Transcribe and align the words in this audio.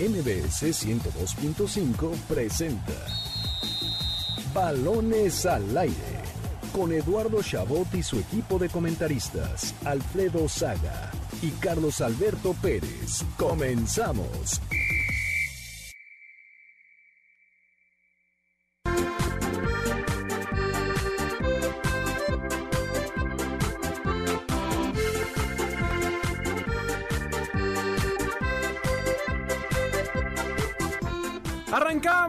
MBS 0.00 0.62
102.5 0.62 2.16
presenta 2.28 2.92
Balones 4.54 5.44
al 5.44 5.76
aire 5.76 6.22
con 6.72 6.92
Eduardo 6.92 7.42
Chabot 7.42 7.92
y 7.94 8.04
su 8.04 8.20
equipo 8.20 8.60
de 8.60 8.68
comentaristas, 8.68 9.74
Alfredo 9.84 10.48
Saga 10.48 11.10
y 11.42 11.50
Carlos 11.50 12.00
Alberto 12.00 12.54
Pérez. 12.62 13.24
Comenzamos. 13.36 14.60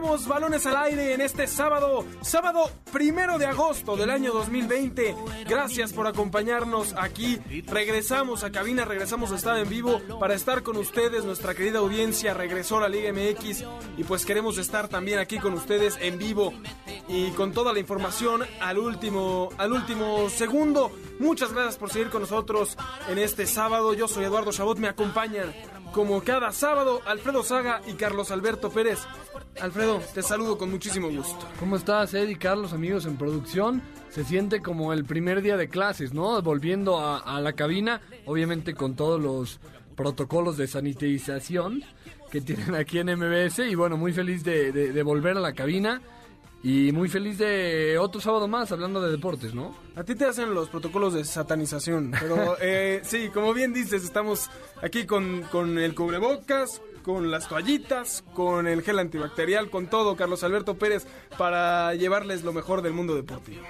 Balones 0.00 0.64
al 0.64 0.76
aire 0.78 1.12
en 1.12 1.20
este 1.20 1.46
sábado, 1.46 2.06
sábado 2.22 2.70
primero 2.90 3.36
de 3.36 3.44
agosto 3.44 3.96
del 3.96 4.08
año 4.08 4.32
2020. 4.32 5.14
Gracias 5.46 5.92
por 5.92 6.06
acompañarnos 6.06 6.94
aquí. 6.96 7.38
Regresamos 7.66 8.42
a 8.42 8.50
cabina, 8.50 8.86
regresamos 8.86 9.30
a 9.30 9.36
estar 9.36 9.58
en 9.58 9.68
vivo 9.68 10.00
para 10.18 10.34
estar 10.34 10.62
con 10.62 10.78
ustedes. 10.78 11.24
Nuestra 11.24 11.54
querida 11.54 11.80
audiencia 11.80 12.32
regresó 12.32 12.78
a 12.78 12.82
la 12.82 12.88
Liga 12.88 13.12
MX 13.12 13.64
y 13.98 14.04
pues 14.04 14.24
queremos 14.24 14.56
estar 14.56 14.88
también 14.88 15.18
aquí 15.18 15.38
con 15.38 15.52
ustedes 15.52 15.98
en 16.00 16.16
vivo 16.16 16.54
y 17.06 17.30
con 17.32 17.52
toda 17.52 17.74
la 17.74 17.78
información 17.78 18.42
al 18.60 18.78
último, 18.78 19.50
al 19.58 19.72
último 19.72 20.30
segundo. 20.30 20.90
Muchas 21.18 21.52
gracias 21.52 21.76
por 21.76 21.90
seguir 21.90 22.08
con 22.08 22.22
nosotros 22.22 22.78
en 23.08 23.18
este 23.18 23.46
sábado. 23.46 23.92
Yo 23.92 24.08
soy 24.08 24.24
Eduardo 24.24 24.50
Chabot, 24.50 24.78
me 24.78 24.88
acompañan 24.88 25.52
como 25.92 26.22
cada 26.22 26.52
sábado 26.52 27.00
Alfredo 27.06 27.42
Saga 27.42 27.80
y 27.86 27.94
Carlos 27.94 28.30
Alberto 28.30 28.70
Pérez. 28.70 29.00
Alfredo, 29.60 30.00
te 30.14 30.22
saludo 30.22 30.56
con 30.56 30.70
muchísimo 30.70 31.08
gusto. 31.10 31.46
¿Cómo 31.58 31.76
estás, 31.76 32.14
Eddie, 32.14 32.38
Carlos, 32.38 32.72
amigos 32.72 33.06
en 33.06 33.16
producción? 33.16 33.82
Se 34.10 34.24
siente 34.24 34.60
como 34.60 34.92
el 34.92 35.04
primer 35.04 35.42
día 35.42 35.56
de 35.56 35.68
clases, 35.68 36.12
¿no? 36.12 36.40
Volviendo 36.42 36.98
a, 37.00 37.40
la 37.40 37.52
cabina, 37.52 38.00
obviamente 38.26 38.74
con 38.74 38.94
todos 38.94 39.20
los 39.20 39.60
protocolos 39.96 40.56
de 40.56 40.66
sanitización 40.66 41.82
que 42.30 42.40
tienen 42.40 42.74
aquí 42.74 42.98
en 42.98 43.08
MBS. 43.16 43.60
Y 43.60 43.74
bueno, 43.74 43.96
muy 43.96 44.12
feliz 44.12 44.44
de 44.44 45.02
volver 45.02 45.36
a 45.36 45.40
la 45.40 45.52
cabina 45.52 46.00
y 46.62 46.92
muy 46.92 47.08
feliz 47.08 47.38
de 47.38 47.98
otro 47.98 48.20
sábado 48.20 48.46
más 48.46 48.70
hablando 48.72 49.00
de 49.00 49.10
deportes, 49.10 49.54
¿no? 49.54 49.74
A 49.96 50.04
ti 50.04 50.14
te 50.14 50.26
hacen 50.26 50.54
los 50.54 50.68
protocolos 50.68 51.14
de 51.14 51.24
satanización, 51.24 52.12
pero 52.18 52.56
eh, 52.60 53.00
sí, 53.02 53.30
como 53.32 53.54
bien 53.54 53.72
dices, 53.72 54.04
estamos 54.04 54.50
aquí 54.82 55.06
con, 55.06 55.42
con 55.44 55.78
el 55.78 55.94
cubrebocas, 55.94 56.82
con 57.02 57.30
las 57.30 57.48
toallitas, 57.48 58.24
con 58.34 58.66
el 58.66 58.82
gel 58.82 58.98
antibacterial, 58.98 59.70
con 59.70 59.88
todo, 59.88 60.16
Carlos 60.16 60.44
Alberto 60.44 60.76
Pérez, 60.76 61.06
para 61.38 61.94
llevarles 61.94 62.44
lo 62.44 62.52
mejor 62.52 62.82
del 62.82 62.92
mundo 62.92 63.14
deportivo. 63.14 63.62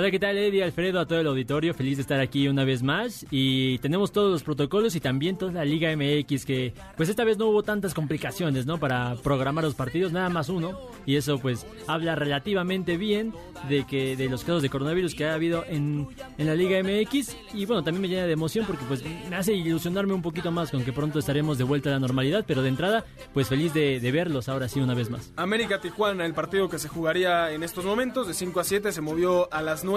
Hola, 0.00 0.10
¿qué 0.10 0.18
tal 0.18 0.38
Eddie, 0.38 0.64
Alfredo, 0.64 0.98
a 0.98 1.04
todo 1.04 1.20
el 1.20 1.26
auditorio? 1.26 1.74
Feliz 1.74 1.98
de 1.98 2.00
estar 2.00 2.20
aquí 2.20 2.48
una 2.48 2.64
vez 2.64 2.82
más 2.82 3.26
y 3.30 3.76
tenemos 3.80 4.12
todos 4.12 4.32
los 4.32 4.42
protocolos 4.42 4.96
y 4.96 5.00
también 5.00 5.36
toda 5.36 5.52
la 5.52 5.66
Liga 5.66 5.94
MX 5.94 6.46
que 6.46 6.72
pues 6.96 7.10
esta 7.10 7.22
vez 7.22 7.36
no 7.36 7.48
hubo 7.48 7.62
tantas 7.62 7.92
complicaciones, 7.92 8.64
¿no? 8.64 8.80
Para 8.80 9.14
programar 9.16 9.62
los 9.62 9.74
partidos, 9.74 10.10
nada 10.10 10.30
más 10.30 10.48
uno 10.48 10.80
y 11.04 11.16
eso 11.16 11.38
pues 11.38 11.66
habla 11.86 12.14
relativamente 12.14 12.96
bien 12.96 13.34
de 13.68 13.86
que 13.86 14.16
de 14.16 14.30
los 14.30 14.42
casos 14.42 14.62
de 14.62 14.70
coronavirus 14.70 15.14
que 15.14 15.26
ha 15.26 15.34
habido 15.34 15.66
en, 15.68 16.08
en 16.38 16.46
la 16.46 16.54
Liga 16.54 16.82
MX 16.82 17.36
y 17.52 17.66
bueno, 17.66 17.84
también 17.84 18.00
me 18.00 18.08
llena 18.08 18.24
de 18.24 18.32
emoción 18.32 18.64
porque 18.64 18.86
pues 18.88 19.04
me 19.28 19.36
hace 19.36 19.52
ilusionarme 19.52 20.14
un 20.14 20.22
poquito 20.22 20.50
más 20.50 20.70
con 20.70 20.82
que 20.82 20.94
pronto 20.94 21.18
estaremos 21.18 21.58
de 21.58 21.64
vuelta 21.64 21.90
a 21.90 21.92
la 21.92 21.98
normalidad, 21.98 22.46
pero 22.48 22.62
de 22.62 22.70
entrada 22.70 23.04
pues 23.34 23.48
feliz 23.48 23.74
de, 23.74 24.00
de 24.00 24.12
verlos 24.12 24.48
ahora 24.48 24.66
sí 24.66 24.80
una 24.80 24.94
vez 24.94 25.10
más. 25.10 25.30
América 25.36 25.78
Tijuana, 25.78 26.24
el 26.24 26.32
partido 26.32 26.70
que 26.70 26.78
se 26.78 26.88
jugaría 26.88 27.52
en 27.52 27.62
estos 27.62 27.84
momentos 27.84 28.26
de 28.26 28.32
5 28.32 28.60
a 28.60 28.64
7 28.64 28.92
se 28.92 29.00
movió 29.02 29.52
a 29.52 29.60
las 29.60 29.84
9. 29.84 29.89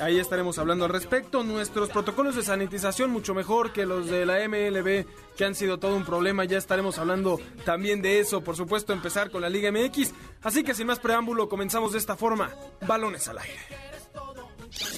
Ahí 0.00 0.18
estaremos 0.18 0.58
hablando 0.58 0.84
al 0.84 0.92
respecto. 0.92 1.42
Nuestros 1.42 1.90
protocolos 1.90 2.36
de 2.36 2.42
sanitización 2.42 3.10
mucho 3.10 3.34
mejor 3.34 3.72
que 3.72 3.84
los 3.84 4.06
de 4.06 4.24
la 4.26 4.36
MLB, 4.48 5.06
que 5.36 5.44
han 5.44 5.54
sido 5.54 5.78
todo 5.78 5.96
un 5.96 6.04
problema. 6.04 6.44
Ya 6.44 6.58
estaremos 6.58 6.98
hablando 6.98 7.40
también 7.64 8.00
de 8.00 8.20
eso. 8.20 8.42
Por 8.42 8.56
supuesto, 8.56 8.92
empezar 8.92 9.30
con 9.30 9.42
la 9.42 9.48
Liga 9.48 9.72
MX. 9.72 10.12
Así 10.42 10.62
que 10.62 10.74
sin 10.74 10.86
más 10.86 11.00
preámbulo, 11.00 11.48
comenzamos 11.48 11.92
de 11.92 11.98
esta 11.98 12.16
forma. 12.16 12.54
Balones 12.86 13.26
al 13.28 13.38
aire. 13.38 13.60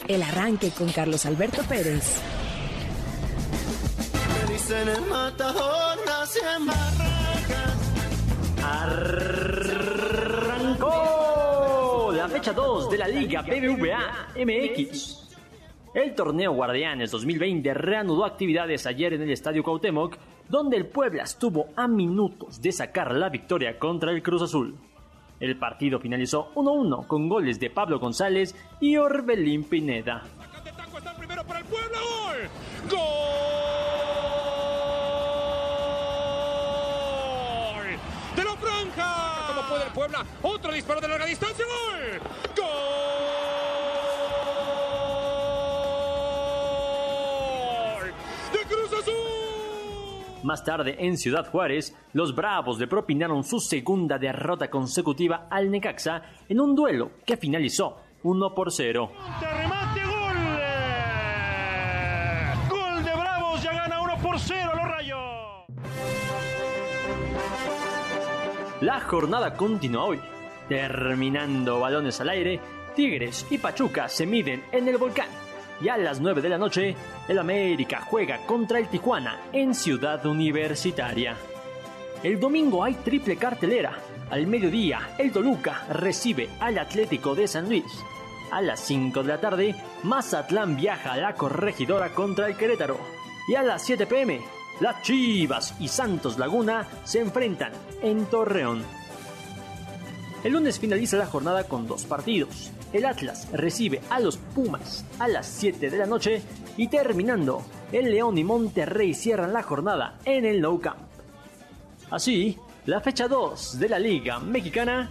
El 0.09 0.23
arranque 0.23 0.71
con 0.71 0.91
Carlos 0.93 1.25
Alberto 1.27 1.63
Pérez. 1.65 2.21
Arrancó 8.63 10.10
la 12.21 12.29
fecha 12.29 12.53
2 12.53 12.91
de 12.91 12.99
la 12.99 13.09
Liga 13.09 13.41
BBVA 13.41 14.29
MX. 14.45 15.31
El 15.95 16.15
torneo 16.15 16.53
Guardianes 16.53 17.11
2020 17.13 17.73
reanudó 17.73 18.27
actividades 18.27 18.85
ayer 18.87 19.15
en 19.15 19.23
el 19.23 19.31
Estadio 19.31 19.63
Cuauhtémoc, 19.63 20.19
donde 20.47 20.77
el 20.77 20.87
Puebla 20.87 21.23
estuvo 21.23 21.69
a 21.77 21.89
minutos 21.89 22.61
de 22.61 22.73
sacar 22.73 23.15
la 23.15 23.31
victoria 23.31 23.79
contra 23.79 24.11
el 24.11 24.23
Cruz 24.23 24.43
Azul. 24.43 24.77
El 25.41 25.57
partido 25.57 25.99
finalizó 25.99 26.53
1-1 26.57 27.07
con 27.07 27.27
goles 27.27 27.59
de 27.59 27.71
Pablo 27.71 27.99
González 27.99 28.55
y 28.83 28.99
Orbelín 28.99 29.65
Pineda. 29.65 30.23
Puebla. 39.95 40.25
Otro 40.43 40.73
disparo 40.73 41.01
de 41.01 41.09
larga 41.09 41.27
distancia. 41.27 41.65
¡Gol! 41.65 42.21
¡Gol! 42.57 42.67
¡De 48.53 48.59
Cruz 48.67 48.93
Azul! 49.01 50.43
Más 50.43 50.65
tarde, 50.65 50.97
en 50.99 51.17
Ciudad 51.17 51.51
Juárez, 51.51 51.97
los 52.13 52.35
Bravos 52.35 52.79
le 52.79 52.89
propinaron 52.89 53.45
su 53.45 53.61
segunda 53.61 54.19
derrota 54.19 54.69
consecutiva 54.71 55.47
al 55.51 55.71
Necaxa 55.71 56.23
en 56.49 56.61
un 56.61 56.75
duelo 56.75 57.13
que 57.25 57.37
finalizó 57.37 57.99
1 58.23 58.55
por 58.55 58.73
0. 58.73 59.13
La 68.81 68.99
jornada 69.01 69.53
continúa 69.53 70.05
hoy. 70.05 70.21
Terminando 70.67 71.81
balones 71.81 72.19
al 72.23 72.31
aire, 72.31 72.61
Tigres 72.97 73.47
y 73.51 73.59
Pachuca 73.59 74.09
se 74.09 74.25
miden 74.25 74.65
en 74.73 74.89
el 74.89 74.97
volcán. 74.97 75.29
Y 75.83 75.89
a 75.89 75.99
las 75.99 76.19
9 76.19 76.41
de 76.41 76.49
la 76.49 76.57
noche, 76.57 76.97
el 77.29 77.39
América 77.39 78.01
juega 78.01 78.39
contra 78.47 78.79
el 78.79 78.89
Tijuana 78.89 79.39
en 79.53 79.75
Ciudad 79.75 80.25
Universitaria. 80.25 81.37
El 82.23 82.41
domingo 82.41 82.83
hay 82.83 82.95
triple 82.95 83.37
cartelera. 83.37 83.99
Al 84.31 84.47
mediodía, 84.47 85.11
el 85.19 85.31
Toluca 85.31 85.85
recibe 85.91 86.49
al 86.59 86.79
Atlético 86.79 87.35
de 87.35 87.49
San 87.49 87.69
Luis. 87.69 87.85
A 88.51 88.63
las 88.63 88.81
5 88.81 89.23
de 89.23 89.29
la 89.29 89.41
tarde, 89.41 89.75
Mazatlán 90.05 90.77
viaja 90.77 91.13
a 91.13 91.19
la 91.19 91.35
corregidora 91.35 92.15
contra 92.15 92.47
el 92.47 92.57
Querétaro. 92.57 92.99
Y 93.47 93.57
a 93.57 93.63
las 93.63 93.85
7 93.85 94.07
pm, 94.07 94.41
las 94.81 95.03
Chivas 95.03 95.75
y 95.79 95.89
Santos 95.89 96.39
Laguna 96.39 96.87
se 97.05 97.21
enfrentan 97.21 97.73
en 98.03 98.27
Torreón. 98.27 98.83
El 100.43 100.53
lunes 100.53 100.79
finaliza 100.79 101.19
la 101.19 101.27
jornada 101.27 101.65
con 101.65 101.87
dos 101.87 102.05
partidos. 102.05 102.73
El 102.93 103.05
Atlas 103.05 103.49
recibe 103.53 104.01
a 104.11 104.19
los 104.19 104.39
Pumas 104.39 105.05
a 105.19 105.29
las 105.29 105.47
7 105.47 105.91
de 105.91 105.99
la 105.99 106.07
noche 106.07 106.43
y 106.77 106.89
terminando, 106.89 107.63
el 107.93 108.11
León 108.11 108.39
y 108.39 108.45
Monterrey 108.45 109.15
cierran 109.15 109.53
la 109.53 109.63
jornada 109.63 110.19
en 110.25 110.47
el 110.47 110.61
Nou 110.61 110.81
Camp. 110.81 110.99
Así, 112.11 112.59
la 112.87 113.01
fecha 113.01 113.29
2 113.29 113.79
de 113.79 113.89
la 113.89 113.99
Liga 113.99 114.41
Mexicana 114.41 115.11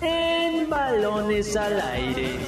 en 0.00 0.68
balones 0.68 1.56
al 1.56 1.80
aire. 1.80 2.38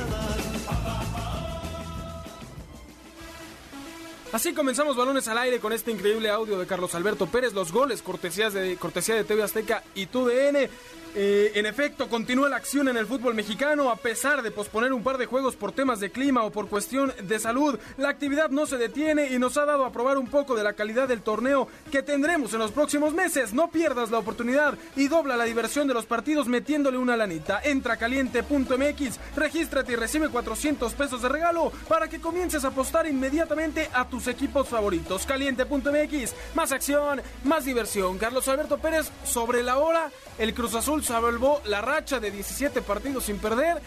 Así 4.32 4.54
comenzamos 4.54 4.96
balones 4.96 5.28
al 5.28 5.36
aire 5.36 5.60
con 5.60 5.74
este 5.74 5.90
increíble 5.90 6.30
audio 6.30 6.58
de 6.58 6.66
Carlos 6.66 6.94
Alberto 6.94 7.26
Pérez, 7.26 7.52
los 7.52 7.70
goles, 7.70 8.00
cortesías 8.00 8.54
de, 8.54 8.76
cortesía 8.76 9.14
de 9.14 9.24
TV 9.24 9.42
Azteca 9.42 9.84
y 9.94 10.06
TUDN. 10.06 10.70
Eh, 11.14 11.52
en 11.56 11.66
efecto, 11.66 12.08
continúa 12.08 12.48
la 12.48 12.56
acción 12.56 12.88
en 12.88 12.96
el 12.96 13.06
fútbol 13.06 13.34
mexicano 13.34 13.90
a 13.90 13.96
pesar 13.96 14.42
de 14.42 14.50
posponer 14.50 14.92
un 14.92 15.02
par 15.02 15.18
de 15.18 15.26
juegos 15.26 15.56
por 15.56 15.72
temas 15.72 16.00
de 16.00 16.10
clima 16.10 16.44
o 16.44 16.50
por 16.50 16.68
cuestión 16.68 17.12
de 17.22 17.38
salud. 17.38 17.78
La 17.98 18.08
actividad 18.08 18.48
no 18.48 18.64
se 18.64 18.78
detiene 18.78 19.26
y 19.32 19.38
nos 19.38 19.56
ha 19.56 19.66
dado 19.66 19.84
a 19.84 19.92
probar 19.92 20.16
un 20.16 20.28
poco 20.28 20.54
de 20.54 20.64
la 20.64 20.72
calidad 20.72 21.08
del 21.08 21.22
torneo 21.22 21.68
que 21.90 22.02
tendremos 22.02 22.52
en 22.54 22.60
los 22.60 22.70
próximos 22.70 23.12
meses. 23.12 23.52
No 23.52 23.70
pierdas 23.70 24.10
la 24.10 24.18
oportunidad 24.18 24.78
y 24.96 25.08
dobla 25.08 25.36
la 25.36 25.44
diversión 25.44 25.88
de 25.88 25.94
los 25.94 26.06
partidos 26.06 26.48
metiéndole 26.48 26.96
una 26.96 27.16
lanita. 27.16 27.60
Entra 27.62 27.96
caliente.mx, 27.96 29.18
regístrate 29.36 29.92
y 29.92 29.96
recibe 29.96 30.28
400 30.28 30.92
pesos 30.94 31.20
de 31.20 31.28
regalo 31.28 31.72
para 31.88 32.08
que 32.08 32.20
comiences 32.20 32.64
a 32.64 32.68
apostar 32.68 33.06
inmediatamente 33.06 33.90
a 33.92 34.08
tu 34.08 34.12
sus 34.12 34.28
equipos 34.28 34.68
favoritos. 34.68 35.24
Caliente.mx, 35.24 36.34
más 36.54 36.70
acción, 36.70 37.22
más 37.44 37.64
diversión. 37.64 38.18
Carlos 38.18 38.46
Alberto 38.46 38.78
Pérez, 38.78 39.10
sobre 39.24 39.62
la 39.62 39.78
hora, 39.78 40.10
el 40.38 40.54
Cruz 40.54 40.74
Azul 40.74 41.01
salvó 41.02 41.60
la 41.66 41.80
racha 41.80 42.20
de 42.20 42.30
17 42.30 42.82
partidos 42.82 43.24
sin 43.24 43.38
perder 43.38 43.78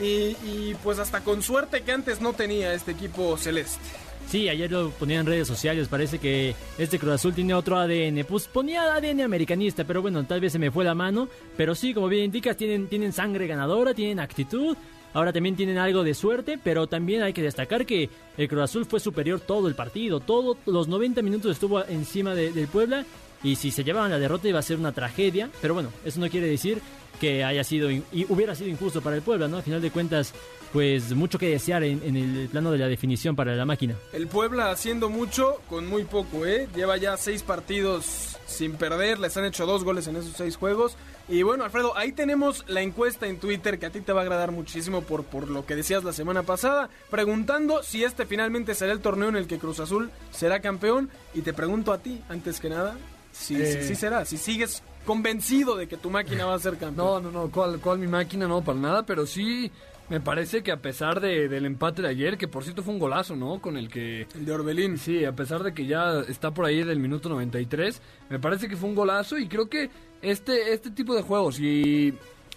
y, 0.00 0.36
y 0.46 0.76
pues 0.82 0.98
hasta 0.98 1.20
con 1.20 1.42
suerte 1.42 1.82
que 1.82 1.92
antes 1.92 2.20
no 2.20 2.32
tenía 2.32 2.72
este 2.74 2.92
equipo 2.92 3.36
celeste. 3.36 3.80
Sí, 4.28 4.48
ayer 4.48 4.70
lo 4.70 4.90
ponía 4.90 5.18
en 5.18 5.26
redes 5.26 5.48
sociales, 5.48 5.88
parece 5.88 6.18
que 6.20 6.54
este 6.78 7.00
Cruz 7.00 7.14
Azul 7.14 7.34
tiene 7.34 7.52
otro 7.52 7.76
ADN. 7.78 8.24
Pues 8.28 8.46
ponía 8.46 8.94
ADN 8.94 9.22
americanista, 9.22 9.82
pero 9.84 10.02
bueno, 10.02 10.24
tal 10.24 10.40
vez 10.40 10.52
se 10.52 10.58
me 10.60 10.70
fue 10.70 10.84
la 10.84 10.94
mano. 10.94 11.28
Pero 11.56 11.74
sí, 11.74 11.92
como 11.92 12.06
bien 12.06 12.26
indicas, 12.26 12.56
tienen, 12.56 12.86
tienen 12.86 13.12
sangre 13.12 13.48
ganadora, 13.48 13.92
tienen 13.92 14.20
actitud. 14.20 14.76
Ahora 15.14 15.32
también 15.32 15.56
tienen 15.56 15.78
algo 15.78 16.04
de 16.04 16.14
suerte, 16.14 16.60
pero 16.62 16.86
también 16.86 17.22
hay 17.22 17.32
que 17.32 17.42
destacar 17.42 17.84
que 17.84 18.08
el 18.36 18.46
Cruz 18.48 18.62
Azul 18.62 18.86
fue 18.86 19.00
superior 19.00 19.40
todo 19.40 19.66
el 19.66 19.74
partido. 19.74 20.20
Todos 20.20 20.58
los 20.64 20.86
90 20.86 21.22
minutos 21.22 21.50
estuvo 21.50 21.84
encima 21.86 22.32
de- 22.32 22.52
del 22.52 22.68
Puebla. 22.68 23.04
Y 23.42 23.56
si 23.56 23.70
se 23.70 23.84
llevaban 23.84 24.10
la 24.10 24.18
derrota 24.18 24.48
iba 24.48 24.58
a 24.58 24.62
ser 24.62 24.76
una 24.76 24.92
tragedia. 24.92 25.50
Pero 25.60 25.74
bueno, 25.74 25.90
eso 26.04 26.20
no 26.20 26.28
quiere 26.28 26.46
decir 26.46 26.80
que 27.20 27.44
haya 27.44 27.64
sido 27.64 27.90
y 27.90 28.02
hubiera 28.28 28.54
sido 28.54 28.70
injusto 28.70 29.02
para 29.02 29.16
el 29.16 29.22
Puebla, 29.22 29.46
¿no? 29.46 29.58
A 29.58 29.62
final 29.62 29.82
de 29.82 29.90
cuentas, 29.90 30.32
pues 30.72 31.12
mucho 31.12 31.38
que 31.38 31.50
desear 31.50 31.82
en, 31.84 32.00
en 32.02 32.16
el 32.16 32.48
plano 32.48 32.72
de 32.72 32.78
la 32.78 32.88
definición 32.88 33.36
para 33.36 33.54
la 33.54 33.66
máquina. 33.66 33.94
El 34.12 34.26
Puebla 34.26 34.70
haciendo 34.70 35.10
mucho 35.10 35.60
con 35.68 35.86
muy 35.86 36.04
poco, 36.04 36.46
¿eh? 36.46 36.66
Lleva 36.74 36.96
ya 36.96 37.16
seis 37.18 37.42
partidos 37.42 38.38
sin 38.46 38.72
perder, 38.72 39.18
les 39.18 39.36
han 39.36 39.44
hecho 39.44 39.66
dos 39.66 39.84
goles 39.84 40.06
en 40.06 40.16
esos 40.16 40.32
seis 40.34 40.56
juegos. 40.56 40.96
Y 41.28 41.42
bueno, 41.42 41.64
Alfredo, 41.64 41.96
ahí 41.96 42.12
tenemos 42.12 42.64
la 42.66 42.80
encuesta 42.80 43.26
en 43.26 43.38
Twitter 43.38 43.78
que 43.78 43.86
a 43.86 43.90
ti 43.90 44.00
te 44.00 44.12
va 44.12 44.20
a 44.20 44.22
agradar 44.22 44.50
muchísimo 44.50 45.02
por, 45.02 45.24
por 45.24 45.48
lo 45.48 45.64
que 45.64 45.76
decías 45.76 46.02
la 46.02 46.12
semana 46.12 46.42
pasada, 46.42 46.88
preguntando 47.10 47.82
si 47.82 48.02
este 48.02 48.26
finalmente 48.26 48.74
será 48.74 48.92
el 48.92 49.00
torneo 49.00 49.28
en 49.28 49.36
el 49.36 49.46
que 49.46 49.58
Cruz 49.58 49.78
Azul 49.78 50.10
será 50.32 50.60
campeón. 50.60 51.10
Y 51.34 51.42
te 51.42 51.52
pregunto 51.52 51.92
a 51.92 51.98
ti, 51.98 52.20
antes 52.28 52.58
que 52.58 52.70
nada, 52.70 52.96
si 53.40 53.56
sí 53.56 53.62
Eh. 53.92 53.94
será, 53.96 54.24
si 54.24 54.36
sigues 54.36 54.82
convencido 55.04 55.76
de 55.76 55.88
que 55.88 55.96
tu 55.96 56.10
máquina 56.10 56.44
va 56.46 56.54
a 56.54 56.58
ser 56.58 56.76
campeón. 56.76 56.96
No, 56.96 57.20
no, 57.20 57.30
no, 57.30 57.50
¿cuál, 57.50 57.80
cuál 57.80 57.98
mi 57.98 58.06
máquina? 58.06 58.46
No, 58.46 58.62
para 58.62 58.78
nada, 58.78 59.02
pero 59.04 59.26
sí 59.26 59.70
me 60.08 60.20
parece 60.20 60.62
que 60.62 60.72
a 60.72 60.76
pesar 60.82 61.20
de- 61.20 61.48
del 61.48 61.64
empate 61.66 62.02
de 62.02 62.08
ayer, 62.08 62.36
que 62.36 62.48
por 62.48 62.64
cierto 62.64 62.82
fue 62.82 62.92
un 62.94 62.98
golazo, 63.00 63.36
¿no? 63.36 63.60
Con 63.60 63.76
el 63.76 63.88
que... 63.88 64.26
El 64.34 64.44
de 64.44 64.52
Orbelín. 64.52 64.98
Sí, 64.98 65.24
a 65.24 65.32
pesar 65.32 65.62
de 65.62 65.72
que 65.72 65.86
ya 65.86 66.20
está 66.28 66.50
por 66.52 66.64
ahí 66.66 66.82
del 66.82 66.98
minuto 66.98 67.28
93, 67.28 68.00
me 68.28 68.38
parece 68.40 68.68
que 68.68 68.76
fue 68.76 68.88
un 68.88 68.94
golazo 68.96 69.38
y 69.38 69.46
creo 69.48 69.68
que 69.68 69.88
este, 70.20 70.72
este 70.74 70.90
tipo 70.90 71.14
de 71.14 71.22
juegos 71.22 71.58
y 71.60 72.12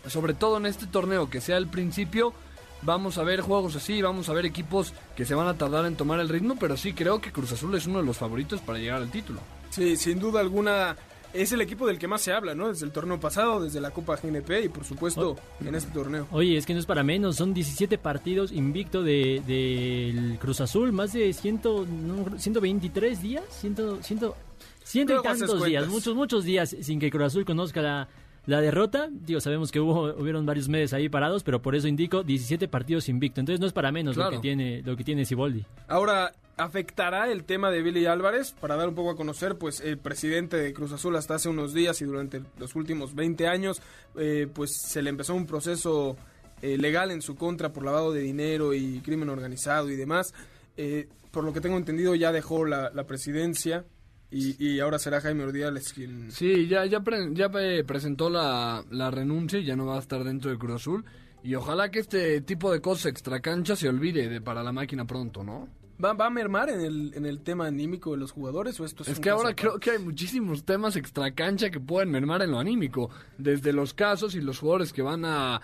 sobre 0.07 0.33
todo 0.33 0.57
en 0.57 0.65
este 0.65 0.85
torneo 0.87 1.29
que 1.29 1.41
sea 1.41 1.57
el 1.57 1.67
principio, 1.67 2.33
vamos 2.81 3.17
a 3.17 3.23
ver 3.23 3.39
juegos 3.41 3.75
así, 3.77 4.01
vamos 4.01 4.27
a 4.29 4.33
ver 4.33 4.45
equipos 4.45 4.93
que 5.15 5.23
se 5.23 5.33
van 5.35 5.47
a 5.47 5.53
tardar 5.57 5.85
en 5.85 5.95
tomar 5.95 6.19
el 6.19 6.27
ritmo, 6.29 6.57
pero 6.59 6.75
sí 6.75 6.91
creo 6.93 7.21
que 7.21 7.31
Cruz 7.31 7.51
Azul 7.53 7.73
es 7.75 7.85
uno 7.87 7.99
de 7.99 8.05
los 8.05 8.17
favoritos 8.17 8.59
para 8.61 8.79
llegar 8.79 9.01
al 9.01 9.11
título. 9.11 9.39
Sí, 9.73 9.97
sin 9.97 10.19
duda 10.19 10.39
alguna 10.39 10.95
es 11.33 11.51
el 11.51 11.61
equipo 11.61 11.87
del 11.87 11.97
que 11.97 12.07
más 12.07 12.21
se 12.21 12.31
habla, 12.31 12.53
¿no? 12.53 12.67
Desde 12.69 12.85
el 12.85 12.91
torneo 12.91 13.19
pasado, 13.19 13.63
desde 13.63 13.81
la 13.81 13.89
Copa 13.89 14.15
GNP 14.21 14.65
y 14.65 14.69
por 14.69 14.83
supuesto 14.85 15.35
en 15.65 15.73
este 15.73 15.91
torneo. 15.91 16.27
Oye, 16.31 16.57
es 16.57 16.65
que 16.67 16.73
no 16.73 16.79
es 16.79 16.85
para 16.85 17.01
menos, 17.03 17.37
son 17.37 17.55
17 17.55 17.97
partidos 17.97 18.51
invicto 18.51 19.01
de- 19.01 19.41
del 19.47 20.37
Cruz 20.39 20.61
Azul, 20.61 20.91
más 20.91 21.11
de 21.13 21.33
100, 21.33 21.61
no, 22.05 22.37
123 22.37 23.19
días, 23.21 23.43
100, 23.49 23.75
100, 24.03 24.03
ciento 24.03 24.35
y 25.13 25.15
Luego 25.15 25.27
haces 25.29 25.47
tantos 25.47 25.65
días, 25.65 25.87
muchos, 25.87 26.15
muchos 26.15 26.43
días 26.43 26.75
sin 26.81 26.99
que 26.99 27.09
Cruz 27.09 27.23
Azul 27.23 27.45
conozca 27.45 27.81
la, 27.81 28.07
la 28.45 28.61
derrota. 28.61 29.09
Digo, 29.11 29.39
sabemos 29.39 29.71
que 29.71 29.79
hubo, 29.79 30.13
hubieron 30.13 30.45
varios 30.45 30.69
meses 30.69 30.93
ahí 30.93 31.09
parados, 31.09 31.41
pero 31.43 31.63
por 31.63 31.73
eso 31.75 31.87
indico 31.87 32.21
17 32.21 32.67
partidos 32.67 33.09
invicto. 33.09 33.39
Entonces 33.39 33.59
no 33.59 33.65
es 33.65 33.73
para 33.73 33.91
menos 33.91 34.15
lo 34.17 34.29
que 34.29 34.37
tiene, 34.39 34.83
lo 34.83 34.95
que 34.95 35.03
tiene 35.03 35.25
Siboldi. 35.25 35.65
Ahora, 35.87 36.31
¿afectará 36.57 37.31
el 37.31 37.43
tema 37.43 37.71
de 37.71 37.81
Billy 37.81 38.05
Álvarez? 38.05 38.53
Para 38.59 38.75
dar 38.75 38.89
un 38.89 38.95
poco 38.95 39.11
a 39.11 39.15
conocer, 39.15 39.57
pues 39.57 39.81
el 39.81 39.97
presidente 39.97 40.57
de 40.57 40.73
Cruz 40.73 40.91
Azul 40.91 41.15
hasta 41.15 41.35
hace 41.35 41.49
unos 41.49 41.73
días 41.73 42.01
y 42.01 42.05
durante 42.05 42.41
los 42.57 42.75
últimos 42.75 43.15
20 43.15 43.47
años, 43.47 43.81
eh, 44.15 44.47
pues 44.53 44.75
se 44.75 45.01
le 45.01 45.09
empezó 45.09 45.35
un 45.35 45.45
proceso 45.45 46.17
eh, 46.61 46.77
legal 46.77 47.11
en 47.11 47.21
su 47.21 47.35
contra 47.35 47.73
por 47.73 47.83
lavado 47.83 48.13
de 48.13 48.21
dinero 48.21 48.73
y 48.73 49.01
crimen 49.01 49.29
organizado 49.29 49.89
y 49.89 49.95
demás. 49.95 50.33
Eh, 50.77 51.09
por 51.29 51.43
lo 51.43 51.51
que 51.51 51.59
tengo 51.59 51.77
entendido, 51.77 52.15
ya 52.15 52.31
dejó 52.31 52.65
la, 52.65 52.91
presidencia 53.05 53.85
y, 54.31 54.55
y 54.63 54.79
ahora 54.79 54.97
será 54.97 55.19
Jaime 55.19 55.43
Ordiales 55.43 55.91
quien... 55.91 56.31
Sí, 56.31 56.67
ya, 56.67 56.85
ya, 56.85 57.01
eh, 57.59 57.83
presentó 57.83 58.29
la, 58.29 58.83
la 58.91 59.11
renuncia 59.11 59.59
y 59.59 59.65
ya 59.65 59.75
no 59.75 59.87
va 59.87 59.97
a 59.97 59.99
estar 59.99 60.23
dentro 60.23 60.51
de 60.51 60.57
Cruz 60.57 60.75
Azul. 60.75 61.05
Y 61.43 61.55
ojalá 61.55 61.91
que 61.91 61.99
este 61.99 62.39
tipo 62.39 62.71
de 62.71 62.79
cosas 62.79 63.07
extracancha 63.07 63.75
se 63.75 63.89
olvide 63.89 64.29
de, 64.29 64.39
para 64.39 64.63
la 64.63 64.71
máquina 64.71 65.05
pronto, 65.05 65.43
¿no? 65.43 65.67
¿Va, 66.03 66.13
va 66.13 66.25
a 66.25 66.29
mermar 66.29 66.69
en 66.69 66.81
el, 66.81 67.13
en 67.15 67.25
el 67.25 67.39
tema 67.41 67.67
anímico 67.67 68.11
de 68.11 68.17
los 68.17 68.31
jugadores 68.31 68.79
o 68.79 68.85
esto 68.85 69.03
es 69.03 69.09
Es 69.09 69.19
que 69.19 69.29
ahora 69.29 69.55
creo 69.55 69.79
que 69.79 69.91
hay 69.91 69.99
muchísimos 69.99 70.63
temas 70.63 70.95
extracancha 70.95 71.69
que 71.69 71.79
pueden 71.79 72.11
mermar 72.11 72.41
en 72.41 72.51
lo 72.51 72.59
anímico. 72.59 73.09
Desde 73.37 73.71
los 73.73 73.93
casos 73.93 74.35
y 74.35 74.41
los 74.41 74.59
jugadores 74.59 74.91
que 74.93 75.01
van 75.01 75.23
a... 75.25 75.61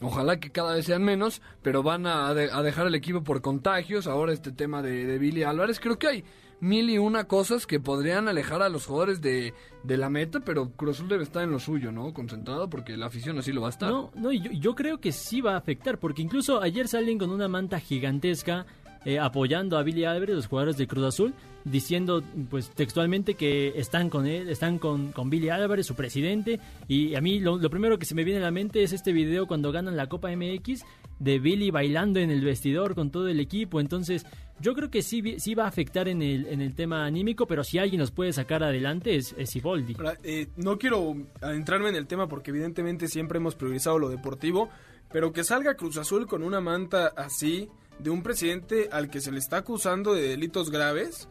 Ojalá 0.00 0.38
que 0.38 0.50
cada 0.50 0.74
vez 0.74 0.84
sean 0.86 1.02
menos, 1.04 1.40
pero 1.62 1.82
van 1.82 2.06
a, 2.06 2.32
de- 2.34 2.50
a 2.52 2.62
dejar 2.62 2.86
el 2.86 2.94
equipo 2.94 3.22
por 3.24 3.40
contagios. 3.40 4.06
Ahora 4.06 4.32
este 4.32 4.52
tema 4.52 4.82
de, 4.82 5.06
de 5.06 5.18
Billy 5.18 5.42
Álvarez. 5.42 5.80
Creo 5.80 5.98
que 5.98 6.06
hay 6.06 6.24
mil 6.60 6.88
y 6.90 6.98
una 6.98 7.24
cosas 7.24 7.66
que 7.66 7.80
podrían 7.80 8.28
alejar 8.28 8.60
a 8.62 8.68
los 8.68 8.86
jugadores 8.86 9.20
de, 9.22 9.52
de 9.84 9.96
la 9.96 10.08
meta, 10.10 10.40
pero 10.40 10.70
Cruz 10.70 10.96
Azul 10.96 11.08
debe 11.08 11.22
estar 11.22 11.42
en 11.42 11.50
lo 11.50 11.58
suyo, 11.58 11.92
¿no? 11.92 12.12
Concentrado 12.14 12.68
porque 12.68 12.96
la 12.96 13.06
afición 13.06 13.38
así 13.38 13.52
lo 13.52 13.62
va 13.62 13.68
a 13.68 13.70
estar. 13.70 13.90
No, 13.90 14.10
no, 14.14 14.32
y 14.32 14.40
yo, 14.40 14.50
yo 14.52 14.74
creo 14.74 14.98
que 15.00 15.12
sí 15.12 15.40
va 15.40 15.54
a 15.54 15.58
afectar, 15.58 15.98
porque 15.98 16.20
incluso 16.22 16.60
ayer 16.62 16.88
salen 16.88 17.18
con 17.18 17.30
una 17.30 17.48
manta 17.48 17.80
gigantesca 17.80 18.66
eh, 19.06 19.20
apoyando 19.20 19.78
a 19.78 19.84
Billy 19.84 20.04
Álvarez, 20.04 20.34
los 20.34 20.48
jugadores 20.48 20.76
de 20.76 20.88
Cruz 20.88 21.04
Azul, 21.04 21.32
diciendo 21.62 22.24
pues 22.50 22.70
textualmente 22.70 23.34
que 23.34 23.72
están 23.76 24.10
con 24.10 24.26
él, 24.26 24.48
están 24.48 24.80
con, 24.80 25.12
con 25.12 25.30
Billy 25.30 25.48
Álvarez, 25.48 25.86
su 25.86 25.94
presidente, 25.94 26.58
y 26.88 27.14
a 27.14 27.20
mí 27.20 27.38
lo, 27.38 27.56
lo 27.56 27.70
primero 27.70 28.00
que 28.00 28.04
se 28.04 28.16
me 28.16 28.24
viene 28.24 28.40
a 28.40 28.42
la 28.42 28.50
mente 28.50 28.82
es 28.82 28.92
este 28.92 29.12
video 29.12 29.46
cuando 29.46 29.70
ganan 29.70 29.96
la 29.96 30.08
Copa 30.08 30.34
MX 30.34 30.84
de 31.20 31.38
Billy 31.38 31.70
bailando 31.70 32.18
en 32.18 32.32
el 32.32 32.44
vestidor 32.44 32.96
con 32.96 33.12
todo 33.12 33.28
el 33.28 33.38
equipo, 33.38 33.78
entonces 33.78 34.26
yo 34.58 34.74
creo 34.74 34.90
que 34.90 35.02
sí, 35.02 35.38
sí 35.38 35.54
va 35.54 35.66
a 35.66 35.68
afectar 35.68 36.08
en 36.08 36.20
el, 36.20 36.46
en 36.46 36.60
el 36.60 36.74
tema 36.74 37.06
anímico, 37.06 37.46
pero 37.46 37.62
si 37.62 37.78
alguien 37.78 38.00
nos 38.00 38.10
puede 38.10 38.32
sacar 38.32 38.64
adelante 38.64 39.14
es, 39.14 39.36
es 39.38 39.50
Siboldi. 39.50 39.94
Ahora, 39.98 40.18
eh, 40.24 40.48
no 40.56 40.78
quiero 40.78 41.14
adentrarme 41.40 41.90
en 41.90 41.94
el 41.94 42.08
tema 42.08 42.26
porque 42.26 42.50
evidentemente 42.50 43.06
siempre 43.06 43.38
hemos 43.38 43.54
priorizado 43.54 44.00
lo 44.00 44.08
deportivo, 44.08 44.68
pero 45.12 45.32
que 45.32 45.44
salga 45.44 45.74
Cruz 45.76 45.96
Azul 45.96 46.26
con 46.26 46.42
una 46.42 46.60
manta 46.60 47.12
así 47.16 47.68
de 47.98 48.10
un 48.10 48.22
presidente 48.22 48.88
al 48.92 49.10
que 49.10 49.20
se 49.20 49.30
le 49.32 49.38
está 49.38 49.58
acusando 49.58 50.14
de 50.14 50.22
delitos 50.28 50.70
graves. 50.70 51.28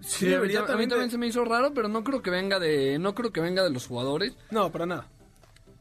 Sí, 0.00 0.08
Sí, 0.20 0.24
a 0.24 0.28
mí, 0.28 0.32
debería 0.34 0.60
tam- 0.60 0.62
a 0.62 0.64
mí 0.64 0.68
también 0.68 0.88
de- 0.88 0.94
también 0.94 1.10
se 1.10 1.18
me 1.18 1.26
hizo 1.26 1.44
raro, 1.44 1.72
pero 1.74 1.88
no 1.88 2.02
creo 2.02 2.22
que 2.22 2.30
venga 2.30 2.58
de 2.58 2.98
no 2.98 3.14
creo 3.14 3.32
que 3.32 3.40
venga 3.42 3.62
de 3.62 3.70
los 3.70 3.86
jugadores, 3.86 4.34
No, 4.50 4.72
para 4.72 4.86
nada. 4.86 5.06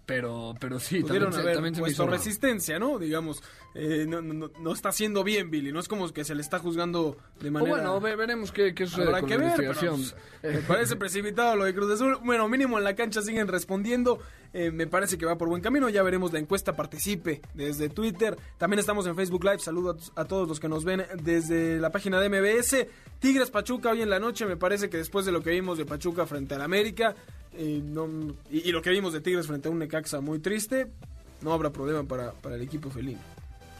Pero 0.10 0.56
pero 0.60 0.80
sí, 0.80 1.02
Pudieron 1.02 1.30
también, 1.30 1.42
haber 1.42 1.54
también 1.56 1.76
se 1.76 1.82
puesto 1.82 2.04
raro. 2.06 2.18
resistencia, 2.18 2.80
¿no? 2.80 2.98
Digamos, 2.98 3.44
eh, 3.76 4.06
no, 4.08 4.22
no- 4.24 4.50
no- 4.60 4.74
está 4.74 4.90
haciendo 4.90 5.24
bien 5.24 5.52
Billy, 5.52 5.72
no 5.72 5.80
es 5.80 5.88
como 5.88 6.12
que 6.12 6.26
se 6.26 6.34
le 6.34 6.42
está 6.42 6.58
juzgando 6.58 7.16
de 7.40 7.50
O 7.50 7.52
manera... 7.52 7.76
bueno, 7.76 8.02
ve- 8.02 8.16
veremos 8.16 8.52
qué, 8.52 8.74
qué 8.74 8.88
sucede 8.88 9.06
Habrá 9.06 9.20
con 9.20 9.30
que 9.30 9.38
la 9.38 9.44
ver, 9.44 9.54
pero, 9.56 9.70
investigación. 9.72 10.16
pues, 10.42 10.54
me 10.56 10.62
parece 10.62 10.96
precipitado 10.96 11.56
lo 11.56 11.66
de 11.66 11.76
Cruz 11.76 11.92
Azul. 11.94 12.18
Bueno, 12.26 12.50
mínimo 12.50 12.80
en 12.80 12.84
la 12.86 12.96
cancha 12.96 13.22
siguen 13.22 13.48
respondiendo. 13.48 14.20
Eh, 14.52 14.72
me 14.72 14.88
parece 14.88 15.20
que 15.20 15.28
va 15.28 15.38
por 15.38 15.48
buen 15.48 15.62
camino. 15.62 15.90
Ya 15.90 16.02
veremos 16.02 16.34
la 16.34 16.40
encuesta. 16.40 16.76
Participe 16.76 17.40
desde 17.54 17.88
Twitter. 17.90 18.36
También 18.58 18.80
estamos 18.80 19.06
en 19.06 19.16
Facebook 19.16 19.44
Live. 19.44 19.60
Saludos 19.60 20.12
a, 20.16 20.22
a 20.22 20.26
todos 20.26 20.48
los 20.48 20.60
que 20.60 20.68
nos 20.68 20.84
ven 20.84 21.04
desde 21.22 21.78
la 21.80 21.92
página 21.92 22.20
de 22.20 22.30
MBS. 22.30 22.88
Tigres 23.20 23.52
Pachuca 23.52 23.92
hoy 23.92 24.02
en 24.02 24.10
la 24.10 24.18
noche. 24.18 24.48
Me 24.48 24.58
parece 24.58 24.90
que 24.90 24.98
después 24.98 25.24
de 25.28 25.32
lo 25.32 25.44
que 25.44 25.52
vimos 25.52 25.78
de 25.78 25.86
Pachuca 25.86 26.26
frente 26.26 26.56
al 26.56 26.64
América 26.64 27.14
no- 27.58 28.34
y, 28.52 28.70
y 28.70 28.72
lo 28.72 28.82
que 28.82 28.90
vimos 28.92 29.14
de 29.14 29.22
Tigres 29.22 29.48
frente 29.48 29.68
a 29.68 29.72
un 29.72 29.80
Necaxa 29.80 30.22
muy 30.22 30.40
triste, 30.40 30.88
no 31.42 31.54
habrá 31.54 31.72
problema 31.72 32.04
para, 32.04 32.32
para 32.34 32.56
el 32.56 32.62
equipo 32.62 32.90
felino. 32.90 33.20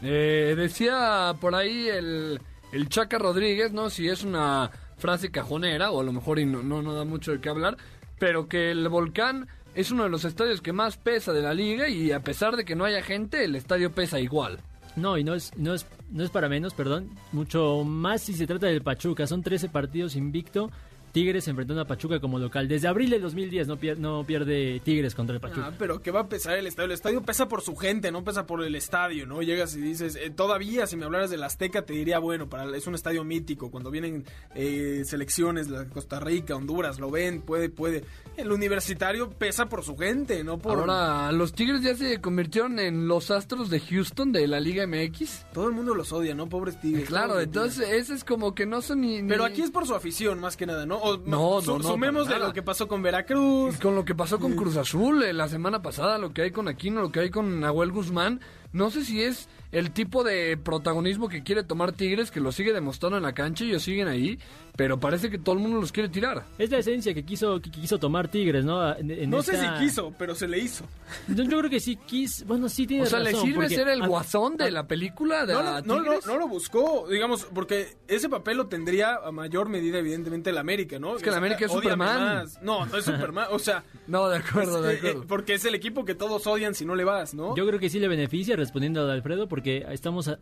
Eh, 0.02 0.54
decía 0.56 1.34
por 1.40 1.54
ahí 1.54 1.88
el, 1.88 2.40
el 2.72 2.88
Chaca 2.88 3.18
Rodríguez, 3.18 3.72
¿no? 3.72 3.90
Si 3.90 4.08
es 4.08 4.24
una 4.24 4.70
frase 4.96 5.30
cajonera, 5.30 5.90
o 5.90 6.00
a 6.00 6.04
lo 6.04 6.12
mejor 6.12 6.38
y 6.38 6.46
no, 6.46 6.62
no, 6.62 6.82
no 6.82 6.94
da 6.94 7.04
mucho 7.04 7.32
de 7.32 7.40
qué 7.40 7.48
hablar, 7.48 7.76
pero 8.18 8.48
que 8.48 8.70
el 8.70 8.88
Volcán 8.88 9.48
es 9.74 9.90
uno 9.90 10.02
de 10.04 10.08
los 10.10 10.24
estadios 10.24 10.60
que 10.60 10.72
más 10.72 10.96
pesa 10.96 11.32
de 11.32 11.42
la 11.42 11.54
liga 11.54 11.88
y 11.88 12.12
a 12.12 12.20
pesar 12.20 12.56
de 12.56 12.64
que 12.64 12.74
no 12.74 12.84
haya 12.84 13.02
gente, 13.02 13.44
el 13.44 13.54
estadio 13.56 13.92
pesa 13.92 14.18
igual. 14.20 14.58
No, 14.96 15.16
y 15.16 15.22
no 15.24 15.34
es, 15.34 15.52
no 15.56 15.72
es, 15.74 15.86
no 16.10 16.24
es 16.24 16.30
para 16.30 16.48
menos, 16.48 16.74
perdón. 16.74 17.10
Mucho 17.32 17.84
más 17.84 18.22
si 18.22 18.34
se 18.34 18.46
trata 18.46 18.66
del 18.66 18.82
Pachuca. 18.82 19.26
Son 19.26 19.40
13 19.42 19.68
partidos 19.68 20.16
invicto. 20.16 20.70
Tigres 21.12 21.46
enfrentando 21.48 21.82
a 21.82 21.86
Pachuca 21.86 22.20
como 22.20 22.38
local. 22.38 22.68
Desde 22.68 22.88
abril 22.88 23.10
del 23.10 23.22
2010 23.22 23.66
no, 23.68 23.76
pier- 23.78 23.96
no 23.98 24.24
pierde 24.24 24.80
Tigres 24.84 25.14
contra 25.14 25.34
el 25.34 25.40
Pachuca. 25.40 25.68
Ah, 25.68 25.74
pero 25.78 26.00
que 26.02 26.10
va 26.10 26.20
a 26.20 26.28
pesar 26.28 26.56
el 26.58 26.66
estadio. 26.66 26.86
El 26.86 26.92
estadio 26.92 27.22
pesa 27.22 27.48
por 27.48 27.62
su 27.62 27.76
gente, 27.76 28.10
no 28.12 28.22
pesa 28.24 28.46
por 28.46 28.62
el 28.62 28.74
estadio, 28.74 29.26
¿no? 29.26 29.42
Llegas 29.42 29.74
y 29.76 29.80
dices, 29.80 30.16
eh, 30.16 30.30
todavía 30.30 30.86
si 30.86 30.96
me 30.96 31.04
hablaras 31.04 31.30
del 31.30 31.42
Azteca 31.42 31.82
te 31.84 31.92
diría, 31.94 32.18
bueno, 32.18 32.48
para, 32.48 32.76
es 32.76 32.86
un 32.86 32.94
estadio 32.94 33.24
mítico. 33.24 33.70
Cuando 33.70 33.90
vienen 33.90 34.24
eh, 34.54 35.02
selecciones, 35.04 35.68
la 35.68 35.84
de 35.84 35.88
Costa 35.90 36.20
Rica, 36.20 36.54
Honduras, 36.56 36.98
lo 37.00 37.10
ven, 37.10 37.42
puede, 37.42 37.68
puede. 37.68 38.04
El 38.36 38.52
universitario 38.52 39.30
pesa 39.30 39.66
por 39.68 39.82
su 39.84 39.96
gente, 39.96 40.42
no 40.44 40.58
por... 40.58 40.78
Ahora, 40.78 41.32
los 41.32 41.52
Tigres 41.52 41.82
ya 41.82 41.94
se 41.94 42.20
convirtieron 42.20 42.78
en 42.78 43.08
los 43.08 43.30
astros 43.30 43.68
de 43.70 43.80
Houston 43.80 44.32
de 44.32 44.46
la 44.46 44.60
Liga 44.60 44.86
MX. 44.86 45.46
Todo 45.52 45.68
el 45.68 45.74
mundo 45.74 45.94
los 45.94 46.12
odia, 46.12 46.34
¿no? 46.34 46.48
Pobres 46.48 46.80
tigres. 46.80 47.08
Claro, 47.08 47.40
entonces 47.40 47.88
ese 47.90 48.14
es 48.14 48.24
como 48.24 48.54
que 48.54 48.66
no 48.66 48.80
son 48.82 49.00
ni... 49.02 49.20
ni- 49.22 49.28
Pero 49.28 49.44
aquí 49.44 49.62
es 49.62 49.70
por 49.70 49.86
su 49.86 49.94
afición, 49.94 50.40
más 50.40 50.56
que 50.56 50.66
nada, 50.66 50.86
¿no? 50.86 50.99
O, 51.02 51.16
No, 51.18 51.60
su- 51.62 51.72
no, 51.72 51.78
no, 51.78 51.88
Sumemos 51.88 52.26
de 52.28 52.34
nada. 52.34 52.48
lo 52.48 52.52
que 52.52 52.62
pasó 52.62 52.86
con 52.88 53.02
Veracruz. 53.02 53.78
Con 53.78 53.94
lo 53.94 54.04
que 54.04 54.14
pasó 54.14 54.38
con 54.38 54.54
Cruz 54.54 54.76
Azul 54.76 55.22
eh, 55.22 55.32
la 55.32 55.48
semana 55.48 55.82
pasada, 55.82 56.18
lo 56.18 56.32
que 56.32 56.42
hay 56.42 56.50
con 56.50 56.68
Aquino, 56.68 57.00
lo 57.00 57.10
que 57.12 57.20
hay 57.20 57.30
con 57.30 57.60
Nahuel 57.60 57.92
Guzmán, 57.92 58.40
no 58.72 58.90
sé 58.90 59.04
si 59.04 59.22
es 59.22 59.48
el 59.72 59.90
tipo 59.92 60.22
de 60.24 60.56
protagonismo 60.56 61.28
que 61.28 61.42
quiere 61.42 61.62
tomar 61.64 61.92
Tigres, 61.92 62.30
que 62.30 62.40
lo 62.40 62.52
sigue 62.52 62.72
demostrando 62.72 63.16
en 63.16 63.22
la 63.24 63.32
cancha 63.32 63.64
y 63.64 63.68
ellos 63.70 63.82
siguen 63.82 64.08
ahí, 64.08 64.38
pero 64.76 64.98
parece 64.98 65.30
que 65.30 65.38
todo 65.38 65.54
el 65.56 65.60
mundo 65.60 65.80
los 65.80 65.90
quiere 65.92 66.08
tirar. 66.08 66.44
Es 66.58 66.70
la 66.70 66.78
esencia 66.78 67.12
que 67.14 67.24
quiso, 67.24 67.60
que 67.60 67.70
quiso 67.70 67.98
tomar 67.98 68.28
Tigres, 68.28 68.64
¿no? 68.64 68.96
En- 68.96 69.10
en 69.10 69.30
No 69.30 69.42
sé 69.42 69.56
si 69.60 69.66
quiso, 69.78 70.12
pero 70.18 70.34
se 70.34 70.46
le 70.48 70.58
hizo. 70.58 70.84
Yo, 71.28 71.44
yo 71.44 71.58
creo 71.58 71.70
que 71.70 71.80
sí 71.80 71.96
quiso. 71.96 72.44
Bueno, 72.46 72.68
sí 72.68 72.86
tiene 72.86 73.04
O 73.04 73.06
sea, 73.06 73.18
¿le 73.20 73.30
razón, 73.32 73.46
sirve 73.46 73.54
porque 73.60 73.74
ser 73.74 73.88
el 73.88 74.02
a- 74.02 74.06
guasón 74.06 74.56
de 74.56 74.70
la 74.70 74.86
película 74.86 75.46
de 75.46 75.54
No, 75.54 75.62
la 75.62 75.80
no, 75.82 76.02
Tigres? 76.02 76.26
no, 76.26 76.32
no 76.34 76.38
lo 76.40 76.48
buscó, 76.48 77.06
digamos, 77.08 77.46
porque 77.54 77.96
ese 78.08 78.28
papel 78.28 78.56
lo 78.56 78.66
tendría 78.66 79.16
a 79.16 79.30
mayor 79.32 79.68
medida, 79.68 79.98
evidentemente, 79.98 80.50
el 80.50 80.58
América, 80.58 80.89
¿no? 80.98 81.16
Es 81.16 81.22
que 81.22 81.28
el 81.28 81.34
América 81.36 81.66
es 81.66 81.72
Superman. 81.72 82.18
más. 82.20 82.62
No, 82.62 82.86
no 82.86 82.96
es 82.96 83.04
Superman, 83.04 83.46
o 83.50 83.58
sea... 83.58 83.84
No, 84.08 84.28
de 84.28 84.38
acuerdo, 84.38 84.82
de 84.82 84.94
es- 84.94 85.04
eh, 85.04 85.08
acuerdo. 85.08 85.22
eh, 85.22 85.26
porque 85.28 85.54
es 85.54 85.64
el 85.64 85.74
equipo 85.74 86.04
que 86.04 86.14
todos 86.16 86.46
odian 86.46 86.74
si 86.74 86.84
no 86.84 86.94
le 86.96 87.04
vas, 87.04 87.32
¿no? 87.34 87.54
Yo 87.56 87.66
creo 87.66 87.78
que 87.78 87.88
sí 87.90 88.00
le 88.00 88.08
beneficia 88.08 88.56
respondiendo 88.56 89.08
a 89.08 89.12
Alfredo 89.12 89.46
porque 89.48 89.86
estamos, 89.90 90.26
a- 90.28 90.38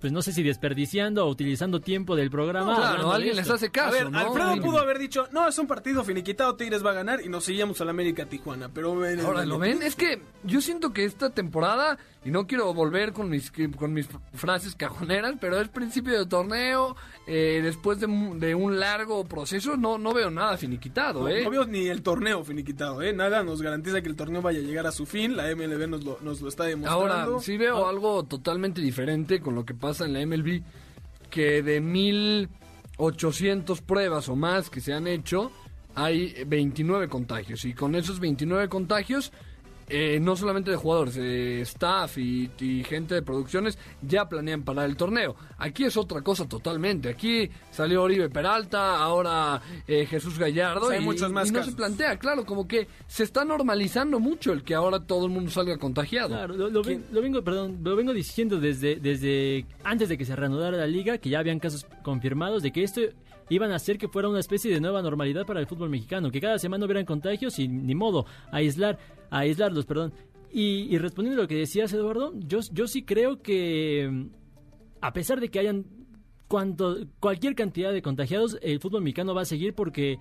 pues 0.00 0.12
no 0.12 0.20
sé 0.20 0.32
si 0.32 0.42
desperdiciando 0.42 1.24
o 1.24 1.30
utilizando 1.30 1.80
tiempo 1.80 2.14
del 2.16 2.28
programa. 2.30 2.72
No, 2.72 2.76
claro, 2.76 3.12
alguien 3.12 3.36
les 3.36 3.48
hace 3.48 3.70
caso, 3.70 3.88
a 3.88 3.92
ver, 3.92 4.10
¿no? 4.10 4.18
Alfredo 4.18 4.56
pudo 4.60 4.78
haber 4.78 4.98
dicho, 4.98 5.28
no, 5.32 5.48
es 5.48 5.56
un 5.58 5.66
partido 5.66 6.04
finiquitado, 6.04 6.56
Tigres 6.56 6.84
va 6.84 6.90
a 6.90 6.94
ganar 6.94 7.20
y 7.22 7.28
nos 7.28 7.44
seguíamos 7.44 7.80
al 7.80 7.88
América 7.88 8.26
Tijuana, 8.26 8.68
pero... 8.74 8.94
ven, 8.96 9.20
Ahora, 9.20 9.40
ven, 9.40 9.48
¿lo 9.48 9.58
ven. 9.58 9.78
ven? 9.78 9.86
Es 9.88 9.94
que 9.96 10.20
yo 10.42 10.60
siento 10.60 10.92
que 10.92 11.04
esta 11.04 11.30
temporada, 11.30 11.98
y 12.24 12.30
no 12.30 12.46
quiero 12.46 12.72
volver 12.72 13.12
con 13.12 13.28
mis, 13.28 13.52
con 13.76 13.92
mis 13.92 14.08
frases 14.32 14.74
cajoneras, 14.74 15.34
pero 15.40 15.60
es 15.60 15.68
principio 15.68 16.18
de 16.18 16.24
torneo, 16.26 16.96
eh, 17.26 17.60
después 17.62 18.00
de, 18.00 18.06
un- 18.06 18.40
de 18.40 18.54
un 18.54 18.80
largo 18.80 19.24
proceso, 19.24 19.76
no, 19.76 19.98
no 19.98 20.12
veo 20.14 20.30
nada 20.30 20.56
finiquitado, 20.56 21.20
No, 21.20 21.28
¿eh? 21.28 21.44
no 21.44 21.50
veo 21.50 21.66
ni 21.66 21.86
el 21.88 22.02
torneo 22.02 22.42
finiquitado, 22.44 23.02
¿eh? 23.02 23.12
Nada 23.12 23.42
nos 23.42 23.60
garantiza 23.60 24.00
que 24.00 24.08
el 24.08 24.16
torneo 24.16 24.40
vaya 24.40 24.60
a 24.60 24.62
llegar 24.62 24.86
a 24.86 24.92
su 24.92 25.04
fin, 25.06 25.36
la 25.36 25.54
MLB 25.54 25.86
nos 25.88 26.02
lo, 26.04 26.18
nos 26.22 26.40
lo 26.40 26.48
está 26.48 26.64
demostrando. 26.64 27.12
Ahora, 27.14 27.40
sí 27.40 27.56
veo 27.58 27.86
algo 27.86 28.24
totalmente 28.24 28.80
diferente 28.80 29.40
con 29.40 29.54
lo 29.54 29.64
que 29.66 29.74
pasa 29.74 30.06
en 30.06 30.14
la 30.14 30.24
MLB, 30.26 30.62
que 31.30 31.62
de 31.62 31.80
1800 32.98 33.82
pruebas 33.82 34.28
o 34.28 34.36
más 34.36 34.70
que 34.70 34.80
se 34.80 34.92
han 34.92 35.06
hecho, 35.06 35.50
hay 35.94 36.34
29 36.46 37.08
contagios. 37.08 37.64
Y 37.64 37.74
con 37.74 37.94
esos 37.94 38.20
29 38.20 38.68
contagios, 38.68 39.32
eh, 39.88 40.18
no 40.20 40.36
solamente 40.36 40.70
de 40.70 40.76
jugadores, 40.76 41.16
eh, 41.16 41.60
staff 41.62 42.18
y, 42.18 42.50
y 42.60 42.84
gente 42.84 43.14
de 43.14 43.22
producciones 43.22 43.78
ya 44.02 44.28
planean 44.28 44.62
parar 44.62 44.86
el 44.86 44.96
torneo. 44.96 45.36
Aquí 45.58 45.84
es 45.84 45.96
otra 45.96 46.22
cosa 46.22 46.48
totalmente. 46.48 47.08
Aquí 47.08 47.50
salió 47.70 48.02
Oribe 48.02 48.28
Peralta, 48.30 48.96
ahora 48.98 49.60
eh, 49.86 50.06
Jesús 50.06 50.38
Gallardo. 50.38 50.86
O 50.86 50.88
sea, 50.88 50.96
hay 50.98 51.02
y, 51.02 51.06
muchos 51.06 51.30
más 51.30 51.48
y 51.48 51.52
no 51.52 51.58
casos. 51.58 51.72
se 51.72 51.76
plantea, 51.76 52.18
claro, 52.18 52.44
como 52.44 52.66
que 52.66 52.88
se 53.06 53.24
está 53.24 53.44
normalizando 53.44 54.18
mucho 54.20 54.52
el 54.52 54.62
que 54.62 54.74
ahora 54.74 55.00
todo 55.00 55.26
el 55.26 55.32
mundo 55.32 55.50
salga 55.50 55.76
contagiado. 55.78 56.28
Claro, 56.28 56.54
lo, 56.56 56.70
lo 56.70 56.82
ven- 56.82 57.04
lo 57.12 57.20
vengo, 57.22 57.42
perdón, 57.42 57.78
lo 57.82 57.96
vengo 57.96 58.12
diciendo 58.12 58.58
desde, 58.60 58.96
desde 58.96 59.66
antes 59.84 60.08
de 60.08 60.18
que 60.18 60.24
se 60.24 60.34
reanudara 60.36 60.76
la 60.76 60.86
liga, 60.86 61.18
que 61.18 61.30
ya 61.30 61.38
habían 61.40 61.58
casos 61.60 61.86
confirmados 62.02 62.62
de 62.62 62.72
que 62.72 62.82
esto 62.82 63.00
iban 63.50 63.70
a 63.72 63.76
hacer 63.76 63.98
que 63.98 64.08
fuera 64.08 64.28
una 64.28 64.40
especie 64.40 64.72
de 64.72 64.80
nueva 64.80 65.02
normalidad 65.02 65.46
para 65.46 65.60
el 65.60 65.66
fútbol 65.66 65.90
mexicano, 65.90 66.30
que 66.30 66.40
cada 66.40 66.58
semana 66.58 66.84
hubieran 66.84 67.04
contagios 67.04 67.58
y 67.58 67.68
ni 67.68 67.94
modo, 67.94 68.26
aislar, 68.50 68.98
aislarlos, 69.30 69.86
perdón. 69.86 70.12
Y, 70.50 70.94
y 70.94 70.98
respondiendo 70.98 71.40
a 71.40 71.44
lo 71.44 71.48
que 71.48 71.56
decías, 71.56 71.92
Eduardo, 71.92 72.32
yo, 72.36 72.60
yo 72.72 72.86
sí 72.86 73.02
creo 73.02 73.42
que 73.42 74.08
mm, 74.10 74.26
a 75.00 75.12
pesar 75.12 75.40
de 75.40 75.48
que 75.48 75.58
hayan 75.58 75.84
cuanto, 76.48 76.96
cualquier 77.20 77.54
cantidad 77.54 77.92
de 77.92 78.02
contagiados, 78.02 78.58
el 78.62 78.80
fútbol 78.80 79.02
mexicano 79.02 79.34
va 79.34 79.42
a 79.42 79.46
seguir 79.46 79.74
porque 79.74 80.18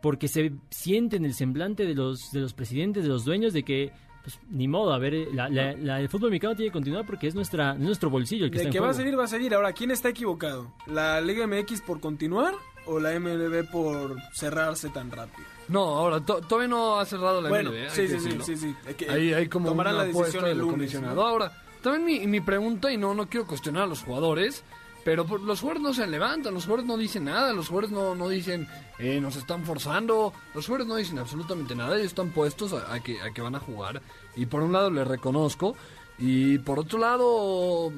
porque 0.00 0.28
se 0.28 0.52
siente 0.68 1.16
en 1.16 1.24
el 1.24 1.32
semblante 1.32 1.86
de 1.86 1.94
los 1.94 2.30
de 2.32 2.40
los 2.40 2.52
presidentes, 2.52 3.04
de 3.04 3.08
los 3.08 3.24
dueños, 3.24 3.52
de 3.54 3.62
que 3.62 3.92
pues, 4.24 4.40
ni 4.50 4.66
modo, 4.66 4.92
a 4.92 4.98
ver, 4.98 5.14
eh, 5.14 5.28
la- 5.32 5.48
la- 5.48 5.74
la- 5.74 6.00
el 6.00 6.08
fútbol 6.08 6.30
mexicano 6.30 6.56
tiene 6.56 6.70
que 6.70 6.72
continuar 6.72 7.04
porque 7.06 7.26
es 7.28 7.34
nuestra 7.34 7.74
es 7.74 7.78
nuestro 7.78 8.10
bolsillo 8.10 8.46
el 8.46 8.50
que 8.50 8.56
De 8.58 8.62
está 8.64 8.68
en 8.68 8.72
que 8.72 8.80
va 8.80 8.90
a 8.90 8.94
seguir, 8.94 9.18
va 9.18 9.24
a 9.24 9.28
seguir. 9.28 9.54
Ahora, 9.54 9.72
¿quién 9.72 9.90
está 9.90 10.08
equivocado? 10.08 10.72
¿La 10.86 11.20
Liga 11.20 11.46
MX 11.46 11.82
por 11.82 12.00
continuar 12.00 12.54
o 12.86 12.98
la 12.98 13.12
MLB 13.14 13.70
por 13.70 14.16
cerrarse 14.32 14.88
tan 14.88 15.10
rápido? 15.10 15.46
No, 15.68 15.80
ahora 15.96 16.20
to- 16.20 16.40
todavía 16.40 16.68
no 16.68 16.98
ha 16.98 17.04
cerrado 17.06 17.40
la 17.40 17.48
bueno, 17.50 17.70
MLB, 17.70 17.90
sí, 17.90 18.08
sí, 18.08 18.18
sí, 18.20 18.38
sí, 18.42 18.56
sí. 18.56 18.74
Es 18.86 18.94
que 18.96 19.08
Ahí 19.10 19.32
hay 19.32 19.48
como 19.48 19.68
tomarán 19.68 19.94
una 19.94 20.04
la 20.04 20.08
decisión 20.12 20.44
del 20.44 20.52
el 20.52 20.58
lunes. 20.58 20.72
comisionado. 20.74 21.14
¿no? 21.14 21.22
Ahora, 21.22 21.52
también 21.82 22.04
mi, 22.04 22.26
mi 22.26 22.40
pregunta, 22.40 22.90
y 22.92 22.96
no, 22.96 23.14
no 23.14 23.28
quiero 23.28 23.46
cuestionar 23.46 23.82
a 23.82 23.86
los 23.86 24.02
jugadores, 24.02 24.64
pero 25.04 25.26
por- 25.26 25.40
los 25.40 25.60
jugadores 25.60 25.82
no 25.82 25.94
se 25.94 26.06
levantan, 26.06 26.54
los 26.54 26.64
jugadores 26.64 26.86
no 26.86 26.96
dicen 26.96 27.24
nada, 27.24 27.52
los 27.52 27.68
jugadores 27.68 27.90
no, 27.90 28.14
no 28.14 28.28
dicen 28.28 28.66
eh, 28.98 29.20
nos 29.20 29.36
están 29.36 29.64
forzando, 29.64 30.32
los 30.54 30.66
jugadores 30.66 30.86
no 30.88 30.96
dicen 30.96 31.18
absolutamente 31.18 31.74
nada, 31.74 31.94
ellos 31.96 32.06
están 32.08 32.30
puestos 32.30 32.72
a, 32.72 32.92
a 32.92 33.00
que, 33.00 33.20
a 33.20 33.30
que 33.32 33.40
van 33.42 33.54
a 33.54 33.60
jugar. 33.60 34.00
Y 34.36 34.46
por 34.46 34.62
un 34.62 34.72
lado 34.72 34.90
les 34.90 35.06
reconozco, 35.06 35.76
y 36.18 36.58
por 36.58 36.78
otro 36.78 36.98
lado, 36.98 37.92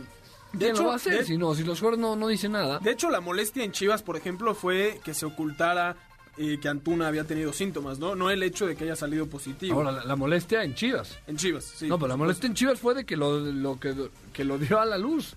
¿quién 0.52 0.72
hecho, 0.72 0.82
lo 0.82 0.88
va 0.88 0.94
a 0.94 0.96
hacer? 0.96 1.18
de- 1.18 1.25
si 1.25 1.36
no, 1.38 1.54
si 1.54 1.64
los 1.64 1.78
jugadores 1.78 2.00
no, 2.00 2.16
no 2.16 2.28
dicen 2.28 2.52
nada. 2.52 2.78
De 2.80 2.90
hecho, 2.90 3.10
la 3.10 3.20
molestia 3.20 3.62
en 3.64 3.72
Chivas, 3.72 4.02
por 4.02 4.16
ejemplo, 4.16 4.54
fue 4.54 5.00
que 5.04 5.14
se 5.14 5.26
ocultara 5.26 5.96
eh, 6.38 6.58
que 6.60 6.68
Antuna 6.68 7.08
había 7.08 7.25
tenido 7.25 7.52
síntomas, 7.52 7.98
¿no? 7.98 8.14
No 8.14 8.28
el 8.30 8.42
hecho 8.42 8.66
de 8.66 8.76
que 8.76 8.84
haya 8.84 8.96
salido 8.96 9.26
positivo. 9.26 9.76
Ahora, 9.78 9.92
la, 9.92 10.04
la 10.04 10.16
molestia 10.16 10.64
en 10.64 10.75
Chivas. 10.75 11.18
en 11.26 11.36
Chivas, 11.38 11.64
sí. 11.64 11.86
no, 11.88 11.96
pero 11.98 12.08
la 12.08 12.14
por 12.14 12.26
molestia 12.26 12.46
en 12.46 12.54
Chivas 12.54 12.78
fue 12.78 12.94
de 12.94 13.06
que 13.06 13.16
lo, 13.16 13.38
lo 13.38 13.80
que, 13.80 13.94
que 14.34 14.44
lo 14.44 14.58
dio 14.58 14.78
a 14.80 14.84
la 14.84 14.98
luz. 14.98 15.34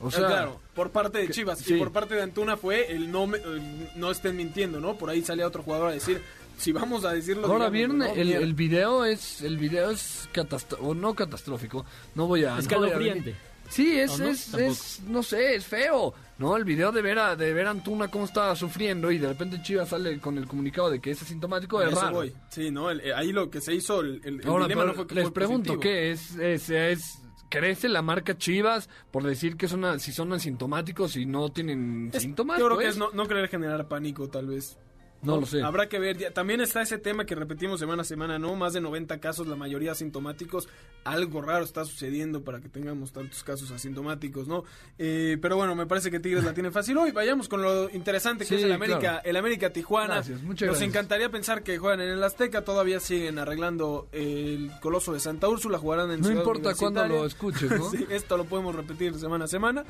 O 0.00 0.10
supuesto. 0.10 0.20
sea, 0.20 0.26
Ah, 0.28 0.30
claro, 0.42 0.60
por 0.74 0.90
parte 0.90 1.18
de 1.18 1.26
que- 1.28 1.32
Chivas 1.32 1.58
sí. 1.58 1.74
y 1.74 1.78
por 1.78 1.90
parte 1.92 2.14
de 2.14 2.22
Antuna 2.22 2.56
fue 2.56 2.92
el 2.92 3.10
no 3.10 3.26
me- 3.26 3.38
el 3.38 3.88
no 3.96 4.10
estén 4.10 4.36
mintiendo, 4.36 4.78
¿no? 4.80 4.96
Por 4.98 5.08
ahí 5.10 5.22
salía 5.22 5.46
otro 5.46 5.62
jugador 5.62 5.88
a 5.88 5.92
decir, 5.92 6.20
si 6.58 6.72
vamos 6.72 7.04
a 7.04 7.12
decirlo 7.12 7.46
Ahora 7.46 7.70
¿no? 7.70 8.04
el, 8.06 8.54
video 8.54 9.04
es 9.04 9.40
el 9.42 9.56
video 9.58 9.90
es 9.90 10.28
catastrófico, 10.32 10.94
no 10.94 11.14
catastrófico, 11.14 11.84
no 12.14 12.26
voy 12.26 12.44
a 12.44 12.58
Escalofriante. 12.58 13.34
Sí, 13.68 13.98
es, 13.98 14.12
¿O 14.12 14.18
no? 14.18 14.28
es, 14.28 14.54
es, 14.54 15.00
no 15.08 15.22
sé, 15.24 15.56
es 15.56 15.64
feo, 15.66 16.14
¿no? 16.38 16.56
El 16.56 16.62
video 16.64 16.92
de 16.92 17.02
ver 17.02 17.18
a, 17.18 17.34
de 17.34 17.52
ver 17.52 17.66
a 17.66 17.70
Antuna 17.70 18.08
cómo 18.08 18.24
estaba 18.24 18.54
sufriendo 18.54 19.10
y 19.10 19.18
de 19.18 19.26
repente 19.26 19.60
Chivas 19.60 19.88
sale 19.88 20.20
con 20.20 20.38
el 20.38 20.46
comunicado 20.46 20.88
de 20.88 21.00
que 21.00 21.10
es 21.10 21.20
asintomático, 21.20 21.82
es 21.82 21.92
raro. 21.92 22.14
voy. 22.14 22.32
Sí, 22.48 22.70
¿no? 22.70 22.90
El- 22.90 23.00
eh, 23.00 23.12
ahí 23.12 23.32
lo 23.32 23.50
que 23.50 23.60
se 23.60 23.74
hizo, 23.74 24.02
el, 24.02 24.20
el- 24.24 24.40
el 24.40 24.46
Ahora, 24.46 24.66
dilema 24.68 24.84
no 24.84 24.94
fue 24.94 25.06
que 25.08 25.16
les 25.16 25.24
fue 25.24 25.32
pregunto, 25.32 25.74
positivo. 25.74 25.80
¿qué 25.80 26.12
es, 26.12 26.36
es, 26.36 26.70
es, 26.70 27.18
crece 27.48 27.88
la 27.88 28.02
marca 28.02 28.36
Chivas 28.36 28.88
por 29.10 29.22
decir 29.22 29.56
que 29.56 29.68
son, 29.68 29.98
si 30.00 30.12
son 30.12 30.32
asintomáticos 30.32 31.16
y 31.16 31.26
no 31.26 31.50
tienen 31.50 32.10
Es- 32.12 32.22
síntomas? 32.22 32.58
Yo 32.58 32.66
creo 32.66 32.78
que 32.78 32.84
pues? 32.84 32.94
es 32.94 32.98
no, 32.98 33.10
no 33.12 33.26
querer 33.26 33.48
generar 33.48 33.88
pánico, 33.88 34.28
tal 34.28 34.46
vez. 34.48 34.78
No 35.22 35.40
lo 35.40 35.46
sé. 35.46 35.62
Habrá 35.62 35.88
que 35.88 35.98
ver. 35.98 36.32
También 36.32 36.60
está 36.60 36.82
ese 36.82 36.98
tema 36.98 37.24
que 37.24 37.34
repetimos 37.34 37.80
semana 37.80 38.02
a 38.02 38.04
semana, 38.04 38.38
¿no? 38.38 38.54
Más 38.54 38.72
de 38.74 38.80
90 38.80 39.18
casos, 39.18 39.46
la 39.46 39.56
mayoría 39.56 39.92
asintomáticos. 39.92 40.68
Algo 41.04 41.40
raro 41.42 41.64
está 41.64 41.84
sucediendo 41.84 42.42
para 42.44 42.60
que 42.60 42.68
tengamos 42.68 43.12
tantos 43.12 43.42
casos 43.42 43.70
asintomáticos, 43.70 44.46
¿no? 44.46 44.64
Eh, 44.98 45.38
pero 45.40 45.56
bueno, 45.56 45.74
me 45.74 45.86
parece 45.86 46.10
que 46.10 46.20
Tigres 46.20 46.44
la 46.44 46.54
tiene 46.54 46.70
fácil 46.70 46.96
hoy. 46.98 47.10
Vayamos 47.12 47.48
con 47.48 47.62
lo 47.62 47.90
interesante 47.90 48.44
que 48.44 48.48
Sí, 48.48 48.54
es 48.56 48.62
el 48.64 48.72
América, 48.72 48.98
claro. 49.00 49.20
el 49.24 49.36
América 49.36 49.72
Tijuana. 49.72 50.14
Gracias, 50.14 50.42
muchas 50.42 50.66
Nos 50.68 50.76
gracias. 50.78 50.88
encantaría 50.90 51.28
pensar 51.30 51.62
que 51.62 51.78
juegan 51.78 52.00
en 52.00 52.10
el 52.10 52.22
Azteca. 52.22 52.62
Todavía 52.62 53.00
siguen 53.00 53.38
arreglando 53.38 54.08
el 54.12 54.70
Coloso 54.80 55.12
de 55.12 55.20
Santa 55.20 55.48
Úrsula. 55.48 55.78
Jugarán 55.78 56.10
en 56.10 56.20
No 56.20 56.26
Ciudad 56.26 56.40
importa 56.40 56.74
cuándo 56.74 57.06
lo 57.06 57.26
escuches, 57.26 57.70
¿no? 57.70 57.90
Sí, 57.90 58.06
esto 58.10 58.36
lo 58.36 58.44
podemos 58.44 58.74
repetir 58.74 59.14
semana 59.18 59.46
a 59.46 59.48
semana. 59.48 59.84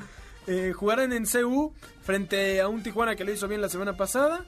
Eh, 0.45 0.71
jugarán 0.73 1.11
en 1.11 1.25
CU 1.25 1.73
frente 2.01 2.61
a 2.61 2.67
un 2.69 2.81
Tijuana 2.81 3.15
que 3.15 3.25
le 3.25 3.33
hizo 3.33 3.47
bien 3.47 3.59
la 3.61 3.69
semana 3.69 3.97
pasada. 3.97 4.45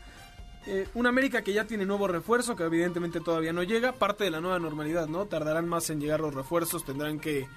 Eh, 0.67 0.87
un 0.93 1.07
América 1.07 1.41
que 1.41 1.53
ya 1.53 1.65
tiene 1.65 1.85
nuevo 1.85 2.07
refuerzo, 2.07 2.55
que 2.55 2.63
evidentemente 2.63 3.19
todavía 3.21 3.53
no 3.53 3.63
llega. 3.63 3.93
Parte 3.93 4.23
de 4.25 4.31
la 4.31 4.41
nueva 4.41 4.59
normalidad, 4.59 5.07
¿no? 5.07 5.25
Tardarán 5.25 5.67
más 5.67 5.89
en 5.89 5.99
llegar 5.99 6.19
los 6.19 6.33
refuerzos, 6.33 6.85
tendrán 6.85 7.19
que, 7.19 7.47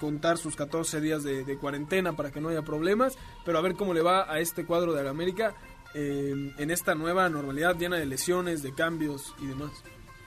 contar 0.00 0.38
sus 0.38 0.56
14 0.56 1.00
días 1.00 1.22
de, 1.22 1.44
de 1.44 1.56
cuarentena 1.58 2.14
para 2.14 2.30
que 2.30 2.40
no 2.40 2.48
haya 2.48 2.62
problemas. 2.62 3.18
Pero 3.44 3.58
a 3.58 3.60
ver 3.60 3.74
cómo 3.74 3.94
le 3.94 4.00
va 4.00 4.32
a 4.32 4.40
este 4.40 4.64
cuadro 4.64 4.94
de 4.94 5.04
la 5.04 5.10
América 5.10 5.54
eh, 5.94 6.52
en 6.56 6.70
esta 6.70 6.94
nueva 6.94 7.28
normalidad 7.28 7.76
llena 7.76 7.96
de 7.96 8.06
lesiones, 8.06 8.62
de 8.62 8.72
cambios 8.72 9.34
y 9.42 9.46
demás. 9.46 9.70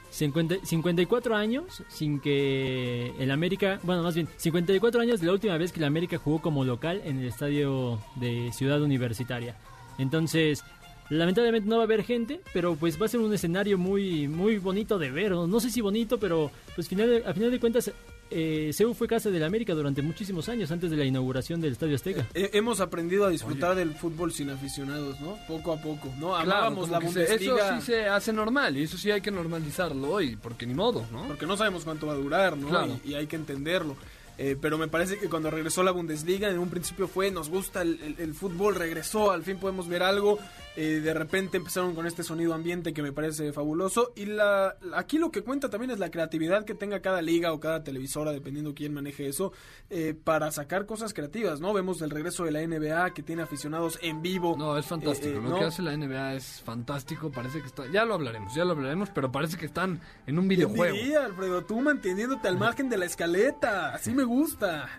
50 0.10 0.58
54 0.64 1.36
años 1.36 1.84
sin 1.88 2.20
que 2.20 3.14
el 3.18 3.32
América, 3.32 3.80
bueno, 3.82 4.04
más 4.04 4.14
bien 4.14 4.28
54 4.38 5.02
años 5.02 5.20
de 5.22 5.26
la 5.26 5.34
última 5.34 5.58
vez 5.58 5.72
que 5.72 5.80
el 5.80 5.86
América 5.86 6.18
jugó 6.18 6.40
como 6.40 6.66
local 6.66 7.02
en 7.04 7.20
el 7.20 7.28
estadio 7.28 8.00
de 8.16 8.52
Ciudad 8.54 8.82
Universitaria. 8.82 9.56
Entonces, 9.98 10.64
Lamentablemente 11.10 11.68
no 11.70 11.76
va 11.78 11.84
a 11.84 11.86
haber 11.86 12.04
gente, 12.04 12.42
pero 12.54 12.76
pues 12.76 13.00
va 13.02 13.06
a 13.06 13.10
ser 13.10 13.20
un 13.20 13.34
escenario 13.34 13.78
muy 13.78 14.28
muy 14.28 14.58
bonito 14.58 14.98
de 14.98 15.12
ver. 15.12 15.32
No, 15.32 15.48
No 15.48 15.60
sé 15.60 15.70
si 15.70 15.82
bonito, 15.82 16.20
pero 16.20 16.52
pues 16.76 16.88
final, 16.88 17.24
a 17.26 17.34
final 17.34 17.52
de 17.52 17.60
cuentas 17.60 17.92
eh, 18.36 18.72
Seúl 18.74 18.96
fue 18.96 19.08
casa 19.08 19.30
del 19.30 19.44
América 19.44 19.76
durante 19.76 20.02
muchísimos 20.02 20.50
años 20.50 20.72
antes 20.72 20.90
de 20.90 20.98
la 20.98 21.06
inauguración 21.06 21.62
del 21.62 21.74
Estadio 21.74 21.96
Azteca. 21.96 22.26
Eh, 22.34 22.50
hemos 22.54 22.80
aprendido 22.80 23.26
a 23.26 23.30
disfrutar 23.30 23.76
del 23.76 23.94
fútbol 23.94 24.32
sin 24.34 24.50
aficionados, 24.50 25.20
¿no? 25.20 25.38
Poco 25.48 25.72
a 25.74 25.78
poco, 25.80 26.08
¿no? 26.20 26.30
Claro, 26.30 26.40
Amábamos 26.52 26.90
como 26.90 26.94
la 26.94 27.12
se- 27.12 27.24
eso 27.24 27.32
Bundesliga 27.34 27.80
sí 27.80 27.86
se 27.86 28.08
hace 28.08 28.34
normal 28.34 28.76
y 28.78 28.84
eso 28.84 28.98
sí 28.98 29.12
hay 29.12 29.22
que 29.22 29.30
normalizarlo 29.30 30.10
hoy, 30.10 30.36
porque 30.38 30.66
ni 30.66 30.74
modo, 30.74 31.06
¿no? 31.12 31.28
porque 31.28 31.46
no 31.46 31.56
sabemos 31.58 31.84
cuánto 31.84 32.08
va 32.08 32.14
a 32.14 32.16
durar, 32.16 32.58
¿no? 32.58 32.70
Claro. 32.70 33.00
Y, 33.06 33.12
y 33.12 33.16
hay 33.16 33.28
que 33.28 33.36
entenderlo. 33.36 33.96
Eh, 34.38 34.58
pero 34.60 34.78
me 34.78 34.88
parece 34.88 35.18
que 35.20 35.30
cuando 35.30 35.52
regresó 35.52 35.84
la 35.84 35.92
Bundesliga, 35.92 36.50
en 36.50 36.58
un 36.60 36.70
principio 36.70 37.08
fue, 37.08 37.30
nos 37.32 37.50
gusta 37.50 37.82
el, 37.84 38.02
el- 38.02 38.16
el 38.20 38.34
fútbol, 38.34 38.76
regresó, 38.76 39.32
al 39.32 39.44
fin 39.44 39.58
podemos 39.58 39.88
ver 39.88 40.02
algo. 40.04 40.40
Eh, 40.76 41.02
de 41.04 41.14
repente 41.14 41.58
empezaron 41.58 41.94
con 41.94 42.08
este 42.08 42.24
sonido 42.24 42.52
ambiente 42.56 42.94
que 42.94 43.04
me 43.04 43.12
parece 43.12 43.54
fabuloso. 43.54 44.12
Y 44.16 44.26
la, 44.26 44.76
aquí 44.96 45.20
lo 45.20 45.30
que 45.32 45.44
cuenta 45.44 45.70
también 45.70 45.92
es 45.92 46.00
la 46.00 46.10
creatividad 46.10 46.66
que 46.66 46.74
tenga 46.74 47.00
cada 47.00 47.22
liga 47.22 47.54
o 47.54 47.60
cada 47.60 47.84
televisora, 47.84 48.32
dependiendo 48.32 48.74
quién 48.74 48.92
maneje 48.92 49.28
eso, 49.28 49.54
eh, 49.92 50.16
para 50.24 50.52
sacar 50.52 50.88
cosas 50.88 51.14
creativas, 51.14 51.60
¿no? 51.62 51.74
Vemos 51.74 52.02
el 52.02 52.10
regreso 52.10 52.44
de 52.46 52.52
la 52.52 52.62
NBA 52.66 53.14
que 53.14 53.22
tiene 53.22 53.44
aficionados 53.44 54.00
en 54.02 54.24
vivo. 54.24 54.56
No, 54.58 54.76
es 54.76 54.88
fantástico. 54.88 55.38
Eh, 55.38 55.42
lo 55.44 55.50
¿no? 55.50 55.60
que 55.60 55.66
hace 55.66 55.84
la 55.84 55.96
NBA 55.96 56.34
es 56.34 56.62
fantástico. 56.66 57.30
Parece 57.32 57.60
que 57.62 57.68
está. 57.68 57.84
Ya 57.92 58.04
lo 58.04 58.16
hablaremos, 58.16 58.56
ya 58.56 58.66
lo 58.66 58.72
hablaremos, 58.72 59.12
pero 59.12 59.32
parece 59.32 59.58
que 59.58 59.68
están 59.68 60.02
en 60.26 60.40
un 60.40 60.48
¿Quién 60.48 60.58
videojuego. 60.58 60.96
diría, 60.96 61.24
Alfredo? 61.26 61.64
Tú 61.66 61.80
manteniéndote 61.82 62.48
al 62.48 62.58
margen 62.58 62.90
de 62.90 62.98
la 62.98 63.06
escaleta. 63.06 63.94
Así 63.94 64.12
me 64.12 64.23
gusta. 64.24 64.90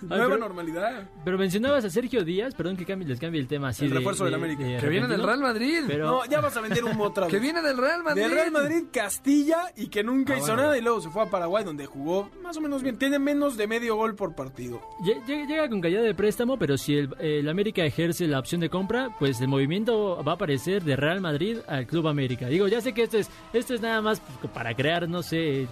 Nueva 0.00 0.24
pero- 0.24 0.38
normalidad. 0.38 1.02
Pero 1.22 1.36
mencionabas 1.36 1.84
a 1.84 1.90
Sergio 1.90 2.24
Díaz, 2.24 2.54
perdón 2.54 2.78
que 2.78 2.86
cambie, 2.86 3.06
les 3.06 3.20
cambie 3.20 3.38
el 3.38 3.46
tema 3.46 3.68
así. 3.68 3.84
El 3.84 3.90
de- 3.90 3.96
refuerzo 3.98 4.24
del 4.24 4.32
de- 4.32 4.36
América. 4.38 4.64
de 4.64 4.78
Que 4.78 4.88
viene 4.88 5.06
del. 5.06 5.22
Real 5.22 5.40
Madrid. 5.40 5.80
Pero- 5.86 6.06
No, 6.06 6.24
ya 6.24 6.40
vas 6.40 6.56
a 6.56 6.62
vender 6.62 6.82
un 6.82 6.98
otra 6.98 7.26
vez. 7.26 7.34
Que 7.34 7.38
viene 7.38 7.60
del 7.60 7.76
Real 7.76 8.02
Madrid. 8.02 8.22
Del 8.22 8.30
Real 8.32 8.50
Madrid, 8.52 8.84
Castilla 8.90 9.70
y 9.76 9.88
que 9.88 10.02
nunca 10.02 10.32
Ah, 10.32 10.38
hizo 10.38 10.46
bueno. 10.46 10.62
nada 10.62 10.78
y 10.78 10.80
luego 10.80 11.02
se 11.02 11.10
fue 11.10 11.22
a 11.22 11.26
Paraguay 11.26 11.62
donde 11.62 11.84
jugó 11.84 12.30
más 12.42 12.56
o 12.56 12.62
menos 12.62 12.82
bien. 12.82 12.96
Tiene 12.96 13.18
menos 13.18 13.58
de 13.58 13.66
medio 13.66 13.94
gol 13.96 14.14
por 14.16 14.34
partido. 14.34 14.80
Lle- 15.04 15.22
Llega, 15.26 15.46
llega 15.46 15.68
con 15.68 15.82
calidad 15.82 16.02
de 16.02 16.14
préstamo, 16.14 16.58
pero 16.58 16.78
si 16.78 16.96
el, 16.96 17.14
el 17.20 17.46
América 17.50 17.84
ejerce 17.84 18.26
la 18.26 18.38
opción 18.38 18.62
de 18.62 18.70
compra, 18.70 19.14
pues 19.18 19.42
el 19.42 19.48
movimiento 19.48 20.24
va 20.24 20.32
a 20.32 20.34
aparecer 20.36 20.82
de 20.84 20.96
Real 20.96 21.20
Madrid 21.20 21.58
al 21.68 21.86
Club 21.86 22.08
América. 22.08 22.46
Digo, 22.46 22.66
ya 22.66 22.80
sé 22.80 22.94
que 22.94 23.02
esto 23.02 23.18
es, 23.18 23.28
esto 23.52 23.74
es 23.74 23.82
nada 23.82 24.00
más 24.00 24.20
para 24.54 24.74
crear, 24.74 25.06
no 25.06 25.22
sé, 25.22 25.68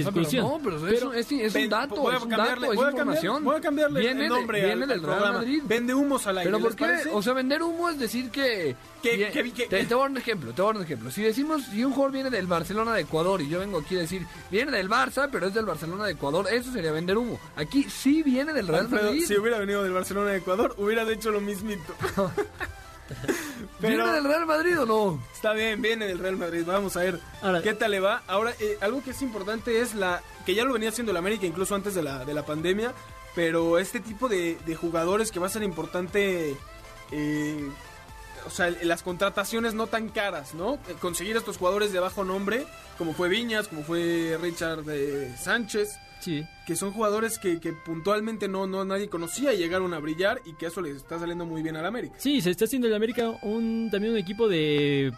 O 0.00 0.02
sea, 0.02 0.10
pero 0.12 0.20
discusión. 0.20 0.44
no, 0.48 0.60
pero, 0.62 0.80
Pero- 0.80 1.12
es, 1.12 1.30
un 1.54 1.68
dato, 1.68 2.08
a 2.08 2.16
es 2.16 2.22
un 2.22 2.28
cambiarle- 2.30 2.68
dato, 2.68 2.72
es 2.72 2.90
información. 2.90 3.34
cambiar- 3.44 3.60
cambiarle 3.60 4.00
viene 4.00 4.22
el 4.24 4.28
nombre 4.28 4.58
de- 4.58 4.64
al- 4.64 4.78
viene 4.78 4.82
al 4.84 4.88
del 4.88 5.06
Real 5.06 5.16
programa. 5.18 5.38
Madrid. 5.38 5.62
Vende 5.64 5.94
humos 5.94 6.26
al 6.26 6.38
aire, 6.38 6.48
Pero 6.50 6.58
¿por 6.60 6.70
¿les 6.70 6.76
qué? 6.76 6.84
parece? 6.84 7.10
O 7.12 7.22
sea, 7.22 7.32
vender 7.32 7.62
humo 7.62 7.88
es 7.90 7.98
decir 7.98 8.30
que... 8.30 8.76
Que- 9.02 9.30
que- 9.32 9.52
que- 9.52 9.66
te, 9.66 9.84
te 9.84 9.94
voy 9.94 10.02
a 10.02 10.04
dar 10.04 10.10
un 10.12 10.16
ejemplo, 10.18 10.52
te 10.52 10.62
voy 10.62 10.68
a 10.70 10.72
dar 10.72 10.76
un 10.78 10.84
ejemplo. 10.84 11.10
Si 11.10 11.22
decimos, 11.22 11.62
si 11.64 11.84
un 11.84 11.92
jugador 11.92 12.12
viene 12.12 12.30
del 12.30 12.46
Barcelona 12.46 12.94
de 12.94 13.00
Ecuador 13.02 13.42
y 13.42 13.48
yo 13.48 13.58
vengo 13.58 13.78
aquí 13.80 13.96
a 13.96 14.00
decir, 14.00 14.24
viene 14.50 14.70
del 14.70 14.88
Barça, 14.88 15.28
pero 15.32 15.46
es 15.48 15.54
del 15.54 15.64
Barcelona 15.66 16.04
de 16.06 16.12
Ecuador, 16.12 16.46
eso 16.52 16.72
sería 16.72 16.92
vender 16.92 17.18
humo. 17.18 17.40
Aquí 17.56 17.84
sí 17.90 18.22
viene 18.22 18.52
del 18.52 18.68
Real 18.68 18.82
Alfredo, 18.82 19.06
Madrid. 19.06 19.24
si 19.26 19.36
hubiera 19.36 19.58
venido 19.58 19.82
del 19.82 19.92
Barcelona 19.92 20.30
de 20.30 20.38
Ecuador, 20.38 20.74
hubieras 20.78 21.08
hecho 21.08 21.30
lo 21.30 21.40
mismito. 21.40 21.94
Pero 23.80 23.96
¿Viene 24.04 24.12
del 24.12 24.24
Real 24.24 24.46
Madrid 24.46 24.80
o 24.80 24.86
no? 24.86 25.22
está 25.34 25.52
bien, 25.52 25.80
viene 25.82 26.06
del 26.06 26.18
Real 26.18 26.36
Madrid. 26.36 26.62
Vamos 26.66 26.96
a 26.96 27.00
ver 27.00 27.20
Ahora- 27.42 27.62
qué 27.62 27.74
tal 27.74 27.90
le 27.90 28.00
va. 28.00 28.22
Ahora, 28.26 28.52
eh, 28.60 28.78
algo 28.80 29.02
que 29.02 29.10
es 29.10 29.22
importante 29.22 29.80
es 29.80 29.94
la 29.94 30.22
que 30.46 30.54
ya 30.54 30.64
lo 30.64 30.72
venía 30.72 30.88
haciendo 30.90 31.10
el 31.12 31.16
América 31.18 31.46
incluso 31.46 31.74
antes 31.74 31.94
de 31.94 32.02
la, 32.02 32.24
de 32.24 32.34
la 32.34 32.44
pandemia, 32.46 32.92
pero 33.34 33.78
este 33.78 34.00
tipo 34.00 34.28
de, 34.28 34.58
de 34.66 34.74
jugadores 34.76 35.30
que 35.32 35.40
va 35.40 35.46
a 35.46 35.50
ser 35.50 35.62
importante, 35.62 36.56
eh, 37.10 37.70
o 38.46 38.50
sea, 38.50 38.70
las 38.82 39.02
contrataciones 39.02 39.74
no 39.74 39.86
tan 39.86 40.08
caras, 40.08 40.54
¿no? 40.54 40.74
Eh, 40.74 40.94
Conseguir 41.00 41.36
estos 41.36 41.56
jugadores 41.58 41.92
de 41.92 42.00
bajo 42.00 42.24
nombre, 42.24 42.66
como 42.98 43.14
fue 43.14 43.28
Viñas, 43.28 43.68
como 43.68 43.82
fue 43.84 44.36
Richard 44.40 44.84
eh, 44.88 45.34
Sánchez, 45.40 45.90
Sí. 46.22 46.44
que 46.66 46.76
son 46.76 46.92
jugadores 46.92 47.38
que, 47.38 47.58
que 47.60 47.72
puntualmente 47.72 48.46
no, 48.48 48.66
no 48.66 48.84
nadie 48.84 49.08
conocía 49.08 49.52
y 49.52 49.58
llegaron 49.58 49.92
a 49.92 49.98
brillar 49.98 50.40
y 50.44 50.52
que 50.54 50.66
eso 50.66 50.80
les 50.80 50.96
está 50.96 51.18
saliendo 51.18 51.44
muy 51.44 51.62
bien 51.62 51.76
al 51.76 51.84
América. 51.84 52.14
Sí, 52.18 52.40
se 52.40 52.50
está 52.50 52.64
haciendo 52.64 52.86
el 52.86 52.94
América 52.94 53.30
un, 53.42 53.88
también 53.90 54.12
un 54.12 54.18
equipo 54.18 54.48
de 54.48 55.12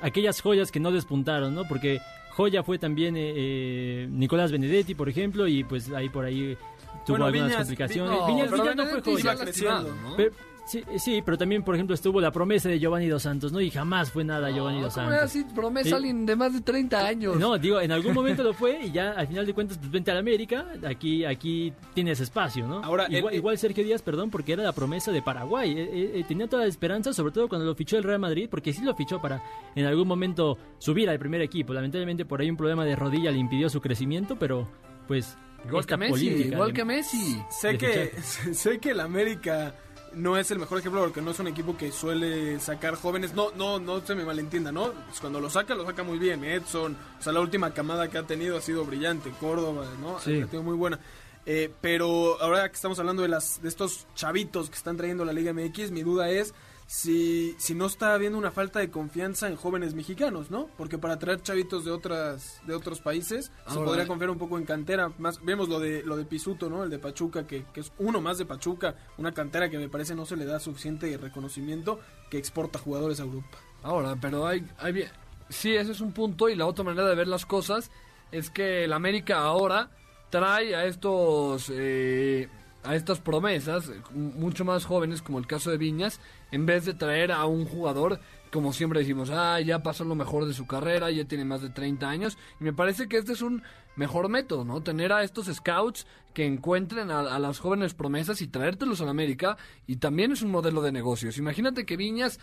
aquellas 0.00 0.40
joyas 0.40 0.70
que 0.70 0.78
no 0.80 0.92
despuntaron, 0.92 1.54
¿no? 1.54 1.66
Porque 1.66 2.00
joya 2.30 2.62
fue 2.62 2.78
también 2.78 3.16
eh, 3.16 3.32
eh, 3.36 4.08
Nicolás 4.10 4.52
Benedetti, 4.52 4.94
por 4.94 5.08
ejemplo, 5.08 5.48
y 5.48 5.64
pues 5.64 5.90
ahí 5.90 6.08
por 6.08 6.24
ahí 6.24 6.56
tuvo 7.04 7.18
Bueno, 7.18 7.24
algunas 7.26 7.50
Viñas- 7.50 7.56
complicaciones. 7.58 8.10
No, 8.18 8.26
Viñas, 8.26 8.48
pero 8.50 8.62
Viñas 8.62 8.76
no 8.76 8.86
fue 8.86 9.02
joya. 9.02 9.20
iba 9.20 9.36
creciendo. 9.36 9.94
¿no? 10.02 10.16
Pero- 10.16 10.32
sí, 10.66 10.84
sí, 10.98 11.22
pero 11.24 11.38
también, 11.38 11.62
por 11.62 11.74
ejemplo, 11.74 11.94
estuvo 11.94 12.20
la 12.20 12.30
promesa 12.30 12.68
de 12.68 12.78
Giovanni 12.78 13.08
Dos 13.08 13.22
Santos, 13.22 13.52
¿no? 13.52 13.60
Y 13.60 13.70
jamás 13.70 14.10
fue 14.10 14.24
nada 14.24 14.50
Giovanni 14.50 14.80
Dos 14.82 14.94
¿Cómo 14.94 15.08
era 15.10 15.26
Santos. 15.26 15.36
así? 15.48 15.54
Promesa 15.54 15.88
Sí. 15.88 15.92
a 15.94 15.96
alguien 15.96 16.26
de 16.26 16.36
más 16.36 16.52
de 16.52 16.60
30 16.60 17.06
años. 17.06 17.36
No, 17.38 17.56
digo, 17.58 17.80
en 17.80 17.92
algún 17.92 18.12
momento 18.14 18.42
lo 18.42 18.52
fue 18.54 18.80
y 18.84 18.90
ya 18.92 19.12
al 19.12 19.26
final 19.28 19.46
de 19.46 19.54
cuentas, 19.54 19.78
pues 19.78 19.90
vente 19.90 20.10
al 20.10 20.18
América, 20.18 20.66
aquí, 20.86 21.24
aquí 21.24 21.72
tienes 21.94 22.20
espacio, 22.20 22.66
¿no? 22.66 22.82
Ahora, 22.84 23.06
igual, 23.08 23.32
el- 23.32 23.38
igual 23.38 23.58
Sergio 23.58 23.84
Díaz, 23.84 24.02
perdón, 24.02 24.30
porque 24.30 24.52
era 24.52 24.62
la 24.62 24.72
promesa 24.72 25.12
de 25.12 25.22
Paraguay. 25.22 25.70
Eh, 25.72 25.90
eh, 25.92 26.10
eh, 26.16 26.24
tenía 26.28 26.46
toda 26.48 26.62
la 26.62 26.68
esperanza, 26.68 27.12
sobre 27.12 27.32
todo 27.32 27.48
cuando 27.48 27.66
lo 27.66 27.74
fichó 27.74 27.96
el 27.96 28.04
Real 28.04 28.18
Madrid, 28.18 28.48
porque 28.50 28.72
sí 28.72 28.82
lo 28.84 28.94
fichó 28.94 29.20
para 29.20 29.42
en 29.74 29.86
algún 29.86 30.08
momento 30.08 30.58
subir 30.78 31.08
al 31.08 31.18
primer 31.18 31.40
equipo. 31.40 31.72
Lamentablemente 31.72 32.24
por 32.24 32.40
ahí 32.40 32.50
un 32.50 32.56
problema 32.56 32.84
de 32.84 32.96
rodilla 32.96 33.30
le 33.30 33.38
impidió 33.38 33.68
su 33.70 33.80
crecimiento, 33.80 34.36
pero 34.36 34.68
pues 35.08 35.36
Igual 35.66 35.84
que 35.86 35.96
Messi, 35.96 36.26
igual 36.28 36.68
de- 36.68 36.74
que 36.74 36.84
Messi. 36.84 37.42
Sé 37.50 37.76
que, 37.78 38.12
sé 38.52 38.78
que 38.78 38.90
el 38.90 39.00
América 39.00 39.74
no 40.16 40.36
es 40.38 40.50
el 40.50 40.58
mejor 40.58 40.78
ejemplo 40.78 41.02
porque 41.02 41.20
no 41.20 41.30
es 41.30 41.38
un 41.38 41.46
equipo 41.46 41.76
que 41.76 41.92
suele 41.92 42.58
sacar 42.58 42.94
jóvenes. 42.96 43.34
No, 43.34 43.50
no, 43.52 43.78
no 43.78 44.00
se 44.00 44.14
me 44.14 44.24
malentienda, 44.24 44.72
¿no? 44.72 44.92
Pues 44.92 45.20
cuando 45.20 45.40
lo 45.40 45.50
saca, 45.50 45.74
lo 45.74 45.84
saca 45.84 46.02
muy 46.02 46.18
bien. 46.18 46.42
Edson, 46.42 46.96
o 47.18 47.22
sea, 47.22 47.32
la 47.32 47.40
última 47.40 47.72
camada 47.72 48.08
que 48.08 48.18
ha 48.18 48.22
tenido 48.22 48.56
ha 48.56 48.62
sido 48.62 48.84
brillante. 48.84 49.30
Córdoba, 49.38 49.86
¿no? 50.00 50.18
Sí. 50.18 50.40
Ha 50.40 50.48
sido 50.48 50.62
muy 50.62 50.74
buena. 50.74 50.98
Eh, 51.44 51.70
pero 51.80 52.40
ahora 52.40 52.68
que 52.68 52.74
estamos 52.74 52.98
hablando 52.98 53.22
de 53.22 53.28
las 53.28 53.62
de 53.62 53.68
estos 53.68 54.06
chavitos 54.14 54.68
que 54.68 54.76
están 54.76 54.96
trayendo 54.96 55.24
la 55.24 55.32
Liga 55.32 55.52
MX, 55.52 55.90
mi 55.92 56.02
duda 56.02 56.30
es 56.30 56.54
si, 56.86 57.54
si 57.58 57.74
no 57.74 57.86
está 57.86 58.14
habiendo 58.14 58.38
una 58.38 58.52
falta 58.52 58.78
de 58.78 58.90
confianza 58.90 59.48
en 59.48 59.56
jóvenes 59.56 59.94
mexicanos, 59.94 60.50
¿no? 60.50 60.68
Porque 60.78 60.98
para 60.98 61.18
traer 61.18 61.42
chavitos 61.42 61.84
de 61.84 61.90
otras 61.90 62.60
de 62.66 62.74
otros 62.74 63.00
países 63.00 63.50
se 63.66 63.74
podría 63.84 64.06
confiar 64.06 64.30
un 64.30 64.38
poco 64.38 64.56
en 64.56 64.64
cantera. 64.64 65.12
Más 65.18 65.44
vemos 65.44 65.68
lo 65.68 65.80
de 65.80 66.02
lo 66.04 66.16
de 66.16 66.24
Pisuto, 66.24 66.70
¿no? 66.70 66.84
El 66.84 66.90
de 66.90 66.98
Pachuca 67.00 67.46
que, 67.46 67.64
que 67.72 67.80
es 67.80 67.92
uno 67.98 68.20
más 68.20 68.38
de 68.38 68.46
Pachuca, 68.46 68.94
una 69.18 69.32
cantera 69.32 69.68
que 69.68 69.78
me 69.78 69.88
parece 69.88 70.14
no 70.14 70.26
se 70.26 70.36
le 70.36 70.44
da 70.44 70.60
suficiente 70.60 71.16
reconocimiento 71.18 71.98
que 72.30 72.38
exporta 72.38 72.78
jugadores 72.78 73.18
a 73.18 73.24
Europa. 73.24 73.58
Ahora, 73.82 74.16
pero 74.20 74.46
hay, 74.46 74.64
hay 74.78 74.92
bien- 74.92 75.10
sí, 75.48 75.74
ese 75.74 75.90
es 75.92 76.00
un 76.00 76.12
punto 76.12 76.48
y 76.48 76.54
la 76.54 76.66
otra 76.66 76.84
manera 76.84 77.08
de 77.08 77.14
ver 77.16 77.26
las 77.28 77.46
cosas 77.46 77.90
es 78.32 78.48
que 78.50 78.84
el 78.84 78.92
América 78.92 79.38
ahora 79.40 79.90
trae 80.30 80.74
a 80.74 80.84
estos 80.86 81.70
eh, 81.72 82.48
a 82.86 82.94
estas 82.94 83.20
promesas 83.20 83.88
eh, 83.88 84.00
mucho 84.12 84.64
más 84.64 84.84
jóvenes 84.84 85.22
como 85.22 85.38
el 85.38 85.46
caso 85.46 85.70
de 85.70 85.78
Viñas 85.78 86.20
en 86.52 86.66
vez 86.66 86.84
de 86.84 86.94
traer 86.94 87.32
a 87.32 87.44
un 87.46 87.66
jugador 87.66 88.20
como 88.50 88.72
siempre 88.72 89.00
decimos, 89.00 89.30
ah, 89.30 89.60
ya 89.60 89.82
pasó 89.82 90.04
lo 90.04 90.14
mejor 90.14 90.46
de 90.46 90.54
su 90.54 90.66
carrera, 90.66 91.10
ya 91.10 91.24
tiene 91.26 91.44
más 91.44 91.60
de 91.60 91.68
30 91.68 92.08
años 92.08 92.38
y 92.60 92.64
me 92.64 92.72
parece 92.72 93.08
que 93.08 93.18
este 93.18 93.32
es 93.32 93.42
un 93.42 93.62
mejor 93.96 94.28
método, 94.28 94.64
¿no? 94.64 94.82
Tener 94.82 95.12
a 95.12 95.22
estos 95.22 95.46
scouts 95.46 96.06
que 96.32 96.46
encuentren 96.46 97.10
a, 97.10 97.20
a 97.20 97.38
las 97.38 97.58
jóvenes 97.58 97.94
promesas 97.94 98.40
y 98.40 98.46
traértelos 98.46 99.00
a 99.00 99.04
la 99.04 99.10
América 99.10 99.56
y 99.86 99.96
también 99.96 100.32
es 100.32 100.42
un 100.42 100.50
modelo 100.50 100.80
de 100.80 100.92
negocios. 100.92 101.38
Imagínate 101.38 101.84
que 101.84 101.96
Viñas 101.96 102.40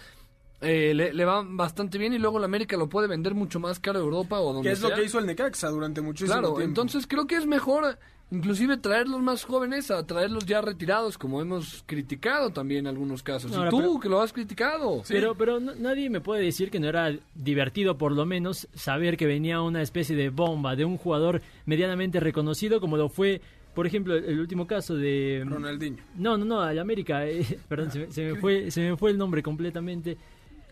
eh, 0.64 0.94
le, 0.94 1.14
le 1.14 1.26
va 1.26 1.44
bastante 1.46 1.98
bien 1.98 2.14
y 2.14 2.18
luego 2.20 2.40
la 2.40 2.46
América 2.46 2.78
lo 2.78 2.88
puede 2.90 3.08
vender 3.08 3.34
mucho 3.36 3.60
más 3.60 3.80
caro 3.80 4.00
a 4.00 4.02
Europa 4.02 4.40
o 4.40 4.54
donde 4.54 4.70
Que 4.70 4.74
es 4.74 4.82
lo 4.82 4.94
que 4.94 5.04
hizo 5.04 5.20
el 5.20 5.26
Necaxa 5.26 5.70
durante 5.70 6.02
muchísimo 6.02 6.34
Claro, 6.34 6.48
tiempo. 6.56 6.62
entonces 6.62 7.06
creo 7.08 7.28
que 7.28 7.36
es 7.36 7.46
mejor 7.46 7.98
inclusive 8.32 8.78
traerlos 8.78 9.22
más 9.22 9.44
jóvenes 9.44 9.92
a 9.92 10.08
traerlos 10.08 10.48
ya 10.48 10.60
retirados, 10.62 11.20
como 11.20 11.40
hemos 11.40 11.84
criticado 11.86 12.50
también 12.50 12.80
en 12.82 12.88
algunos 12.88 13.22
casos. 13.22 13.52
Ahora, 13.56 13.68
y 13.68 13.70
tú, 13.70 13.78
pero- 13.78 14.00
que 14.00 14.10
lo 14.10 14.22
has 14.22 14.34
criticado. 14.34 15.04
Pero, 15.08 15.36
pero 15.36 15.60
no- 15.60 15.76
nadie 15.76 16.10
me 16.10 16.20
puede 16.20 16.42
decir 16.44 16.72
que 16.72 16.80
no 16.80 16.88
era 16.88 17.16
divertido, 17.36 17.96
por 17.98 18.12
lo 18.12 18.26
menos, 18.26 18.68
saber 18.74 19.18
que 19.18 19.28
venía 19.28 19.62
una 19.62 19.84
especie 19.84 20.16
de 20.16 20.30
bomba 20.30 20.76
de 20.76 20.84
un 20.86 20.98
jugador 20.98 21.42
medianamente 21.68 22.20
reconocido, 22.20 22.80
como 22.82 22.98
lo 22.98 23.08
fue, 23.08 23.40
por 23.76 23.86
ejemplo, 23.86 24.16
el, 24.16 24.40
último 24.40 24.66
caso 24.66 24.96
de. 24.96 25.44
Ronaldinho. 25.48 25.98
No, 26.16 26.36
no, 26.36 26.46
no, 26.46 26.62
al 26.62 26.80
América. 26.80 27.28
eh, 27.28 27.46
perdón, 27.70 27.92
se, 27.92 28.00
me- 28.00 28.12
se 28.12 28.24
me 28.34 28.36
fue, 28.40 28.72
se 28.72 28.82
me 28.90 28.98
fue 28.98 29.12
el 29.12 29.18
nombre 29.20 29.44
completamente. 29.44 30.18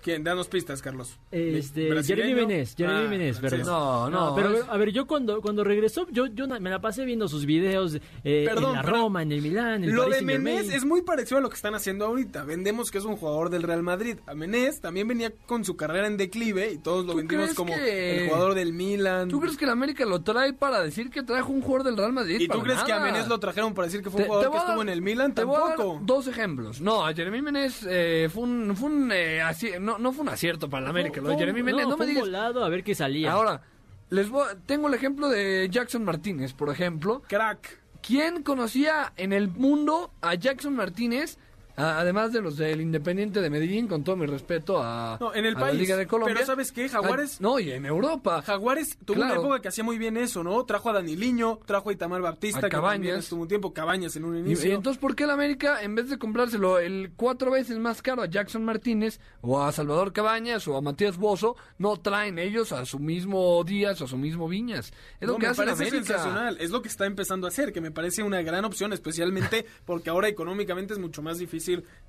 ¿Quién? 0.01 0.23
Danos 0.23 0.47
pistas, 0.47 0.81
Carlos. 0.81 1.17
Este. 1.31 2.03
Jeremy 2.03 2.33
Menez, 2.33 2.75
Jeremy 2.75 3.05
Ah, 3.05 3.09
Menez, 3.09 3.39
perdón. 3.39 3.61
No, 3.65 4.09
no, 4.09 4.35
pero 4.35 4.49
a 4.69 4.77
ver, 4.77 4.91
yo 4.91 5.05
cuando, 5.07 5.41
cuando 5.41 5.63
regresó, 5.63 6.07
yo, 6.11 6.25
yo 6.27 6.47
me 6.47 6.69
la 6.69 6.81
pasé 6.81 7.05
viendo 7.05 7.27
sus 7.27 7.45
videos 7.45 7.97
eh, 8.23 8.45
Perdón, 8.47 8.71
en 8.71 8.75
la 8.77 8.81
Roma, 8.81 9.21
en 9.21 9.31
el 9.31 9.41
Milán, 9.41 9.83
en 9.83 9.89
el 9.89 9.91
Lo 9.91 10.03
Paris 10.03 10.17
de 10.17 10.21
Menés 10.25 10.43
Saint-Germain. 10.43 10.77
es 10.77 10.85
muy 10.85 11.01
parecido 11.03 11.37
a 11.37 11.41
lo 11.41 11.49
que 11.49 11.55
están 11.55 11.75
haciendo 11.75 12.05
ahorita. 12.05 12.43
Vendemos 12.43 12.89
que 12.91 12.97
es 12.97 13.05
un 13.05 13.15
jugador 13.15 13.49
del 13.49 13.63
Real 13.63 13.83
Madrid. 13.83 14.17
A 14.25 14.33
Menés 14.33 14.81
también 14.81 15.07
venía 15.07 15.31
con 15.45 15.63
su 15.65 15.75
carrera 15.77 16.07
en 16.07 16.17
declive 16.17 16.71
y 16.73 16.77
todos 16.77 17.05
lo 17.05 17.11
¿Tú 17.13 17.17
vendimos 17.19 17.53
como 17.53 17.73
que- 17.75 18.23
el 18.23 18.29
jugador 18.29 18.55
del 18.55 18.73
Milan. 18.73 19.29
¿Tú 19.29 19.39
crees 19.39 19.57
que 19.57 19.65
la 19.65 19.73
América 19.73 20.05
lo 20.05 20.21
trae 20.21 20.53
para 20.53 20.81
decir 20.81 21.09
que 21.09 21.23
trajo 21.23 21.51
un 21.51 21.61
jugador 21.61 21.85
del 21.85 21.97
Real 21.97 22.13
Madrid? 22.13 22.39
¿Y 22.39 22.47
tú 22.47 22.53
Para 22.59 22.63
crees 22.63 22.83
que 22.83 22.93
a. 22.93 22.99
Menés 22.99 23.27
lo 23.27 23.39
trajeron 23.39 23.73
para 23.73 23.87
decir 23.87 24.01
que 24.01 24.09
fue 24.09 24.21
un 24.21 24.23
Te- 24.23 24.27
jugador 24.29 24.45
te 24.47 24.51
que 24.51 24.57
estuvo 24.57 24.77
dar- 24.77 24.87
en 24.87 24.89
el 24.93 25.01
Milan? 25.01 25.33
Te 25.35 25.43
voy 25.43 25.55
a 25.55 25.59
dar 25.59 25.67
Tampoco. 25.77 25.99
dos 26.03 26.27
ejemplos. 26.27 26.81
No, 26.81 27.05
a 27.05 27.13
Jeremy 27.13 27.41
Menez 27.41 27.85
eh, 27.87 28.29
fue 28.33 28.43
un, 28.43 28.75
fue 28.75 28.89
un 28.89 29.11
eh, 29.11 29.41
así, 29.41 29.69
no 29.79 29.90
no, 29.91 29.97
no 29.97 30.13
fue 30.13 30.23
un 30.23 30.29
acierto 30.29 30.69
para 30.69 30.83
la 30.83 30.89
América. 30.89 31.21
Lo 31.21 31.29
de 31.29 31.37
Jeremy 31.37 31.63
Menez, 31.63 31.87
no, 31.87 31.97
fue 31.97 32.05
me 32.05 32.11
digas. 32.11 32.25
volado 32.25 32.63
a 32.63 32.69
ver 32.69 32.83
qué 32.83 32.95
salía. 32.95 33.31
Ahora, 33.31 33.61
les 34.09 34.29
voy, 34.29 34.45
tengo 34.65 34.87
el 34.87 34.93
ejemplo 34.93 35.29
de 35.29 35.67
Jackson 35.71 36.03
Martínez, 36.03 36.53
por 36.53 36.69
ejemplo. 36.69 37.21
Crack. 37.27 37.79
¿Quién 38.01 38.43
conocía 38.43 39.13
en 39.17 39.31
el 39.31 39.47
mundo 39.49 40.11
a 40.21 40.33
Jackson 40.35 40.75
Martínez? 40.75 41.37
Además 41.75 42.31
de 42.33 42.41
los 42.41 42.57
del 42.57 42.81
Independiente 42.81 43.41
de 43.41 43.49
Medellín, 43.49 43.87
con 43.87 44.03
todo 44.03 44.15
mi 44.15 44.25
respeto 44.25 44.81
a, 44.81 45.17
No, 45.19 45.33
en 45.33 45.45
el 45.45 45.55
a 45.55 45.59
país. 45.59 45.73
la 45.75 45.79
Liga 45.81 45.97
de 45.97 46.07
Colombia. 46.07 46.33
Pero 46.35 46.45
¿sabes 46.45 46.71
qué? 46.71 46.87
Jaguares- 46.89 47.35
Ah, 47.35 47.37
no, 47.41 47.59
y 47.59 47.71
en 47.71 47.85
Europa. 47.85 48.41
Jaguares 48.41 48.97
tuvo 49.05 49.17
una 49.17 49.27
Claro. 49.27 49.41
época 49.41 49.61
que 49.61 49.67
hacía 49.67 49.83
muy 49.83 49.97
bien 49.97 50.17
eso, 50.17 50.43
¿no? 50.43 50.63
Trajo 50.65 50.89
a 50.89 50.93
Daniliño, 50.93 51.59
trajo 51.65 51.89
a 51.89 51.93
Itamar 51.93 52.21
Baptista, 52.21 52.59
A 52.59 52.61
que 52.63 52.69
también 52.69 53.01
Cabañas. 53.03 53.23
estuvo 53.23 53.41
un 53.43 53.47
tiempo, 53.47 53.73
Cabañas 53.73 54.15
en 54.15 54.25
un 54.25 54.37
inicio. 54.37 54.69
y 54.69 54.73
entonces, 54.73 54.99
¿por 54.99 55.15
qué 55.15 55.23
el 55.23 55.29
América, 55.29 55.81
en 55.81 55.95
vez 55.95 56.09
de 56.09 56.17
comprárselo 56.17 56.79
el 56.79 57.11
cuatro 57.15 57.51
veces 57.51 57.77
más 57.79 58.01
caro 58.01 58.21
a 58.21 58.25
Jackson 58.25 58.63
Martínez 58.65 59.19
o 59.41 59.61
a 59.63 59.71
Salvador 59.71 60.13
Cabañas 60.13 60.67
o 60.67 60.75
a 60.77 60.81
Matías 60.81 61.17
Bozo, 61.17 61.55
no 61.77 61.97
traen 61.97 62.39
ellos 62.39 62.71
a 62.71 62.85
su 62.85 62.99
mismo 62.99 63.63
Díaz 63.63 64.01
o 64.01 64.05
a 64.05 64.07
su 64.07 64.17
mismo 64.17 64.47
Viñas? 64.47 64.91
Es 65.19 65.27
lo 65.27 65.35
que 65.35 65.41
me 65.43 65.47
hace 65.47 65.63
parece 65.63 65.83
América. 65.83 66.05
sensacional. 66.05 66.57
Es 66.59 66.69
lo 66.71 66.81
que 66.81 66.87
está 66.89 67.05
empezando 67.05 67.47
a 67.47 67.49
hacer, 67.49 67.71
que 67.71 67.81
me 67.81 67.91
parece 67.91 68.23
una 68.23 68.41
gran 68.41 68.65
opción, 68.65 68.93
especialmente 68.93 69.65
porque 69.85 70.09
ahora 70.09 70.27
económicamente 70.27 70.93
es 70.93 70.99
mucho 70.99 71.21
más 71.21 71.37
difícil 71.39 71.60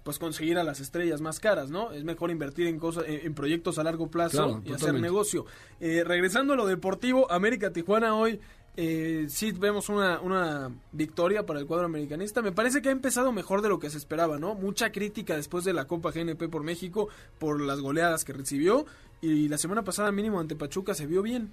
pues 0.02 0.18
conseguir 0.18 0.58
a 0.58 0.64
las 0.64 0.80
estrellas 0.80 1.20
más 1.20 1.38
caras, 1.40 1.70
¿no? 1.70 1.92
Es 1.92 2.04
mejor 2.04 2.30
invertir 2.30 2.66
en 2.66 2.78
cosas, 2.78 3.04
en, 3.06 3.34
proyectos 3.34 3.78
a 3.78 3.84
largo 3.84 4.08
plazo 4.08 4.44
Claro, 4.44 4.62
y 4.64 4.72
hacer 4.72 4.94
negocio. 4.94 5.46
Eh, 5.80 6.02
regresando 6.04 6.54
a 6.54 6.56
lo 6.56 6.66
deportivo, 6.66 7.30
América 7.30 7.72
Tijuana 7.72 8.14
hoy. 8.14 8.40
Eh, 8.74 9.26
sí 9.28 9.52
vemos 9.52 9.90
una, 9.90 10.18
una 10.20 10.70
victoria 10.92 11.44
para 11.44 11.60
el 11.60 11.66
cuadro 11.66 11.86
americanista. 11.86 12.40
Me 12.40 12.52
parece 12.52 12.80
que 12.80 12.88
ha 12.88 12.92
empezado 12.92 13.30
mejor 13.30 13.60
de 13.60 13.68
lo 13.68 13.78
que 13.78 13.90
se 13.90 13.98
esperaba, 13.98 14.38
¿no? 14.38 14.54
Mucha 14.54 14.90
crítica 14.90 15.36
después 15.36 15.64
de 15.64 15.74
la 15.74 15.86
Copa 15.86 16.10
GNP 16.10 16.48
por 16.48 16.62
México 16.64 17.08
por 17.38 17.60
las 17.60 17.80
goleadas 17.80 18.24
que 18.24 18.32
recibió. 18.32 18.86
Y 19.20 19.48
la 19.48 19.58
semana 19.58 19.82
pasada 19.84 20.10
mínimo 20.10 20.40
ante 20.40 20.56
Pachuca 20.56 20.94
se 20.94 21.06
vio 21.06 21.22
bien. 21.22 21.52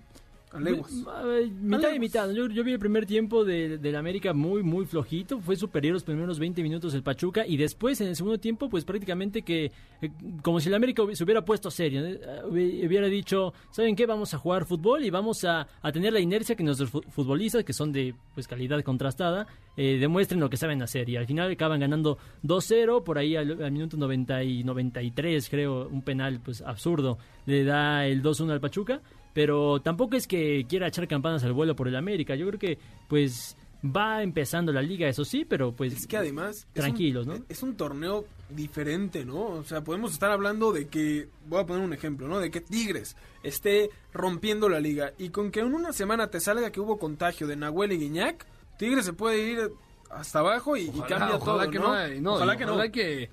A 0.51 0.59
leguas. 0.59 0.91
Ver, 1.25 1.47
mitad 1.51 1.77
y 1.79 1.81
leguas. 1.83 1.99
mitad. 1.99 2.31
Yo, 2.31 2.47
yo 2.47 2.63
vi 2.63 2.71
el 2.73 2.79
primer 2.79 3.05
tiempo 3.05 3.45
de, 3.45 3.77
del 3.77 3.95
América 3.95 4.33
muy, 4.33 4.63
muy 4.63 4.85
flojito. 4.85 5.39
Fue 5.41 5.55
superior 5.55 5.93
los 5.93 6.03
primeros 6.03 6.39
20 6.39 6.63
minutos 6.63 6.93
el 6.95 7.03
Pachuca. 7.03 7.45
Y 7.45 7.55
después, 7.57 8.01
en 8.01 8.07
el 8.07 8.15
segundo 8.15 8.39
tiempo, 8.39 8.67
pues 8.69 8.83
prácticamente 8.83 9.43
que. 9.43 9.71
eh, 10.01 10.09
como 10.41 10.59
si 10.59 10.69
el 10.69 10.75
América 10.75 11.03
se 11.13 11.23
hubiera 11.23 11.45
puesto 11.45 11.69
serio. 11.69 12.03
¿eh? 12.05 12.19
Hubi- 12.45 12.87
Hubiera 12.87 13.07
dicho: 13.07 13.53
¿Saben 13.69 13.95
qué? 13.95 14.05
Vamos 14.07 14.33
a 14.33 14.37
jugar 14.39 14.65
fútbol 14.65 15.03
y 15.05 15.09
vamos 15.11 15.43
a, 15.43 15.67
a 15.81 15.91
tener 15.91 16.13
la 16.13 16.19
inercia 16.19 16.55
que 16.55 16.63
nuestros 16.63 16.89
fu- 16.89 17.03
futbolistas, 17.09 17.63
que 17.63 17.73
son 17.73 17.91
de 17.91 18.15
pues 18.33 18.47
calidad 18.47 18.81
contrastada, 18.81 19.45
eh, 19.77 19.97
demuestren 19.99 20.39
lo 20.39 20.49
que 20.49 20.57
saben 20.57 20.81
hacer. 20.81 21.07
Y 21.09 21.15
al 21.17 21.27
final 21.27 21.51
acaban 21.51 21.79
ganando 21.79 22.17
2-0. 22.43 23.03
Por 23.03 23.19
ahí 23.19 23.35
al, 23.35 23.61
al 23.63 23.71
minuto 23.71 23.97
90 23.97 24.43
y 24.43 24.63
93, 24.63 25.47
creo, 25.47 25.87
un 25.89 26.01
penal 26.01 26.39
pues 26.43 26.61
absurdo. 26.61 27.19
Le 27.45 27.63
da 27.63 28.07
el 28.07 28.23
2-1 28.23 28.51
al 28.51 28.59
Pachuca 28.59 29.01
pero 29.39 29.79
tampoco 29.79 30.17
es 30.17 30.27
que 30.27 30.65
quiera 30.67 30.87
echar 30.89 31.07
campanas 31.07 31.45
al 31.45 31.53
vuelo 31.53 31.73
por 31.73 31.87
el 31.87 31.95
América. 31.95 32.35
Yo 32.35 32.45
creo 32.47 32.59
que, 32.59 32.77
pues, 33.07 33.55
va 33.85 34.21
empezando 34.21 34.73
la 34.73 34.81
liga, 34.81 35.07
eso 35.07 35.23
sí, 35.23 35.45
pero 35.45 35.71
pues. 35.71 35.93
Es 35.93 36.07
que 36.07 36.17
además... 36.17 36.57
es 36.57 36.65
un- 36.65 36.73
Tranquilos, 36.73 37.25
¿no? 37.25 37.35
Es 37.47 37.63
un 37.63 37.77
torneo 37.77 38.25
diferente, 38.49 39.23
¿no? 39.23 39.39
O 39.45 39.63
sea, 39.63 39.81
podemos 39.81 40.11
estar 40.11 40.29
hablando 40.29 40.73
de 40.73 40.89
que... 40.89 41.29
Voy 41.47 41.61
a 41.61 41.65
poner 41.65 41.81
un 41.85 41.93
ejemplo, 41.93 42.27
¿no? 42.27 42.37
De 42.39 42.51
que 42.51 42.59
Tigres 42.59 43.15
esté 43.41 43.89
rompiendo 44.11 44.67
la 44.67 44.81
liga. 44.81 45.13
Y 45.17 45.29
con 45.29 45.51
que 45.51 45.61
en 45.61 45.73
una 45.73 45.93
semana 45.93 46.27
te 46.29 46.41
salga 46.41 46.69
que 46.73 46.81
hubo 46.81 46.99
contagio 46.99 47.47
de 47.47 47.55
Nahuel 47.55 47.93
y 47.93 47.97
Guiñac, 47.97 48.45
Tigres 48.77 49.05
se 49.05 49.13
puede 49.13 49.39
ir 49.39 49.71
hasta 50.11 50.39
abajo 50.39 50.75
y, 50.75 50.81
y 50.87 50.89
Ojalá, 50.89 51.07
cambia 51.07 51.35
ojalá 51.37 51.61
todo, 51.63 51.71
que 51.71 51.79
¿no? 51.79 51.83
no, 52.19 52.33
ojalá 52.35 52.55
y 52.55 52.57
que 52.57 52.65
no. 52.65 52.73
ojalá 52.73 52.91
que, 52.91 53.29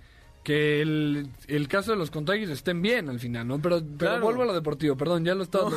que 0.47 0.81
el, 0.81 1.27
el 1.49 1.67
caso 1.67 1.91
de 1.91 1.97
los 1.97 2.13
contagios 2.13 2.51
estén 2.51 2.81
bien 2.81 3.09
al 3.09 3.19
final, 3.19 3.49
¿no? 3.49 3.59
Pero, 3.61 3.81
pero 3.81 3.97
Claro. 4.13 4.21
vuelvo 4.25 4.43
a 4.43 4.47
lo 4.47 4.55
deportivo, 4.55 4.97
perdón, 4.97 5.25
ya 5.25 5.35
lo 5.35 5.43
estaba 5.43 5.69
lo- 5.71 5.77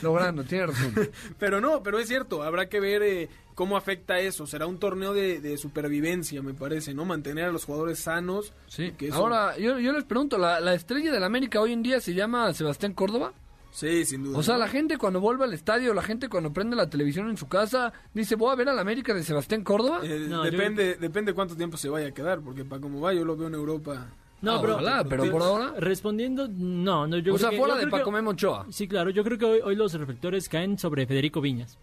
logrando, 0.00 0.42
tiene 0.42 0.68
razón. 0.68 0.94
Pero 1.38 1.60
no, 1.60 1.82
pero 1.82 1.98
es 1.98 2.08
cierto, 2.08 2.42
habrá 2.42 2.66
que 2.70 2.80
ver 2.80 3.02
eh, 3.02 3.28
cómo 3.54 3.76
afecta 3.76 4.18
eso. 4.18 4.46
Será 4.46 4.66
un 4.66 4.78
torneo 4.78 5.12
de, 5.12 5.42
de 5.42 5.58
supervivencia, 5.58 6.40
me 6.40 6.54
parece, 6.54 6.94
¿no? 6.94 7.04
Mantener 7.04 7.44
a 7.44 7.52
los 7.52 7.66
jugadores 7.66 7.98
sanos. 7.98 8.54
Sí. 8.68 8.84
y 8.84 8.92
que 8.92 9.08
eso- 9.08 9.16
Ahora, 9.16 9.58
yo, 9.58 9.78
yo 9.78 9.92
les 9.92 10.04
pregunto, 10.04 10.38
¿la, 10.38 10.60
¿la 10.60 10.72
estrella 10.72 11.12
del 11.12 11.22
América 11.22 11.60
hoy 11.60 11.74
en 11.74 11.82
día 11.82 12.00
se 12.00 12.14
llama 12.14 12.50
Sebastián 12.54 12.94
Córdoba? 12.94 13.34
Sí, 13.76 14.06
sin 14.06 14.24
duda. 14.24 14.38
O 14.38 14.42
sea, 14.42 14.56
la 14.56 14.68
gente 14.68 14.96
cuando 14.96 15.20
vuelve 15.20 15.44
al 15.44 15.52
estadio, 15.52 15.92
la 15.92 16.00
gente 16.00 16.30
cuando 16.30 16.50
prende 16.50 16.74
la 16.74 16.88
televisión 16.88 17.28
en 17.28 17.36
su 17.36 17.46
casa, 17.46 17.92
dice, 18.14 18.34
voy 18.34 18.50
a 18.50 18.54
ver 18.54 18.70
al 18.70 18.78
América 18.78 19.12
de 19.12 19.22
Sebastián 19.22 19.62
Córdoba. 19.64 20.00
Eh, 20.02 20.24
No, 20.30 20.46
yo 20.46 20.50
depende, 20.50 20.94
depende 20.94 21.34
cuánto 21.34 21.54
tiempo 21.56 21.76
se 21.76 21.90
vaya 21.90 22.06
a 22.08 22.10
quedar, 22.12 22.40
porque 22.40 22.64
para 22.64 22.80
como 22.80 23.02
va, 23.02 23.12
yo 23.12 23.22
lo 23.26 23.36
veo 23.36 23.48
en 23.48 23.54
Europa. 23.54 24.06
No, 24.40 24.52
Ah, 24.54 24.60
pero. 24.62 24.74
ojalá, 24.76 25.04
pero 25.04 25.30
por 25.30 25.42
ahora... 25.42 25.74
Respondiendo, 25.78 26.48
no, 26.48 27.06
no, 27.06 27.18
yo 27.18 27.34
o 27.34 27.36
creo 27.36 27.38
sea, 27.38 27.50
que- 27.50 27.58
fuera 27.58 27.74
yo 27.74 27.80
de 27.80 27.84
que- 27.86 27.90
Paco 27.90 28.10
Memo 28.10 28.30
Ochoa. 28.30 28.64
Sí, 28.70 28.88
claro, 28.88 29.10
yo 29.10 29.22
creo 29.22 29.36
que 29.36 29.44
hoy, 29.44 29.60
hoy 29.62 29.76
los 29.76 29.92
reflectores 29.92 30.48
caen 30.48 30.78
sobre 30.78 31.06
Federico 31.06 31.42
Viñas. 31.42 31.76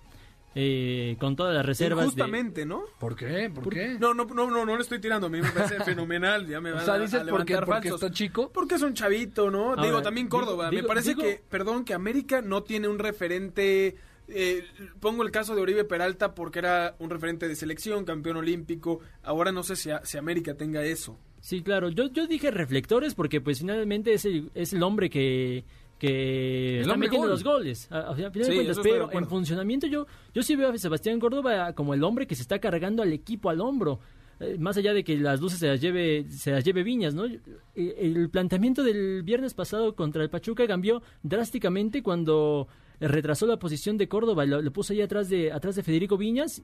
Eh, 0.55 1.15
con 1.19 1.35
todas 1.35 1.55
las 1.55 1.65
reservas. 1.65 2.05
de- 2.05 2.11
Justamente, 2.11 2.65
¿no? 2.65 2.83
¿Por 2.99 3.15
qué? 3.15 3.49
¿Por 3.53 3.69
qué? 3.69 3.97
No, 3.99 4.13
no, 4.13 4.25
no, 4.25 4.49
no, 4.51 4.65
no 4.65 4.75
le 4.75 4.81
estoy 4.83 4.99
tirando, 4.99 5.27
a 5.27 5.29
mí 5.29 5.41
me 5.41 5.49
parece 5.49 5.75
fenomenal, 5.83 6.45
ya 6.47 6.61
me 6.61 6.71
o 6.71 6.75
van 6.75 6.85
sea, 6.85 6.93
a- 6.95 6.99
dices 6.99 7.21
a 7.21 7.25
porque, 7.25 7.53
levantar 7.53 7.65
porque 7.65 7.87
está 7.89 8.11
chico. 8.11 8.51
Porque 8.53 8.75
es 8.75 8.81
un 8.81 8.93
chavito, 8.93 9.49
¿no? 9.49 9.69
Ahora, 9.71 9.83
digo, 9.83 10.01
también 10.01 10.27
digo- 10.27 10.39
Córdoba. 10.39 10.71
me 10.71 10.83
parece 10.83 11.09
digo- 11.15 11.21
que, 11.23 11.41
perdón, 11.49 11.83
que 11.85 11.93
América 11.93 12.41
no 12.41 12.63
tiene 12.63 12.87
un 12.87 12.99
referente. 12.99 13.95
eh, 14.29 14.63
pongo 15.01 15.23
el 15.23 15.31
caso 15.31 15.53
de 15.53 15.61
Oribe 15.61 15.83
Peralta 15.83 16.33
porque 16.33 16.59
era 16.59 16.95
un 16.99 17.09
referente 17.09 17.47
de 17.49 17.55
selección, 17.57 18.05
campeón 18.05 18.37
olímpico. 18.37 19.01
Ahora 19.21 19.51
no 19.51 19.63
sé 19.63 19.75
si, 19.75 19.89
a- 19.91 20.05
si 20.05 20.17
América 20.17 20.53
tenga 20.55 20.81
eso. 20.85 21.19
Sí, 21.41 21.61
claro. 21.61 21.89
Yo, 21.89 22.05
yo 22.09 22.25
dije 22.25 22.49
reflectores 22.49 23.15
porque 23.15 23.41
pues 23.41 23.59
finalmente 23.59 24.13
es 24.13 24.23
el, 24.23 24.49
es 24.55 24.71
el 24.71 24.81
hombre 24.81 25.09
que, 25.09 25.65
que 26.07 26.75
El 26.75 26.81
está 26.81 26.93
hombre 26.93 27.07
metiendo 27.07 27.27
gol. 27.27 27.31
los 27.31 27.43
goles. 27.43 27.87
A, 27.91 27.99
a 27.99 28.13
final 28.15 28.31
de 28.33 28.43
Sí, 28.43 28.45
cuentas, 28.53 28.61
eso 28.63 28.81
estoy 28.81 28.91
de 28.91 28.97
pero 29.07 29.19
en 29.19 29.27
funcionamiento 29.29 29.87
yo, 29.87 30.05
yo 30.33 30.43
sí 30.43 30.55
veo 30.55 30.69
a 30.69 30.77
Sebastián 30.77 31.19
Córdoba 31.19 31.73
como 31.73 31.93
el 31.93 32.03
hombre 32.03 32.27
que 32.27 32.35
se 32.35 32.41
está 32.41 32.59
cargando 32.59 33.01
al 33.03 33.13
equipo 33.13 33.49
al 33.49 33.61
hombro. 33.61 33.99
Eh, 34.39 34.57
Más 34.59 34.75
allá 34.77 34.93
de 34.93 35.03
que 35.03 35.15
las 35.17 35.39
luces 35.39 35.59
se 35.59 35.67
las 35.67 35.79
lleve, 35.79 36.25
se 36.29 36.51
las 36.51 36.63
lleve 36.65 36.83
Viñas, 36.83 37.13
¿no? 37.13 37.25
Eh, 37.25 37.39
El 37.75 38.29
planteamiento 38.29 38.83
del 38.83 39.23
viernes 39.23 39.53
pasado 39.53 39.95
contra 39.95 40.23
el 40.23 40.29
Pachuca 40.29 40.67
cambió 40.67 41.01
drásticamente 41.21 42.01
cuando 42.03 42.67
retrasó 42.99 43.45
la 43.47 43.57
posición 43.57 43.97
de 43.97 44.07
Córdoba, 44.07 44.45
lo, 44.45 44.61
lo 44.61 44.71
puso 44.71 44.93
ahí 44.93 45.01
atrás 45.01 45.29
de, 45.29 45.51
atrás 45.51 45.75
de 45.75 45.83
Federico 45.83 46.17
Viñas 46.17 46.61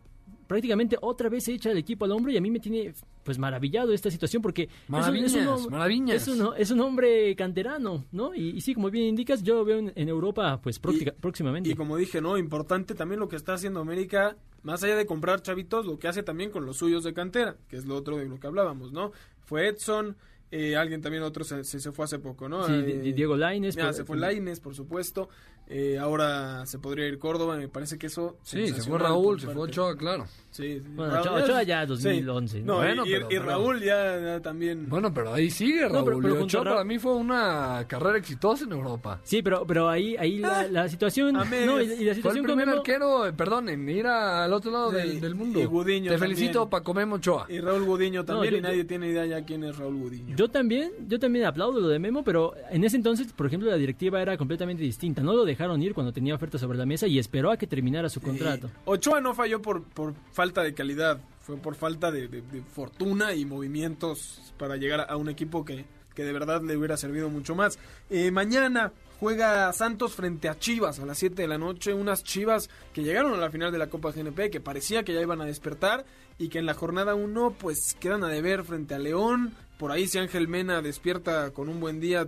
prácticamente 0.47 0.97
otra 0.99 1.29
vez 1.29 1.43
se 1.43 1.53
echa 1.53 1.69
el 1.69 1.77
equipo 1.77 2.05
al 2.05 2.11
hombro 2.11 2.31
y 2.31 2.37
a 2.37 2.41
mí 2.41 2.49
me 2.49 2.59
tiene 2.59 2.91
pues 3.23 3.37
maravillado 3.37 3.93
esta 3.93 4.09
situación 4.09 4.41
porque 4.41 4.63
es 4.63 4.69
un- 4.89 5.15
es 5.25 5.33
un, 5.35 5.45
hom- 5.45 5.69
maravillas. 5.69 6.15
es 6.23 6.27
un, 6.27 6.49
es 6.57 6.71
un 6.71 6.79
hombre 6.79 7.35
canterano, 7.35 8.05
¿no? 8.11 8.33
Y, 8.33 8.49
y 8.57 8.61
sí, 8.61 8.73
como 8.73 8.89
bien 8.89 9.05
indicas, 9.05 9.43
yo 9.43 9.53
lo 9.53 9.63
veo 9.65 9.77
en, 9.77 9.91
en 9.95 10.09
Europa 10.09 10.59
pues 10.59 10.79
próctica- 10.79 11.13
próximamente. 11.13 11.69
Y 11.69 11.75
como 11.75 11.97
dije, 11.97 12.19
¿no? 12.19 12.35
Importante 12.35 12.95
también 12.95 13.19
lo 13.19 13.29
que 13.29 13.35
está 13.35 13.53
haciendo 13.53 13.79
América, 13.79 14.37
más 14.63 14.81
allá 14.81 14.95
de 14.95 15.05
comprar 15.05 15.43
chavitos, 15.43 15.85
lo 15.85 15.99
que 15.99 16.07
hace 16.07 16.23
también 16.23 16.49
con 16.49 16.65
los 16.65 16.77
suyos 16.77 17.03
de 17.03 17.13
cantera, 17.13 17.55
que 17.67 17.77
es 17.77 17.85
lo 17.85 17.95
otro 17.95 18.17
de 18.17 18.25
lo 18.27 18.39
que 18.39 18.47
hablábamos, 18.47 18.91
¿no? 18.91 19.11
Fue 19.45 19.67
Edson, 19.67 20.17
eh, 20.51 20.75
alguien 20.75 20.99
también 21.01 21.21
otro 21.21 21.43
se, 21.43 21.63
se, 21.63 21.79
se 21.79 21.91
fue 21.91 22.05
hace 22.05 22.17
poco, 22.17 22.49
¿no? 22.49 22.65
Sí, 22.65 22.73
Eh, 22.73 22.81
Di- 22.81 23.13
Diego 23.13 23.37
por- 23.85 23.93
se 23.93 24.03
fue 24.03 24.17
Laines, 24.17 24.59
por 24.59 24.73
supuesto. 24.73 25.29
Eh, 25.71 25.99
ahora 25.99 26.65
se 26.65 26.79
podría 26.79 27.05
ir 27.07 27.19
Córdoba, 27.19 27.55
me 27.55 27.67
parece 27.67 27.99
que 27.99 28.07
eso... 28.07 28.37
Sí, 28.41 28.67
se 28.69 28.81
fue 28.81 28.97
Raúl, 28.97 29.39
se 29.39 29.45
fue 29.47 29.61
Ochoa, 29.63 29.95
claro. 29.95 30.25
Sí, 30.49 30.79
sí. 30.79 30.83
Bueno, 30.95 31.13
Raúl 31.23 31.41
Ochoa- 31.43 31.61
ya 31.61 31.81
sí. 31.83 31.87
2011, 31.89 32.61
No, 32.63 32.77
Bueno, 32.77 33.05
y, 33.05 33.11
pero- 33.11 33.27
y 33.29 33.37
Raúl 33.37 33.79
ya, 33.83 34.19
ya 34.19 34.41
también... 34.41 34.89
Bueno, 34.89 35.13
pero 35.13 35.31
ahí 35.31 35.51
sigue 35.51 35.83
No, 35.83 35.89
Raúl. 35.89 36.05
pero- 36.05 36.17
pero 36.21 36.27
y 36.33 36.37
junto 36.39 36.45
Ochoa 36.57 36.63
Ra- 36.63 36.71
para 36.71 36.83
mí 36.85 36.97
fue 36.97 37.13
una 37.13 37.85
carrera 37.87 38.17
exitosa 38.17 38.63
en 38.65 38.71
Europa. 38.71 39.19
Sí, 39.23 39.43
pero, 39.43 39.63
pero 39.67 39.87
ahí, 39.87 40.15
ahí 40.17 40.39
la, 40.39 40.67
la 40.67 40.89
situación... 40.89 41.33
No, 41.33 41.43
y, 41.43 41.45
y 41.45 41.49
la 41.49 41.85
Fue 41.85 42.07
el 42.09 42.15
situación 42.15 42.37
con 42.37 42.55
primer 42.55 42.65
Memo- 42.67 42.77
arquero, 42.79 43.27
eh, 43.27 43.33
perdón, 43.33 43.69
en 43.69 43.87
ir 43.89 44.07
al 44.07 44.51
otro 44.51 44.71
lado 44.71 44.89
Sí, 44.89 44.97
del, 44.97 45.21
del 45.21 45.35
mundo. 45.35 45.59
y 45.59 45.65
Gudiño 45.65 46.09
Te 46.11 46.17
también. 46.17 46.35
felicito, 46.37 46.67
Paco 46.67 46.95
Memo 46.95 47.17
Ochoa. 47.17 47.45
Y 47.47 47.59
Raúl 47.59 47.85
Gudiño 47.85 48.25
también, 48.25 48.53
yo- 48.53 48.57
y 48.57 48.61
nadie 48.61 48.85
tiene 48.85 49.09
idea 49.09 49.27
ya 49.27 49.45
quién 49.45 49.63
es 49.63 49.77
Raúl 49.77 49.97
Gudiño. 49.97 50.35
Yo 50.35 50.49
también, 50.49 50.91
yo 51.07 51.19
también 51.19 51.45
aplaudo 51.45 51.79
lo 51.79 51.87
de 51.89 51.99
Memo, 51.99 52.23
pero 52.23 52.55
en 52.71 52.83
ese 52.83 52.95
entonces, 52.97 53.31
por 53.33 53.45
ejemplo, 53.45 53.69
la 53.69 53.77
directiva 53.77 54.19
era 54.19 54.35
completamente 54.35 54.81
distinta. 54.81 55.21
No 55.21 55.33
lo 55.33 55.45
dejaron 55.59 55.81
ir 55.83 55.93
cuando 55.93 56.13
tenía 56.13 56.33
ofertas 56.35 56.61
sobre 56.61 56.77
la 56.77 56.85
mesa 56.85 57.05
y 57.05 57.19
esperó 57.19 57.51
a 57.51 57.57
que 57.57 57.67
terminara 57.67 58.07
su 58.07 58.21
contrato. 58.21 58.67
Eh, 58.67 58.71
Ochoa 58.85 59.19
no 59.19 59.33
falló 59.35 59.61
por, 59.61 59.83
por 59.83 60.13
falta 60.31 60.63
de 60.63 60.73
calidad, 60.73 61.19
fue 61.41 61.57
por 61.57 61.75
falta 61.75 62.11
de, 62.11 62.29
de- 62.29 62.41
de 62.41 62.61
fortuna 62.61 63.33
y 63.33 63.43
movimientos 63.43 64.53
para 64.57 64.77
llegar 64.77 65.05
a 65.09 65.17
un 65.17 65.27
equipo 65.27 65.65
que, 65.65 65.83
que 66.15 66.23
de 66.23 66.31
verdad 66.31 66.61
le 66.61 66.77
hubiera 66.77 66.95
servido 66.95 67.29
mucho 67.29 67.55
más. 67.55 67.77
Eh, 68.09 68.31
mañana 68.31 68.93
juega 69.19 69.73
Santos 69.73 70.13
frente 70.15 70.47
a 70.47 70.57
Chivas 70.57 70.97
a 71.01 71.05
las 71.05 71.17
7 71.17 71.41
de 71.41 71.47
la 71.49 71.57
noche, 71.57 71.93
unas 71.93 72.23
Chivas 72.23 72.69
que 72.93 73.03
llegaron 73.03 73.33
a 73.33 73.37
la 73.37 73.51
final 73.51 73.69
de 73.73 73.79
la 73.79 73.87
Copa 73.87 74.13
GNP, 74.13 74.49
que 74.49 74.61
parecía 74.61 75.03
que 75.03 75.13
ya 75.13 75.21
iban 75.21 75.41
a 75.41 75.45
despertar 75.45 76.05
y 76.37 76.47
que 76.47 76.59
en 76.59 76.65
la 76.67 76.73
jornada 76.73 77.15
1 77.15 77.55
pues 77.59 77.97
quedan 77.99 78.23
a 78.23 78.29
deber 78.29 78.63
frente 78.63 78.95
a 78.95 78.99
León. 78.99 79.53
Por 79.77 79.91
ahí 79.91 80.07
si 80.07 80.19
Ángel 80.19 80.47
Mena 80.47 80.81
despierta 80.81 81.51
con 81.51 81.67
un 81.67 81.81
buen 81.81 81.99
día, 81.99 82.27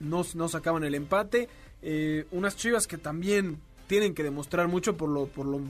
no, 0.00 0.26
no 0.34 0.48
sacaban 0.48 0.82
el 0.82 0.96
empate. 0.96 1.48
Eh, 1.82 2.26
unas 2.30 2.56
Chivas 2.56 2.86
que 2.86 2.98
también 2.98 3.58
tienen 3.86 4.14
que 4.14 4.22
demostrar 4.22 4.68
mucho 4.68 4.96
por 4.96 5.08
lo, 5.08 5.26
por 5.26 5.46
lo 5.46 5.60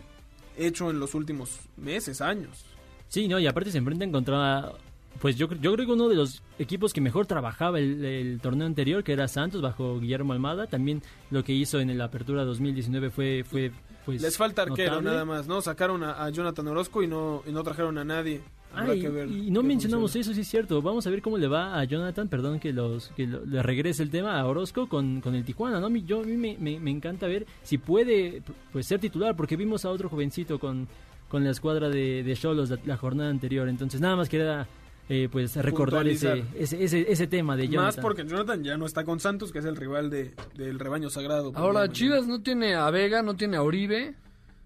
hecho 0.56 0.90
en 0.90 1.00
los 1.00 1.14
últimos 1.14 1.58
meses, 1.76 2.20
años. 2.20 2.64
Sí, 3.08 3.28
no, 3.28 3.38
y 3.38 3.46
aparte 3.46 3.70
se 3.70 3.78
enfrentan 3.78 4.12
contra 4.12 4.72
pues 5.18 5.36
yo, 5.36 5.48
yo 5.60 5.74
creo 5.74 5.86
que 5.86 5.92
uno 5.92 6.08
de 6.08 6.14
los 6.14 6.42
equipos 6.58 6.92
que 6.92 7.00
mejor 7.00 7.26
trabajaba 7.26 7.78
el, 7.78 8.04
el 8.04 8.40
torneo 8.40 8.66
anterior, 8.66 9.04
que 9.04 9.12
era 9.12 9.28
Santos, 9.28 9.60
bajo 9.60 9.98
Guillermo 9.98 10.32
Almada, 10.32 10.66
también 10.66 11.02
lo 11.30 11.44
que 11.44 11.52
hizo 11.52 11.80
en 11.80 11.96
la 11.98 12.04
apertura 12.04 12.44
2019 12.44 13.10
fue... 13.10 13.44
fue 13.44 13.72
pues, 14.04 14.22
Les 14.22 14.36
falta 14.38 14.62
arquero 14.62 14.92
notable. 14.92 15.10
nada 15.10 15.24
más, 15.24 15.46
¿no? 15.46 15.60
Sacaron 15.60 16.04
a, 16.04 16.24
a 16.24 16.30
Jonathan 16.30 16.68
Orozco 16.68 17.02
y 17.02 17.06
no, 17.06 17.42
y 17.46 17.52
no 17.52 17.62
trajeron 17.62 17.98
a 17.98 18.04
nadie. 18.04 18.40
Ah, 18.72 18.94
y, 18.94 19.00
que 19.00 19.08
ver 19.08 19.28
y 19.28 19.50
no 19.50 19.62
mencionamos 19.62 20.12
funciona. 20.12 20.22
eso, 20.22 20.34
sí 20.34 20.40
es 20.42 20.48
cierto. 20.48 20.80
Vamos 20.80 21.06
a 21.06 21.10
ver 21.10 21.22
cómo 21.22 21.38
le 21.38 21.48
va 21.48 21.78
a 21.80 21.84
Jonathan, 21.84 22.28
perdón 22.28 22.60
que 22.60 22.72
los 22.72 23.08
que 23.16 23.26
lo- 23.26 23.44
le 23.44 23.62
regrese 23.62 24.02
el 24.02 24.10
tema 24.10 24.38
a 24.38 24.46
Orozco 24.46 24.88
con, 24.88 25.20
con 25.20 25.34
el 25.34 25.44
Tijuana, 25.44 25.80
¿no? 25.80 25.86
A 25.86 25.90
mí- 25.90 26.04
Yo, 26.06 26.20
a 26.20 26.24
mí 26.24 26.36
me, 26.36 26.56
me- 26.58 26.78
me 26.78 26.90
encanta 26.90 27.26
ver 27.26 27.46
si 27.62 27.78
puede 27.78 28.42
pues 28.72 28.86
ser 28.86 29.00
titular, 29.00 29.34
porque 29.36 29.56
vimos 29.56 29.84
a 29.84 29.90
otro 29.90 30.08
jovencito 30.08 30.58
con, 30.58 30.86
con 31.28 31.42
la 31.44 31.50
escuadra 31.50 31.88
de 31.88 32.22
de 32.22 32.34
Cholos 32.36 32.70
la, 32.70 32.78
la 32.84 32.96
jornada 32.96 33.30
anterior. 33.30 33.68
Entonces 33.68 34.00
nada 34.00 34.14
más 34.16 34.28
quería 34.28 34.66
eh, 35.08 35.28
pues 35.32 35.56
recordar 35.56 36.06
ese, 36.06 36.44
ese, 36.56 36.84
ese, 36.84 37.10
ese 37.10 37.26
tema 37.26 37.56
de 37.56 37.66
Jonathan. 37.66 37.84
Más 37.86 37.96
porque 37.96 38.24
Jonathan 38.24 38.62
ya 38.62 38.76
no 38.76 38.86
está 38.86 39.04
con 39.04 39.18
Santos, 39.18 39.50
que 39.50 39.58
es 39.58 39.64
el 39.64 39.74
rival 39.74 40.08
de, 40.10 40.32
del 40.56 40.78
rebaño 40.78 41.10
sagrado. 41.10 41.50
Ahora, 41.56 41.90
Chivas 41.90 42.28
no 42.28 42.40
tiene 42.42 42.74
a 42.76 42.88
Vega, 42.92 43.20
no 43.22 43.34
tiene 43.34 43.56
a 43.56 43.62
Oribe. 43.64 44.14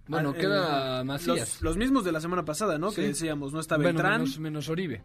Bueno, 0.07 0.31
Ah, 0.37 0.39
queda 0.39 1.01
eh, 1.01 1.05
Macías. 1.05 1.37
Los, 1.55 1.63
los 1.63 1.77
mismos 1.77 2.05
de 2.05 2.13
la 2.13 2.21
semana 2.21 2.45
pasada, 2.45 2.79
¿no? 2.79 2.91
Sí. 2.91 2.97
Que 3.01 3.07
decíamos, 3.09 3.53
no 3.53 3.61
está 3.61 3.77
Bueno, 3.77 3.89
Beltrán, 3.95 4.21
menos, 4.23 4.39
menos 4.39 4.69
Oribe. 4.69 5.03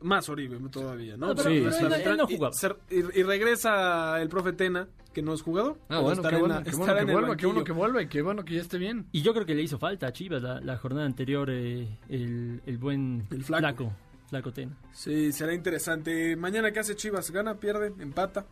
más 0.00 0.28
Oribe 0.28 0.58
todavía, 0.70 1.16
¿no? 1.16 1.28
No, 1.28 1.34
pero- 1.36 1.48
Sí, 1.50 1.60
no 1.60 2.26
sí. 2.26 2.32
y- 2.32 2.36
jugaba. 2.36 2.52
ser- 2.54 2.76
Y, 2.90 2.96
y 3.20 3.22
regresa 3.22 4.20
el 4.20 4.28
profe 4.28 4.52
Tena, 4.52 4.88
que 5.12 5.22
no 5.22 5.32
es 5.32 5.42
jugador. 5.42 5.78
Ah, 5.88 6.00
bueno, 6.00 6.22
qué 6.22 6.28
en 6.34 6.40
bueno, 6.40 6.54
la- 6.56 6.62
qué 6.64 6.70
bueno 6.74 6.94
que 6.94 7.00
en 7.02 7.08
el 7.08 7.14
vuelva, 7.14 7.36
qué 7.36 7.46
bueno 7.46 7.64
que 7.64 7.72
vuelva 7.72 8.02
y 8.02 8.06
qué 8.08 8.22
bueno 8.22 8.44
que 8.44 8.54
ya 8.56 8.60
esté 8.62 8.78
bien. 8.78 9.06
Y 9.12 9.22
yo 9.22 9.32
creo 9.32 9.46
que 9.46 9.54
le 9.54 9.62
hizo 9.62 9.78
falta 9.78 10.08
a 10.08 10.12
Chivas 10.12 10.42
la, 10.42 10.60
la 10.60 10.76
jornada 10.76 11.06
anterior 11.06 11.48
eh, 11.50 11.98
el, 12.08 12.60
el 12.66 12.78
buen 12.78 13.26
El 13.30 13.44
flaco. 13.44 13.60
flaco, 13.60 13.92
flaco 14.28 14.52
Tena. 14.52 14.76
Sí, 14.92 15.30
será 15.30 15.54
interesante. 15.54 16.34
Mañana, 16.34 16.72
¿qué 16.72 16.80
hace 16.80 16.96
Chivas? 16.96 17.30
¿Gana, 17.30 17.54
pierde, 17.60 17.92
empata? 18.00 18.44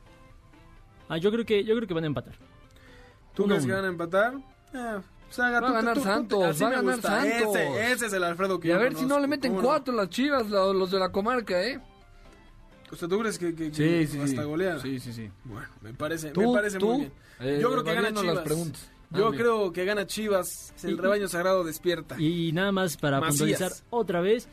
Ah, 1.08 1.16
yo 1.18 1.32
creo 1.32 1.44
que 1.44 1.64
yo 1.64 1.74
creo 1.74 1.88
que 1.88 1.94
van 1.94 2.04
a 2.04 2.06
empatar. 2.06 2.34
¿Tú 3.34 3.46
crees 3.46 3.66
que 3.66 3.72
van 3.72 3.84
a 3.86 3.88
empatar? 3.88 4.34
Eh, 4.72 5.00
Va 5.38 5.46
a 5.46 5.50
ganar 5.50 5.94
tú- 5.94 6.00
tú- 6.00 6.06
Santos, 6.06 6.44
así 6.44 6.62
va 6.62 6.68
a 6.68 6.72
ganar 6.72 6.94
gusta. 6.96 7.20
Santos. 7.20 7.56
Ese, 7.56 7.92
ese 7.92 8.06
es 8.06 8.12
el 8.12 8.24
Alfredo 8.24 8.58
que 8.58 8.68
Y 8.68 8.70
a 8.72 8.74
yo 8.74 8.80
ver 8.80 8.96
si 8.96 9.06
no 9.06 9.18
le 9.20 9.26
meten 9.26 9.54
cuatro 9.54 9.94
las 9.94 10.08
chivas, 10.10 10.48
los 10.48 10.90
de 10.90 10.98
la 10.98 11.10
comarca, 11.10 11.62
¿eh? 11.62 11.80
O 12.92 12.96
sea, 12.96 13.08
¿tú 13.08 13.18
crees 13.20 13.38
que, 13.38 13.54
que- 13.54 13.70
que 13.70 14.08
hasta 14.24 14.42
goleada? 14.42 14.80
Sí, 14.80 14.98
sí, 14.98 15.12
sí. 15.12 15.30
Bueno, 15.44 15.68
me 15.80 15.94
parece, 15.94 16.30
¿Tú? 16.30 16.40
me 16.52 16.58
parece 16.58 16.78
¿Tú? 16.78 16.88
muy 16.88 16.98
bien. 17.02 17.12
Eh, 17.40 17.58
Yo 17.62 17.70
creo 17.70 17.84
que 17.84 17.94
gana 17.94 18.08
Chivas. 18.12 18.34
las 18.34 18.44
preguntas. 18.44 18.90
Yo 19.12 19.26
Ah, 19.26 19.30
mira. 19.30 19.42
creo 19.42 19.72
que 19.72 19.84
gana 19.84 20.06
Chivas. 20.06 20.72
El 20.82 20.90
Y- 20.90 20.96
rebaño 20.96 21.28
sagrado 21.28 21.62
despierta. 21.64 22.20
Y 22.20 22.50
nada 22.52 22.72
más 22.72 22.96
para 22.96 23.20
Macías. 23.20 23.38
puntualizar 23.38 23.72
otra 23.90 24.20
vez, 24.20 24.48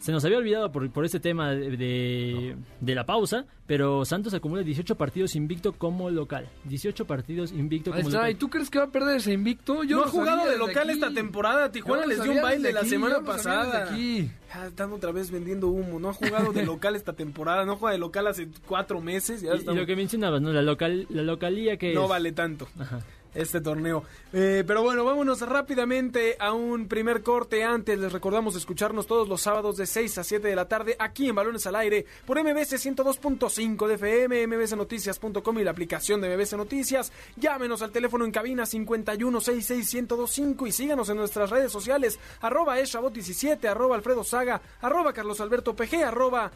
se 0.00 0.12
nos 0.12 0.24
había 0.24 0.38
olvidado 0.38 0.70
por, 0.72 0.90
por 0.90 1.04
este 1.04 1.20
tema 1.20 1.50
de, 1.50 1.76
de, 1.76 2.56
de 2.80 2.94
la 2.94 3.04
pausa, 3.06 3.44
pero 3.66 4.04
Santos 4.04 4.32
acumula 4.34 4.62
18 4.62 4.96
partidos 4.96 5.34
invicto 5.36 5.72
como 5.72 6.10
local. 6.10 6.48
18 6.64 7.06
partidos 7.06 7.52
invicto 7.52 7.90
como 7.90 8.02
está. 8.08 8.18
local. 8.18 8.30
¿Y 8.30 8.34
tú 8.36 8.48
crees 8.48 8.70
que 8.70 8.78
va 8.78 8.86
a 8.86 8.90
perder 8.90 9.16
ese 9.16 9.32
invicto? 9.32 9.84
Yo 9.84 9.96
no 9.98 10.04
ha 10.04 10.08
jugado 10.08 10.48
de 10.48 10.56
local 10.58 10.84
aquí. 10.88 10.92
esta 10.98 11.12
temporada. 11.12 11.70
Tijuana 11.72 12.06
les 12.06 12.22
dio 12.22 12.32
un 12.32 12.42
baile 12.42 12.62
desde 12.64 12.72
la 12.74 12.80
aquí, 12.80 12.88
semana 12.88 13.20
pasada. 13.20 13.84
aquí. 13.90 14.30
Están 14.66 14.92
otra 14.92 15.12
vez 15.12 15.30
vendiendo 15.30 15.68
humo. 15.68 15.98
No 16.00 16.08
ha 16.08 16.12
jugado 16.14 16.52
de 16.52 16.64
local 16.66 16.96
esta 16.96 17.12
temporada. 17.12 17.64
No 17.66 17.76
juega 17.76 17.92
de 17.92 17.98
local 17.98 18.26
hace 18.26 18.48
cuatro 18.66 19.00
meses. 19.00 19.42
Ya 19.42 19.54
Y- 19.54 19.64
lo 19.64 19.84
que 19.86 19.96
mencionabas, 19.96 20.40
¿no? 20.40 20.52
La, 20.52 20.62
local, 20.62 21.06
la 21.10 21.22
localía 21.22 21.76
que 21.76 21.92
no 21.94 22.04
es- 22.04 22.08
vale 22.08 22.32
tanto. 22.32 22.68
Ajá. 22.78 23.00
Este 23.34 23.60
torneo. 23.60 24.04
Eh, 24.32 24.64
pero 24.66 24.82
bueno, 24.82 25.04
vámonos 25.04 25.40
rápidamente 25.40 26.36
a 26.38 26.52
un 26.52 26.88
primer 26.88 27.22
corte. 27.22 27.64
Antes 27.64 27.98
les 27.98 28.12
recordamos 28.12 28.56
escucharnos 28.56 29.06
todos 29.06 29.28
los 29.28 29.40
sábados 29.40 29.76
de 29.76 29.86
6 29.86 30.18
a 30.18 30.24
7 30.24 30.48
de 30.48 30.56
la 30.56 30.68
tarde 30.68 30.96
aquí 30.98 31.28
en 31.28 31.34
Balones 31.34 31.66
al 31.66 31.76
Aire 31.76 32.04
por 32.26 32.42
MBC 32.42 32.74
102.5 32.74 33.86
de 33.86 33.94
FM, 33.94 34.46
mbcnoticias.com 34.46 35.58
y 35.58 35.64
la 35.64 35.70
aplicación 35.70 36.20
de 36.20 36.36
MBC 36.36 36.54
Noticias. 36.54 37.12
Llámenos 37.36 37.82
al 37.82 37.90
teléfono 37.90 38.24
en 38.24 38.30
cabina 38.30 38.64
5166125 38.64 40.66
y 40.66 40.72
síganos 40.72 41.08
en 41.08 41.16
nuestras 41.16 41.50
redes 41.50 41.72
sociales 41.72 42.18
arroba 42.40 42.78
eshabot17, 42.78 43.66
arroba 43.66 43.96
alfredo 43.96 44.24
saga, 44.24 44.60
arroba 44.80 45.12
carlos 45.12 45.40
alberto 45.40 45.74
pg, 45.74 46.04
arroba 46.04 46.50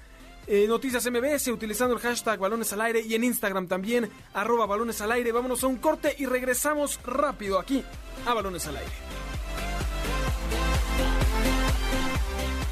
eh, 0.46 0.66
Noticias 0.68 1.08
MBS 1.10 1.48
utilizando 1.48 1.94
el 1.94 2.00
hashtag 2.00 2.38
Balones 2.38 2.72
al 2.72 2.80
Aire 2.80 3.00
y 3.00 3.14
en 3.14 3.24
Instagram 3.24 3.68
también, 3.68 4.10
arroba 4.34 4.66
Balones 4.66 5.00
al 5.00 5.12
Aire. 5.12 5.32
Vámonos 5.32 5.62
a 5.64 5.66
un 5.66 5.76
corte 5.76 6.14
y 6.18 6.26
regresamos 6.26 7.00
rápido 7.04 7.58
aquí 7.58 7.84
a 8.26 8.34
Balones 8.34 8.66
al 8.66 8.76
Aire. 8.76 8.92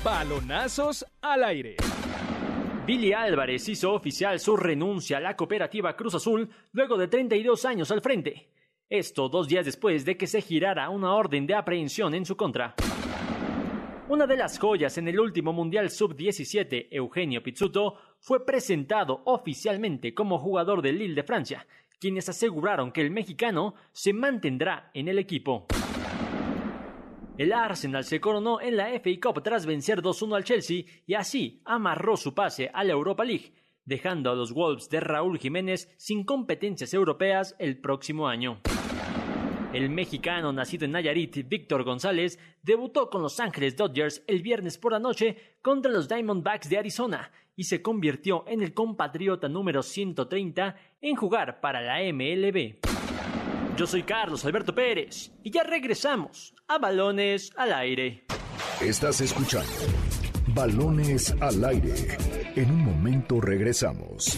Balonazos 0.03 1.05
al 1.21 1.45
aire. 1.45 1.77
Billy 2.87 3.13
Álvarez 3.13 3.69
hizo 3.69 3.93
oficial 3.93 4.41
su 4.41 4.57
renuncia 4.57 5.19
a 5.19 5.21
la 5.21 5.37
cooperativa 5.37 5.95
Cruz 5.95 6.15
Azul 6.15 6.49
luego 6.73 6.97
de 6.97 7.07
32 7.07 7.65
años 7.67 7.91
al 7.91 8.01
frente. 8.01 8.49
Esto 8.89 9.29
dos 9.29 9.47
días 9.47 9.67
después 9.67 10.05
de 10.07 10.17
que 10.17 10.27
se 10.27 10.41
girara 10.41 10.89
una 10.89 11.15
orden 11.15 11.47
de 11.47 11.55
aprehensión 11.55 12.15
en 12.15 12.25
su 12.25 12.35
contra. 12.37 12.75
Una 14.11 14.27
de 14.27 14.37
las 14.37 14.59
joyas 14.59 14.99
en 14.99 15.07
el 15.07 15.21
último 15.21 15.53
Mundial 15.53 15.89
Sub-17, 15.89 16.89
Eugenio 16.91 17.45
Pizzuto, 17.45 17.95
fue 18.19 18.45
presentado 18.45 19.23
oficialmente 19.27 20.15
como 20.15 20.41
jugador 20.41 20.83
del 20.83 20.99
Lille 20.99 21.15
de 21.15 21.23
Francia, 21.23 21.65
quienes 22.01 22.29
aseguraron 22.29 22.91
que 22.91 23.03
el 23.03 23.13
mexicano 23.13 23.75
se 23.93 24.13
mantendrá 24.13 24.91
en 24.95 25.07
el 25.07 25.21
equipo. 25.21 25.67
El 27.39 27.53
Arsenal 27.53 28.03
se 28.03 28.21
coronó 28.21 28.61
en 28.61 28.77
la 28.77 28.89
FA 28.99 29.11
Cup 29.23 29.45
tras 29.45 29.65
vencer 29.65 30.03
2-1 30.03 30.35
al 30.35 30.43
Chelsea 30.43 30.83
y 31.07 31.15
así 31.15 31.63
amarró 31.65 32.17
su 32.17 32.35
pase 32.35 32.69
a 32.75 32.83
la 32.83 32.95
Europa 32.95 33.25
League, 33.25 33.53
dejando 33.85 34.33
a 34.33 34.35
los 34.35 34.53
Wolves 34.53 34.91
de 34.91 34.99
Raúl 34.99 35.39
Jiménez 35.39 35.89
sin 35.99 36.25
competencias 36.25 36.93
europeas 36.95 37.55
el 37.61 37.81
próximo 37.81 38.27
año. 38.27 38.61
El 39.73 39.89
mexicano 39.89 40.53
nacido 40.53 40.85
en 40.85 40.93
Nayarit, 40.93 41.49
Víctor 41.49 41.85
González, 41.85 42.41
debutó 42.61 43.09
con 43.09 43.23
Los 43.23 43.39
Ángeles 43.39 43.77
Dodgers 43.77 44.23
el 44.27 44.43
viernes 44.43 44.79
por 44.79 44.91
la 44.93 44.99
noche 44.99 45.59
contra 45.63 45.93
los 45.93 46.09
Diamondbacks 46.09 46.69
de 46.69 46.79
Arizona 46.79 47.31
y 47.55 47.65
se 47.65 47.81
convirtió 47.81 48.45
en 48.49 48.63
el 48.63 48.75
compatriota 48.75 49.49
número 49.49 49.85
130 49.85 50.75
en 51.01 51.15
jugar 51.15 51.61
para 51.61 51.83
la 51.83 52.01
MLB. 52.13 52.79
Yo 53.77 53.87
soy 53.87 54.03
Carlos 54.03 54.45
Alberto 54.45 54.75
Pérez 54.75 55.31
y 55.45 55.51
ya 55.51 55.63
regresamos 55.63 56.53
a 56.67 56.79
Balones 56.79 57.53
al 57.57 57.73
Aire. 57.73 58.25
Estás 58.81 59.21
escuchando 59.21 59.71
Balones 60.49 61.33
al 61.41 61.65
aire. 61.65 62.19
En 62.57 62.73
un 62.73 62.85
momento 62.85 63.41
regresamos. 63.41 64.37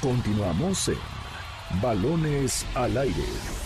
Continuamos 0.00 0.88
en 0.88 1.80
Balones 1.82 2.66
al 2.74 2.96
aire. 2.96 3.63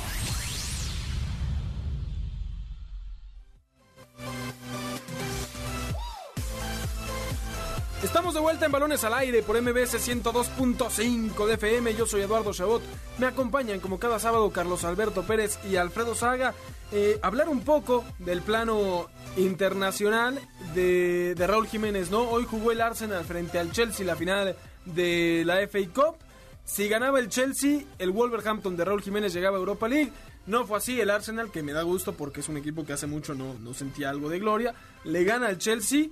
Estamos 8.03 8.33
de 8.33 8.39
vuelta 8.39 8.65
en 8.65 8.71
Balones 8.71 9.03
al 9.03 9.13
Aire 9.15 9.43
por 9.43 9.61
MBS 9.61 9.97
102.5 10.09 11.47
de 11.47 11.55
FM. 11.55 11.95
Yo 11.97 12.07
soy 12.07 12.21
Eduardo 12.21 12.53
Chabot. 12.53 12.81
Me 13.19 13.27
acompañan 13.27 13.81
como 13.81 13.99
cada 13.99 14.21
sábado 14.21 14.51
Carlos 14.51 14.85
Alberto 14.85 15.25
Pérez 15.25 15.59
y 15.69 15.75
Alfredo 15.75 16.15
Saga. 16.15 16.55
Eh, 16.93 17.19
hablar 17.23 17.49
un 17.49 17.63
poco 17.63 18.05
del 18.21 18.43
plano 18.43 19.09
internacional 19.37 20.39
de, 20.77 21.35
Raúl 21.37 21.67
Jiménez, 21.67 22.13
¿no? 22.13 22.21
Hoy 22.21 22.47
jugó 22.49 22.71
el 22.71 22.83
Arsenal 22.83 23.25
frente 23.25 23.59
al 23.59 23.73
Chelsea 23.73 24.07
la 24.07 24.15
final 24.15 24.55
de 24.85 25.43
la 25.45 25.61
FA 25.67 25.81
Cup. 25.93 26.19
Si 26.65 26.89
ganaba 26.89 27.19
el 27.19 27.29
Chelsea, 27.29 27.81
el 27.99 28.13
Wolverhampton 28.13 28.77
de 28.77 28.85
Raúl 28.85 29.03
Jiménez 29.03 29.33
llegaba 29.33 29.57
a 29.57 29.61
Europa 29.61 29.89
League. 29.89 30.13
No 30.47 30.67
fue 30.67 30.79
así, 30.79 31.01
el 31.01 31.11
Arsenal, 31.11 31.51
que 31.51 31.65
me 31.65 31.73
da 31.73 31.83
gusto 31.83 32.15
porque 32.15 32.41
es 32.41 32.49
un 32.49 32.59
equipo 32.59 32.87
que 32.87 32.93
hace 32.93 33.09
mucho 33.09 33.35
no, 33.35 33.55
no 33.55 33.75
sentía 33.75 34.09
algo 34.09 34.29
de 34.29 34.39
gloria, 34.39 34.73
le 35.03 35.25
gana 35.25 35.49
al 35.49 35.59
Chelsea. 35.59 36.07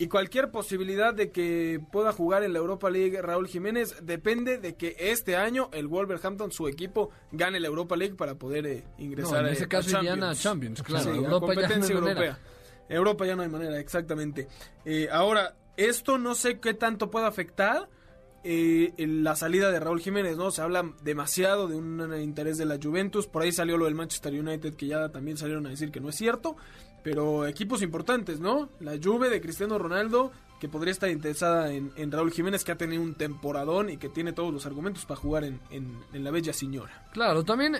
Y 0.00 0.08
cualquier 0.08 0.50
posibilidad 0.50 1.12
de 1.12 1.30
que 1.30 1.78
pueda 1.92 2.10
jugar 2.12 2.42
en 2.42 2.54
la 2.54 2.58
Europa 2.58 2.88
League 2.88 3.20
Raúl 3.20 3.46
Jiménez 3.46 3.96
depende 4.00 4.56
de 4.56 4.74
que 4.74 4.96
este 4.98 5.36
año 5.36 5.68
el 5.74 5.88
Wolverhampton, 5.88 6.50
su 6.52 6.68
equipo, 6.68 7.10
gane 7.32 7.60
la 7.60 7.66
Europa 7.66 7.96
League 7.96 8.14
para 8.14 8.36
poder 8.36 8.66
eh, 8.66 8.84
ingresar 8.96 9.32
No, 9.34 9.40
en 9.40 9.46
eh, 9.48 9.52
ese 9.52 9.68
caso 9.68 9.98
a 9.98 10.30
a 10.30 10.34
Champions, 10.34 10.82
claro. 10.82 11.04
Sí, 11.04 11.10
Europa 11.18 11.28
ya 11.28 11.28
no 11.28 11.36
hay 11.36 11.40
competencia 11.40 11.94
manera. 11.96 12.10
europea. 12.12 12.38
Europa 12.88 13.26
ya 13.26 13.36
no 13.36 13.42
hay 13.42 13.48
manera, 13.50 13.78
exactamente. 13.78 14.48
Eh, 14.86 15.06
ahora, 15.12 15.54
esto 15.76 16.16
no 16.16 16.34
sé 16.34 16.60
qué 16.60 16.72
tanto 16.72 17.10
puede 17.10 17.26
afectar 17.26 17.90
eh, 18.42 18.94
la 18.96 19.36
salida 19.36 19.70
de 19.70 19.80
Raúl 19.80 20.00
Jiménez, 20.00 20.38
¿no? 20.38 20.50
Se 20.50 20.62
habla 20.62 20.94
demasiado 21.02 21.68
de 21.68 21.76
un 21.76 22.18
interés 22.22 22.56
de 22.56 22.64
la 22.64 22.78
Juventus, 22.82 23.26
por 23.26 23.42
ahí 23.42 23.52
salió 23.52 23.76
lo 23.76 23.84
del 23.84 23.94
Manchester 23.94 24.32
United 24.32 24.76
que 24.76 24.86
ya 24.86 25.10
también 25.10 25.36
salieron 25.36 25.66
a 25.66 25.70
decir 25.70 25.90
que 25.90 26.00
no 26.00 26.08
es 26.08 26.16
cierto, 26.16 26.56
pero 27.02 27.46
equipos 27.46 27.82
importantes, 27.82 28.40
¿no? 28.40 28.68
La 28.80 28.92
Juve 29.02 29.30
de 29.30 29.40
Cristiano 29.40 29.78
Ronaldo, 29.78 30.32
que 30.60 30.68
podría 30.68 30.92
estar 30.92 31.08
interesada 31.10 31.72
en, 31.72 31.90
en 31.96 32.12
Raúl 32.12 32.30
Jiménez, 32.32 32.64
que 32.64 32.72
ha 32.72 32.76
tenido 32.76 33.02
un 33.02 33.14
temporadón 33.14 33.88
y 33.90 33.96
que 33.96 34.08
tiene 34.08 34.32
todos 34.32 34.52
los 34.52 34.66
argumentos 34.66 35.06
para 35.06 35.18
jugar 35.20 35.44
en, 35.44 35.60
en- 35.70 35.98
en 36.12 36.24
la 36.24 36.30
bella 36.30 36.52
señora. 36.52 37.08
Claro, 37.12 37.42
también 37.44 37.78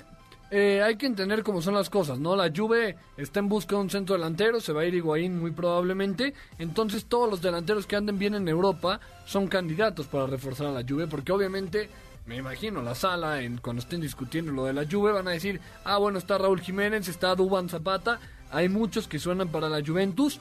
eh, 0.51 0.83
hay 0.83 0.97
que 0.97 1.05
entender 1.07 1.43
cómo 1.43 1.61
son 1.61 1.75
las 1.75 1.91
cosas, 1.91 2.19
¿no? 2.19 2.35
La 2.37 2.51
Juve 2.55 2.97
está 3.19 3.41
en 3.41 3.49
busca 3.51 3.77
de 3.77 3.83
un 3.83 3.91
centro 3.91 4.15
delantero, 4.17 4.61
se 4.61 4.73
va 4.73 4.81
a 4.81 4.85
ir 4.87 4.95
Higuaín 4.95 5.39
muy 5.39 5.51
probablemente, 5.51 6.33
entonces 6.59 7.05
todos 7.05 7.29
los 7.31 7.43
delanteros 7.43 7.87
que 7.87 7.97
anden 7.97 8.19
bien 8.19 8.35
en 8.35 8.49
Europa 8.49 8.99
son 9.27 9.47
candidatos 9.47 10.07
para 10.07 10.27
reforzar 10.27 10.69
a 10.69 10.73
la 10.73 10.83
Juve, 10.89 11.07
porque 11.07 11.33
obviamente, 11.33 11.91
me 12.27 12.37
imagino, 12.37 12.81
la 12.83 12.95
sala, 12.95 13.43
en, 13.43 13.59
cuando 13.59 13.81
estén 13.83 14.01
discutiendo 14.01 14.53
lo 14.53 14.65
de 14.65 14.73
la 14.73 14.87
Juve, 14.91 15.13
van 15.13 15.29
a 15.29 15.33
decir, 15.33 15.61
ah, 15.85 15.99
bueno, 15.99 16.19
está 16.19 16.39
Raúl 16.39 16.61
Jiménez, 16.63 17.07
está 17.09 17.35
Duban 17.35 17.69
Zapata, 17.69 18.19
hay 18.51 18.69
muchos 18.69 19.07
que 19.09 19.19
suenan 19.19 19.49
para 19.49 19.69
la 19.69 19.85
Juventus, 19.85 20.39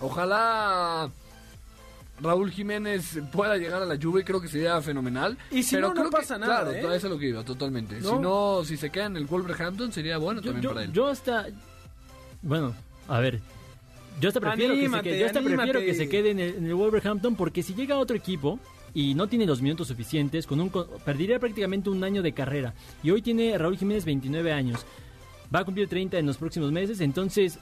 ojalá... 0.00 1.10
Raúl 2.20 2.50
Jiménez 2.50 3.20
pueda 3.30 3.56
llegar 3.58 3.80
a 3.80 3.86
la 3.86 3.96
Juve, 3.96 4.24
creo 4.24 4.40
que 4.40 4.48
sería 4.48 4.82
fenomenal. 4.82 5.38
Y 5.52 5.62
si 5.62 5.76
pero 5.76 5.88
no, 5.90 5.94
no 5.94 6.00
creo 6.00 6.10
que- 6.10 6.16
pasa 6.16 6.36
nada, 6.36 6.62
Claro, 6.64 6.72
¿eh? 6.72 6.80
eso 6.96 7.06
es 7.06 7.12
lo 7.12 7.16
que 7.16 7.28
iba, 7.28 7.44
totalmente. 7.44 8.00
¿No? 8.00 8.10
Si 8.10 8.18
no, 8.18 8.64
si 8.64 8.76
se 8.76 8.90
queda 8.90 9.04
en 9.06 9.16
el 9.18 9.26
Wolverhampton, 9.26 9.92
sería 9.92 10.18
bueno 10.18 10.40
Yo, 10.40 10.46
también 10.46 10.62
yo- 10.64 10.68
para 10.70 10.82
él. 10.84 10.92
yo 10.92 11.06
hasta. 11.06 11.46
Bueno, 12.42 12.74
a 13.06 13.20
ver. 13.20 13.40
Yo 14.20 14.30
hasta 14.30 14.40
prefiero, 14.40 14.74
que, 14.74 14.88
se 14.90 15.00
quede, 15.02 15.18
yo 15.20 15.26
hasta 15.26 15.40
prefiero 15.40 15.78
que 15.78 15.94
se 15.94 16.08
quede 16.08 16.30
en 16.32 16.40
el, 16.40 16.54
en 16.56 16.66
el 16.66 16.74
Wolverhampton 16.74 17.36
porque 17.36 17.62
si 17.62 17.74
llega 17.76 17.96
otro 17.96 18.16
equipo 18.16 18.58
y 18.94 19.14
no 19.14 19.28
tiene 19.28 19.46
los 19.46 19.62
minutos 19.62 19.86
suficientes, 19.86 20.44
con 20.48 20.60
un 20.60 20.70
co- 20.70 20.88
perdería 21.04 21.38
prácticamente 21.38 21.88
un 21.88 22.02
año 22.02 22.20
de 22.20 22.32
carrera. 22.32 22.74
Y 23.04 23.12
hoy 23.12 23.22
tiene 23.22 23.56
Raúl 23.56 23.76
Jiménez 23.78 24.04
29 24.04 24.52
años. 24.52 24.84
Va 25.54 25.60
a 25.60 25.64
cumplir 25.64 25.88
30 25.88 26.18
en 26.18 26.26
los 26.26 26.36
próximos 26.36 26.70
meses, 26.72 27.00
entonces 27.00 27.58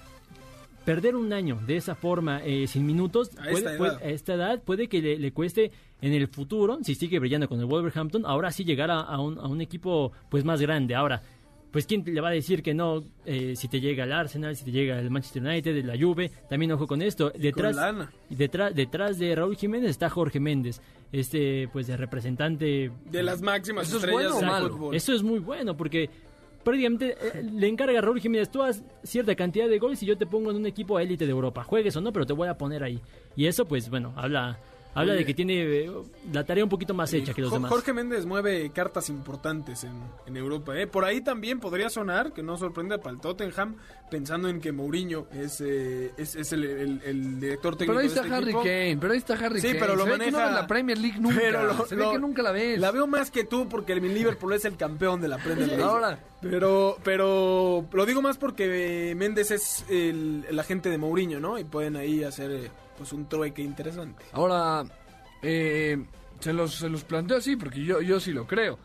perder 0.84 1.16
un 1.16 1.32
año 1.32 1.58
de 1.66 1.76
esa 1.76 1.94
forma 1.94 2.40
eh, 2.44 2.66
sin 2.68 2.86
minutos 2.86 3.30
A 3.38 3.42
puede- 3.50 3.54
esta 3.58 3.76
puede- 3.76 3.92
edad. 3.92 4.02
a 4.02 4.08
esta 4.08 4.34
edad 4.34 4.62
puede 4.62 4.88
que 4.88 5.00
le, 5.02 5.18
le 5.18 5.32
cueste 5.32 5.70
en 6.00 6.12
el 6.12 6.28
futuro, 6.28 6.78
si 6.82 6.94
sigue 6.94 7.18
brillando 7.18 7.48
con 7.48 7.58
el 7.58 7.66
Wolverhampton, 7.66 8.24
ahora 8.26 8.50
sí 8.52 8.64
llegar 8.64 8.90
a, 8.90 9.00
a 9.00 9.18
un, 9.20 9.38
a 9.38 9.46
un 9.48 9.60
equipo 9.60 10.12
pues 10.28 10.44
más 10.44 10.60
grande. 10.60 10.94
Ahora, 10.94 11.22
pues 11.72 11.86
quién 11.86 12.04
le 12.06 12.20
va 12.20 12.28
a 12.28 12.32
decir 12.32 12.62
que 12.62 12.72
no 12.72 13.02
eh, 13.24 13.54
si 13.56 13.66
te 13.68 13.80
llega 13.80 14.04
el 14.04 14.12
Arsenal, 14.12 14.54
si 14.56 14.64
te 14.64 14.70
llega 14.70 14.98
el 14.98 15.10
Manchester 15.10 15.42
United, 15.42 15.84
la 15.84 15.98
Juve, 15.98 16.30
también 16.48 16.70
ojo 16.72 16.86
con 16.86 17.02
esto. 17.02 17.32
Detrás, 17.36 17.74
lana. 17.76 18.10
detrás, 18.30 18.74
detrás 18.74 19.18
de 19.18 19.34
Raúl 19.34 19.56
Jiménez 19.56 19.90
está 19.90 20.08
Jorge 20.08 20.38
Méndez, 20.38 20.80
este 21.12 21.68
pues 21.72 21.86
de 21.88 21.96
representante 21.96 22.90
De 23.10 23.22
las 23.22 23.42
máximas 23.42 23.88
¿Eso 23.88 23.96
es 23.98 24.04
estrellas 24.04 24.32
bueno 24.32 24.36
o 24.36 24.40
del 24.40 24.48
malo? 24.48 24.68
fútbol. 24.76 24.94
eso 24.94 25.12
es 25.14 25.22
muy 25.22 25.38
bueno 25.40 25.76
porque 25.76 26.08
prácticamente 26.66 27.16
eh, 27.22 27.44
le 27.44 27.68
encarga 27.68 28.00
a 28.00 28.02
Raúl 28.02 28.20
Jiménez, 28.20 28.50
tú 28.50 28.60
haz 28.60 28.82
cierta 29.04 29.36
cantidad 29.36 29.68
de 29.68 29.78
goles 29.78 30.02
y 30.02 30.06
yo 30.06 30.18
te 30.18 30.26
pongo 30.26 30.50
en 30.50 30.56
un 30.56 30.66
equipo 30.66 30.98
élite 30.98 31.24
de 31.24 31.30
Europa. 31.30 31.62
Juegues 31.62 31.94
o 31.94 32.00
no, 32.00 32.12
pero 32.12 32.26
te 32.26 32.32
voy 32.32 32.48
a 32.48 32.58
poner 32.58 32.82
ahí. 32.82 33.00
Y 33.36 33.46
eso, 33.46 33.66
pues 33.66 33.88
bueno, 33.88 34.12
habla, 34.16 34.58
habla 34.96 35.12
Oye. 35.12 35.20
de 35.20 35.26
que 35.26 35.34
tiene 35.34 35.62
eh, 35.62 35.90
la 36.32 36.44
tarea 36.44 36.64
un 36.64 36.70
poquito 36.70 36.94
más 36.94 37.12
hecha 37.12 37.32
que 37.34 37.40
los 37.42 37.50
Jo- 37.50 37.56
demás. 37.56 37.70
Jorge 37.70 37.92
Méndez 37.92 38.26
mueve 38.26 38.70
cartas 38.70 39.08
importantes 39.08 39.84
en, 39.84 39.92
en 40.26 40.36
Europa. 40.36 40.76
¿eh? 40.78 40.86
Por 40.86 41.04
ahí 41.04 41.20
también 41.20 41.60
podría 41.60 41.88
sonar, 41.90 42.32
que 42.32 42.42
no 42.42 42.56
sorprenda 42.56 42.98
para 42.98 43.14
el 43.14 43.20
Tottenham, 43.20 43.76
pensando 44.10 44.48
en 44.48 44.60
que 44.60 44.72
Mourinho 44.72 45.26
es, 45.32 45.60
eh, 45.60 46.12
es, 46.16 46.34
es 46.36 46.52
el, 46.52 46.64
el- 46.64 47.00
el 47.04 47.40
director 47.40 47.76
técnico 47.76 47.92
Pero 47.92 48.00
ahí 48.00 48.06
de 48.08 48.14
está 48.14 48.22
este 48.22 48.34
Harry 48.34 48.44
equipo. 48.50 48.62
Kane, 48.62 48.96
pero 49.00 49.12
ahí 49.12 49.18
está 49.18 49.34
Harry 49.34 49.60
Sí, 49.60 49.66
Kane. 49.68 49.78
pero 49.80 49.96
lo 49.96 50.04
Se 50.04 50.10
ve 50.10 50.18
que 50.24 50.30
no 50.30 50.38
maneja- 50.38 50.54
la 50.60 50.66
Premier 50.66 50.98
League 50.98 51.20
nunca. 51.20 51.36
Pero 51.40 51.64
lo- 51.64 51.86
Se 51.86 51.94
ve 51.94 52.02
lo- 52.04 52.12
que 52.12 52.18
nunca 52.18 52.42
la 52.42 52.52
ves. 52.52 52.78
La 52.80 52.90
veo 52.90 53.06
más 53.06 53.30
que 53.30 53.44
tú 53.44 53.68
porque 53.68 53.92
el 53.92 54.02
Liverpool 54.14 54.52
es 54.54 54.64
el 54.64 54.76
campeón 54.76 55.20
de 55.20 55.28
la 55.28 55.38
Premier 55.38 55.68
League. 55.68 55.82
Ahora. 55.82 56.18
Pero, 56.40 56.96
pero 57.02 57.84
lo 57.92 58.06
digo 58.06 58.22
más 58.22 58.38
porque 58.38 59.14
Méndez 59.16 59.50
es 59.50 59.84
el, 59.88 60.44
el 60.48 60.58
agente 60.58 60.88
de 60.90 60.98
Mourinho, 60.98 61.40
¿no? 61.40 61.58
Y 61.58 61.64
pueden 61.64 61.96
ahí 61.96 62.22
hacer 62.22 62.50
eh, 62.52 62.70
pues 62.96 63.12
un 63.12 63.28
trueque 63.28 63.62
interesante. 63.62 64.24
Ahora, 64.32 64.84
eh, 65.42 66.04
se, 66.40 66.52
los, 66.52 66.74
se 66.74 66.88
los 66.88 67.04
planteo 67.04 67.38
así 67.38 67.56
porque 67.56 67.82
yo, 67.84 68.00
yo 68.00 68.20
sí 68.20 68.32
lo 68.32 68.46
creo. 68.46 68.78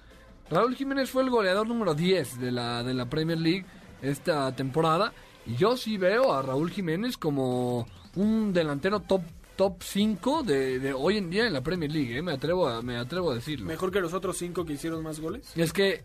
Raúl 0.50 0.76
Jiménez 0.76 1.10
fue 1.10 1.24
el 1.24 1.30
goleador 1.30 1.67
número 1.67 1.93
10 1.93 2.39
de 2.39 2.52
la, 2.52 2.84
de 2.84 2.93
la 2.93 3.06
Premier 3.10 3.38
League 3.39 3.65
esta 4.02 4.54
temporada. 4.56 5.13
Y 5.45 5.56
yo 5.56 5.78
sí 5.78 5.97
veo 5.97 6.34
a 6.34 6.41
Raúl 6.41 6.69
Jiménez 6.71 7.17
como 7.17 7.88
un 8.15 8.52
delantero 8.54 9.00
top 9.00 9.21
top 9.56 9.84
5 9.84 10.43
de, 10.43 10.80
de 10.80 10.93
hoy 10.93 11.17
en 11.17 11.30
día 11.30 11.45
en 11.45 11.54
la 11.54 11.62
Premier 11.62 11.91
League. 11.91 12.17
eh, 12.17 12.21
Me, 12.21 12.32
atrevo 12.32 12.67
a, 12.67 12.82
me 12.82 12.97
atrevo 12.97 13.32
a 13.32 13.36
decirlo. 13.36 13.67
Mejor 13.67 13.91
que 13.91 14.02
los 14.02 14.13
otros 14.13 14.38
cinco 14.38 14.65
que 14.65 14.74
hicieron 14.74 15.04
más 15.04 15.19
goles. 15.19 15.52
Es 15.56 15.71
que, 15.71 16.04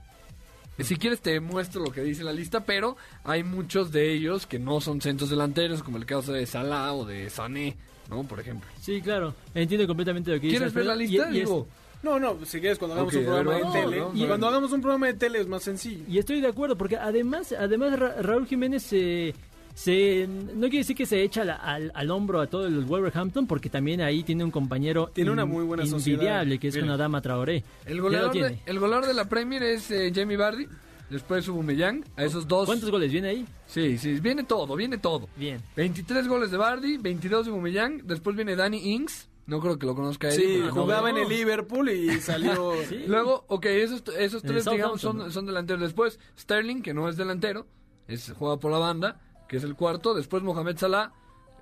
si 0.79 0.97
quieres 0.97 1.21
te 1.21 1.41
muestro 1.41 1.83
lo 1.83 1.91
que 1.91 2.03
dice 2.03 2.23
la 2.23 2.33
lista, 2.33 2.65
pero 2.65 2.97
hay 3.25 3.45
muchos 3.45 3.93
de 3.93 4.13
ellos 4.13 4.47
que 4.47 4.59
no 4.59 4.81
son 4.83 5.01
centros 5.01 5.31
delanteros, 5.31 5.83
como 5.83 5.97
el 5.97 6.05
caso 6.07 6.33
de 6.33 6.45
Salah 6.45 6.93
o 6.93 7.07
de 7.07 7.31
Sané, 7.31 7.77
¿no? 8.11 8.23
Por 8.25 8.41
ejemplo. 8.41 8.69
Sí, 8.81 9.01
claro, 9.01 9.35
entiendo 9.55 9.87
completamente 9.87 10.31
lo 10.31 10.37
que 10.41 10.47
dices. 10.49 10.59
¿Quieres 10.61 10.75
ver 10.75 10.87
la 10.87 10.97
lista? 10.97 11.29
y- 11.31 11.37
y 11.37 11.41
es- 11.41 11.49
Digo, 11.49 11.67
No, 12.03 12.21
no, 12.21 12.37
si 12.45 12.61
quieres 12.61 12.79
cuando 12.79 12.95
hagamos 12.95 13.13
Ok, 13.15 13.19
un 13.21 13.27
programa 13.27 13.55
de 13.55 13.63
tele. 13.63 13.73
vamos, 13.73 13.95
y 13.97 14.01
vamos. 14.19 14.27
cuando 14.29 14.47
hagamos 14.49 14.73
un 14.73 14.81
programa 14.81 15.07
de 15.07 15.15
tele 15.15 15.41
es 15.41 15.49
más 15.49 15.63
sencillo. 15.63 16.05
Y 16.07 16.19
estoy 16.19 16.41
de 16.41 16.47
acuerdo, 16.49 16.77
porque 16.77 16.97
además, 16.97 17.53
además 17.59 17.99
Ra- 17.99 18.15
Raúl 18.23 18.47
Jiménez 18.47 18.83
se, 18.85 19.35
se- 19.75 20.29
no 20.29 20.61
quiere 20.69 20.79
decir 20.79 20.95
que 20.95 21.07
se 21.07 21.23
echa 21.23 21.43
la- 21.43 21.57
al, 21.57 21.91
al 21.95 22.11
hombro 22.11 22.41
a 22.41 22.47
todo 22.47 22.67
el 22.67 22.85
Wolverhampton, 22.85 23.47
porque 23.47 23.71
también 23.71 24.03
ahí 24.03 24.23
tiene 24.23 24.45
un 24.45 24.51
compañero 24.51 25.11
Tiene 25.13 25.31
una 25.33 25.47
muy 25.47 25.65
buena 25.65 25.85
sociedad. 25.87 26.19
invidiable, 26.21 26.59
que 26.59 26.69
es 26.69 26.75
Mira. 26.75 26.87
una 26.87 26.97
dama 26.97 27.21
Traoré. 27.23 27.65
El 27.87 28.01
goleador, 28.01 28.33
de, 28.35 28.59
el 28.67 28.79
goleador 28.79 29.07
de 29.07 29.15
la 29.15 29.25
Premier 29.29 29.63
es 29.65 29.91
eh, 29.91 30.13
Jamie 30.15 30.37
Vardy, 30.37 30.67
después 31.11 31.47
Aubameyang, 31.49 32.05
a 32.17 32.25
esos 32.25 32.47
dos. 32.49 32.67
¿Cuántos 32.67 32.91
goles 32.91 33.11
viene 33.13 33.29
ahí? 33.29 33.47
Sí, 33.67 33.99
sí, 33.99 34.21
viene 34.21 34.45
todo, 34.45 34.75
viene 34.77 34.99
todo. 34.99 35.29
Bien. 35.37 35.61
23 35.77 36.29
goles 36.29 36.51
de 36.51 36.57
Vardy, 36.57 36.99
22 36.99 37.47
de 37.47 37.53
Aubameyang, 37.53 38.07
después 38.07 38.35
viene 38.37 38.57
Danny 38.57 38.93
Ings, 38.95 39.29
no 39.47 39.61
creo 39.61 39.79
que 39.79 39.87
lo 39.87 39.95
conozca 39.95 40.29
él. 40.29 40.35
Sí, 40.35 40.63
no 40.67 40.73
jugaba 40.73 41.11
en 41.11 41.19
el 41.19 41.29
Liverpool 41.29 41.89
y 41.91 42.21
salió. 42.21 42.73
Sí. 42.89 43.05
Luego, 43.07 43.45
ok, 43.49 43.67
esos, 43.67 44.03
esos 44.19 44.43
tres, 44.43 44.65
digamos, 44.65 45.01
son, 45.01 45.31
son 45.31 45.47
delanteros. 45.47 45.83
Después, 45.83 46.19
Sterling, 46.39 46.83
que 46.83 46.93
no 46.95 47.09
es 47.09 47.17
delantero, 47.17 47.67
es, 48.09 48.33
juega 48.37 48.59
por 48.59 48.73
la 48.73 48.79
banda, 48.79 49.21
que 49.49 49.57
es 49.59 49.63
el 49.65 49.75
cuarto. 49.77 50.15
Después, 50.15 50.43
Mohamed 50.43 50.77
Salah, 50.79 51.13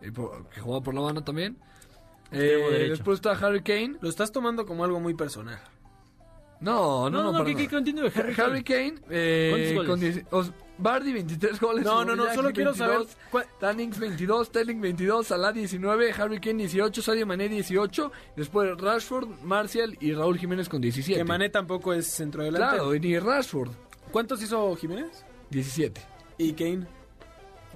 eh, 0.01 0.11
por- 0.13 0.49
que 0.49 0.61
juega 0.61 0.81
por 0.81 0.95
la 0.95 1.01
banda 1.03 1.23
también. 1.25 1.59
Eh, 2.33 2.87
después 2.89 3.17
está 3.17 3.33
Harry 3.33 3.63
Kane. 3.63 3.97
Lo 4.01 4.09
estás 4.09 4.33
tomando 4.33 4.67
como 4.67 4.85
algo 4.85 4.99
muy 4.99 5.15
personal. 5.15 5.61
No, 6.65 7.11
no, 7.11 7.23
no, 7.23 7.33
No, 7.33 7.39
no, 7.41 7.45
que, 7.45 7.69
continúe 7.69 8.11
Harry, 8.15 8.35
Harry 8.39 8.65
Kane, 8.65 8.95
eh, 9.11 9.75
¿Cuántos 9.75 9.87
goles? 9.99 10.25
con 10.31 10.39
os- 10.41 10.53
Bardi 10.77 11.13
23 11.13 11.61
goles. 11.61 11.85
No, 11.85 12.05
no, 12.05 12.17
no, 12.17 12.25
solo 12.35 12.51
quiero 12.53 12.73
22, 12.73 13.09
saber 13.31 13.47
Tannings 13.61 13.99
22, 13.99 14.47
Sterling 14.49 14.81
22, 14.81 15.27
Salah 15.27 15.53
19, 15.53 16.13
Harry 16.13 16.41
Kane 16.41 16.55
18, 16.65 17.03
Sadio 17.03 17.27
Mané 17.27 17.49
18, 17.49 18.11
después 18.35 18.77
Rashford, 18.79 19.29
Martial 19.43 19.97
y 20.01 20.13
Raúl 20.15 20.39
Jiménez 20.39 20.69
con 20.69 20.81
17. 20.81 21.19
Que 21.21 21.25
Mané 21.25 21.49
tampoco 21.51 21.93
es 21.93 22.07
centro 22.09 22.43
delantero. 22.43 22.73
Claro, 22.85 22.95
y 22.95 23.01
ni 23.01 23.19
Rashford 23.19 23.71
¿Cuántos 24.11 24.43
hizo 24.43 24.75
Jiménez? 24.77 25.25
17. 25.51 26.01
Y 26.39 26.53
Kane. 26.55 26.87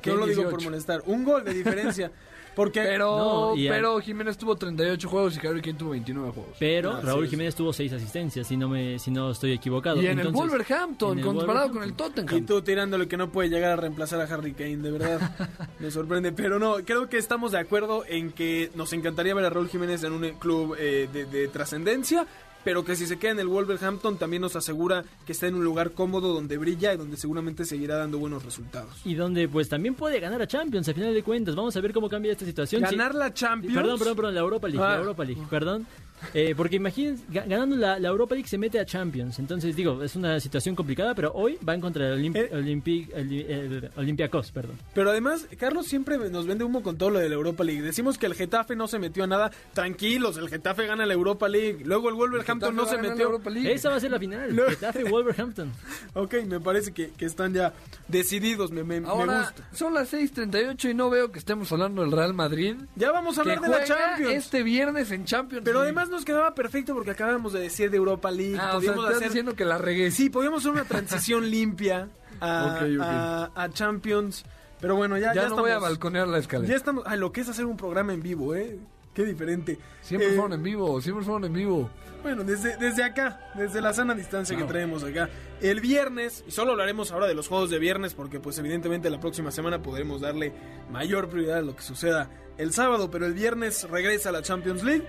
Kane 0.02 0.16
no 0.16 0.20
lo 0.20 0.26
digo 0.26 0.42
por 0.44 0.50
18. 0.58 0.64
molestar. 0.70 1.02
Un 1.06 1.24
gol 1.24 1.44
de 1.44 1.52
diferencia. 1.54 2.10
Porque 2.58 2.80
Pero, 2.82 3.16
No, 3.16 3.56
y 3.56 3.68
pero 3.68 4.00
Jiménez 4.00 4.36
tuvo 4.36 4.56
38 4.56 5.08
juegos 5.08 5.36
y 5.40 5.46
Harry 5.46 5.60
Kane 5.62 5.78
tuvo 5.78 5.90
29 5.90 6.32
juegos. 6.32 6.56
Pero 6.58 6.92
Ah, 6.96 7.00
Raúl 7.04 7.26
sí, 7.26 7.30
Jiménez 7.30 7.54
tuvo 7.54 7.72
seis 7.72 7.92
asistencias, 7.92 8.48
si 8.48 8.56
no 8.56 8.68
me, 8.68 8.98
si 8.98 9.12
no 9.12 9.30
estoy 9.30 9.52
equivocado. 9.52 10.02
Y 10.02 10.06
en 10.08 10.18
el 10.18 10.28
Wolverhampton, 10.32 11.12
en 11.12 11.18
el 11.20 11.24
comparado 11.24 11.68
Wolverhampton. 11.68 11.72
con 11.78 11.82
el 11.84 11.90
Y 11.90 11.92
Tottenham. 12.24 12.46
tú 12.46 12.62
tirándole 12.62 13.06
que 13.06 13.16
no 13.16 13.30
puede 13.30 13.48
llegar 13.48 13.70
a 13.70 13.76
reemplazar 13.76 14.20
a 14.20 14.24
Harry 14.24 14.54
Kane, 14.54 14.78
de 14.78 14.90
verdad. 14.90 15.20
Me 15.78 15.92
sorprende. 15.92 16.32
Pero 16.32 16.58
no, 16.58 16.78
creo 16.84 17.08
que 17.08 17.18
estamos 17.18 17.52
de 17.52 17.58
acuerdo 17.60 18.02
en 18.08 18.32
que 18.32 18.72
nos 18.74 18.92
encantaría 18.92 19.34
ver 19.34 19.44
a 19.44 19.50
Raúl 19.50 19.68
Jiménez 19.68 20.02
en 20.02 20.12
un 20.14 20.28
club 20.40 20.74
eh, 20.80 21.08
de, 21.12 21.26
de 21.26 21.46
trascendencia. 21.46 22.26
Pero 22.64 22.84
que 22.84 22.96
si 22.96 23.06
se 23.06 23.18
queda 23.18 23.32
en 23.32 23.38
el 23.40 23.46
Wolverhampton 23.48 24.18
también 24.18 24.42
nos 24.42 24.56
asegura 24.56 25.04
que 25.24 25.32
está 25.32 25.46
en 25.46 25.54
un 25.54 25.64
lugar 25.64 25.92
cómodo 25.92 26.34
donde 26.34 26.58
brilla 26.58 26.92
y 26.92 26.96
donde 26.96 27.16
seguramente 27.16 27.64
seguirá 27.64 27.96
dando 27.96 28.18
buenos 28.18 28.44
resultados. 28.44 28.90
Y 29.04 29.14
donde 29.14 29.48
pues 29.48 29.68
también 29.68 29.94
puede 29.94 30.20
ganar 30.20 30.42
a 30.42 30.46
Champions, 30.46 30.88
a 30.88 30.94
final 30.94 31.14
de 31.14 31.22
cuentas. 31.22 31.54
Vamos 31.54 31.76
a 31.76 31.80
ver 31.80 31.92
cómo 31.92 32.08
cambia 32.08 32.32
esta 32.32 32.44
situación. 32.44 32.82
Ganar 32.82 33.14
la 33.14 33.32
Champions. 33.32 33.74
Perdón, 33.76 33.98
perdón, 33.98 34.16
perdón, 34.16 34.34
la 34.34 34.40
Europa 34.40 34.68
League, 34.68 34.84
Ah. 34.84 34.90
la 34.94 34.98
Europa 34.98 35.24
League, 35.24 35.42
perdón. 35.48 35.86
Eh, 36.34 36.54
porque 36.56 36.76
imagínense, 36.76 37.24
ga- 37.30 37.46
ganando 37.48 37.76
la, 37.76 37.98
la 37.98 38.08
Europa 38.08 38.34
League 38.34 38.48
se 38.48 38.58
mete 38.58 38.78
a 38.80 38.84
Champions. 38.84 39.38
Entonces, 39.38 39.74
digo, 39.76 40.02
es 40.02 40.16
una 40.16 40.38
situación 40.40 40.74
complicada, 40.74 41.14
pero 41.14 41.32
hoy 41.34 41.58
va 41.66 41.74
en 41.74 41.80
contra 41.80 42.04
del 42.06 42.14
Olimp 42.14 42.36
Eh. 42.36 42.50
Olympic- 42.52 43.12
Oli- 43.14 43.44
eh, 43.48 43.90
Olympiacos, 43.96 44.50
perdón. 44.52 44.76
Pero 44.94 45.10
además, 45.10 45.46
Carlos 45.58 45.86
siempre 45.86 46.18
nos 46.30 46.46
vende 46.46 46.64
humo 46.64 46.82
con 46.82 46.96
todo 46.98 47.10
lo 47.10 47.18
de 47.18 47.28
la 47.28 47.34
Europa 47.34 47.64
League. 47.64 47.82
Decimos 47.82 48.18
que 48.18 48.26
el 48.26 48.34
Getafe 48.34 48.76
no 48.76 48.88
se 48.88 48.98
metió 48.98 49.24
a 49.24 49.26
nada. 49.26 49.50
Tranquilos, 49.72 50.36
el 50.38 50.48
Getafe 50.48 50.86
gana 50.86 51.06
la 51.06 51.14
Europa 51.14 51.48
League. 51.48 51.82
Luego 51.84 52.08
el 52.08 52.14
Wolverhampton 52.14 52.74
no 52.74 52.86
se 52.86 52.98
metió. 52.98 53.40
Esa 53.64 53.90
va 53.90 53.96
a 53.96 54.00
ser 54.00 54.10
la 54.10 54.18
final. 54.18 54.54
No. 54.54 54.64
Getafe 54.68 55.04
Wolverhampton. 55.04 55.70
Ok, 56.14 56.34
me 56.46 56.58
parece 56.60 56.92
que, 56.92 57.10
que 57.10 57.24
están 57.26 57.54
ya 57.54 57.72
decididos. 58.08 58.70
Me, 58.70 58.82
me- 58.84 59.00
me 59.00 59.06
gusta. 59.06 59.54
son 59.72 59.94
las 59.94 60.12
6.38 60.12 60.90
y 60.90 60.94
no 60.94 61.10
veo 61.10 61.30
que 61.30 61.38
estemos 61.38 61.70
hablando 61.72 62.02
del 62.02 62.12
Real 62.12 62.34
Madrid. 62.34 62.76
Ya 62.96 63.12
vamos 63.12 63.38
a 63.38 63.42
hablar 63.42 63.60
de 63.60 63.68
la 63.68 63.84
Champions. 63.84 64.32
este 64.34 64.62
viernes 64.62 65.10
en 65.10 65.24
Champions 65.24 65.64
Pero 65.64 65.80
League. 65.80 65.92
Además 66.08 66.20
nos 66.20 66.24
quedaba 66.24 66.54
perfecto 66.54 66.94
porque 66.94 67.10
acabábamos 67.12 67.52
de 67.52 67.60
decir 67.60 67.90
de 67.90 67.96
Europa 67.96 68.30
League. 68.30 68.56
Ah, 68.58 68.76
o 68.76 68.80
sea, 68.80 68.92
podíamos 68.92 69.10
hacer... 69.16 69.28
diciendo 69.28 69.54
que 69.54 69.64
la 69.64 69.78
regué. 69.78 70.10
Sí, 70.10 70.30
podíamos 70.30 70.60
hacer 70.60 70.72
una 70.72 70.84
transición 70.84 71.50
limpia 71.50 72.08
a, 72.40 72.76
Ok, 72.80 72.88
ok. 72.96 73.02
a- 73.04 73.50
a 73.54 73.68
Champions. 73.70 74.44
Pero 74.80 74.94
bueno, 74.96 75.18
ya, 75.18 75.34
ya, 75.34 75.42
ya 75.42 75.48
no 75.48 75.56
voy 75.56 75.70
a 75.70 75.74
estamos- 75.74 75.88
balconear 75.90 76.28
la 76.28 76.38
escalera. 76.38 76.70
Ya 76.70 76.76
estamos. 76.76 77.04
Ay, 77.06 77.18
lo 77.18 77.32
que 77.32 77.40
es 77.40 77.48
hacer 77.48 77.64
un 77.66 77.76
programa 77.76 78.12
en 78.12 78.22
vivo, 78.22 78.54
¿eh? 78.54 78.78
qué 79.14 79.24
diferente. 79.24 79.76
Siempre 80.02 80.28
Eh, 80.28 80.32
fueron 80.34 80.52
en 80.52 80.62
vivo, 80.62 81.00
siempre 81.00 81.24
fueron 81.24 81.44
en 81.46 81.52
vivo. 81.52 81.90
Bueno, 82.22 82.44
desde, 82.44 82.76
desde 82.76 83.02
acá, 83.02 83.40
desde 83.56 83.80
la 83.80 83.92
sana 83.92 84.14
distancia 84.14 84.56
que 84.56 84.62
traemos 84.64 85.02
acá. 85.02 85.28
El 85.60 85.80
viernes, 85.80 86.44
y 86.46 86.52
solo 86.52 86.70
hablaremos 86.72 87.10
ahora 87.10 87.26
de 87.26 87.34
los 87.34 87.48
juegos 87.48 87.70
de 87.70 87.80
viernes, 87.80 88.14
porque 88.14 88.38
pues 88.38 88.58
evidentemente 88.58 89.10
la 89.10 89.18
próxima 89.18 89.50
semana 89.50 89.82
podremos 89.82 90.20
darle 90.20 90.52
mayor 90.90 91.28
prioridad 91.28 91.58
a 91.58 91.62
lo 91.62 91.74
que 91.74 91.82
suceda 91.82 92.30
el 92.58 92.72
sábado, 92.72 93.10
pero 93.10 93.26
el 93.26 93.34
viernes 93.34 93.88
regresa 93.90 94.30
la 94.30 94.42
Champions 94.42 94.84
League. 94.84 95.04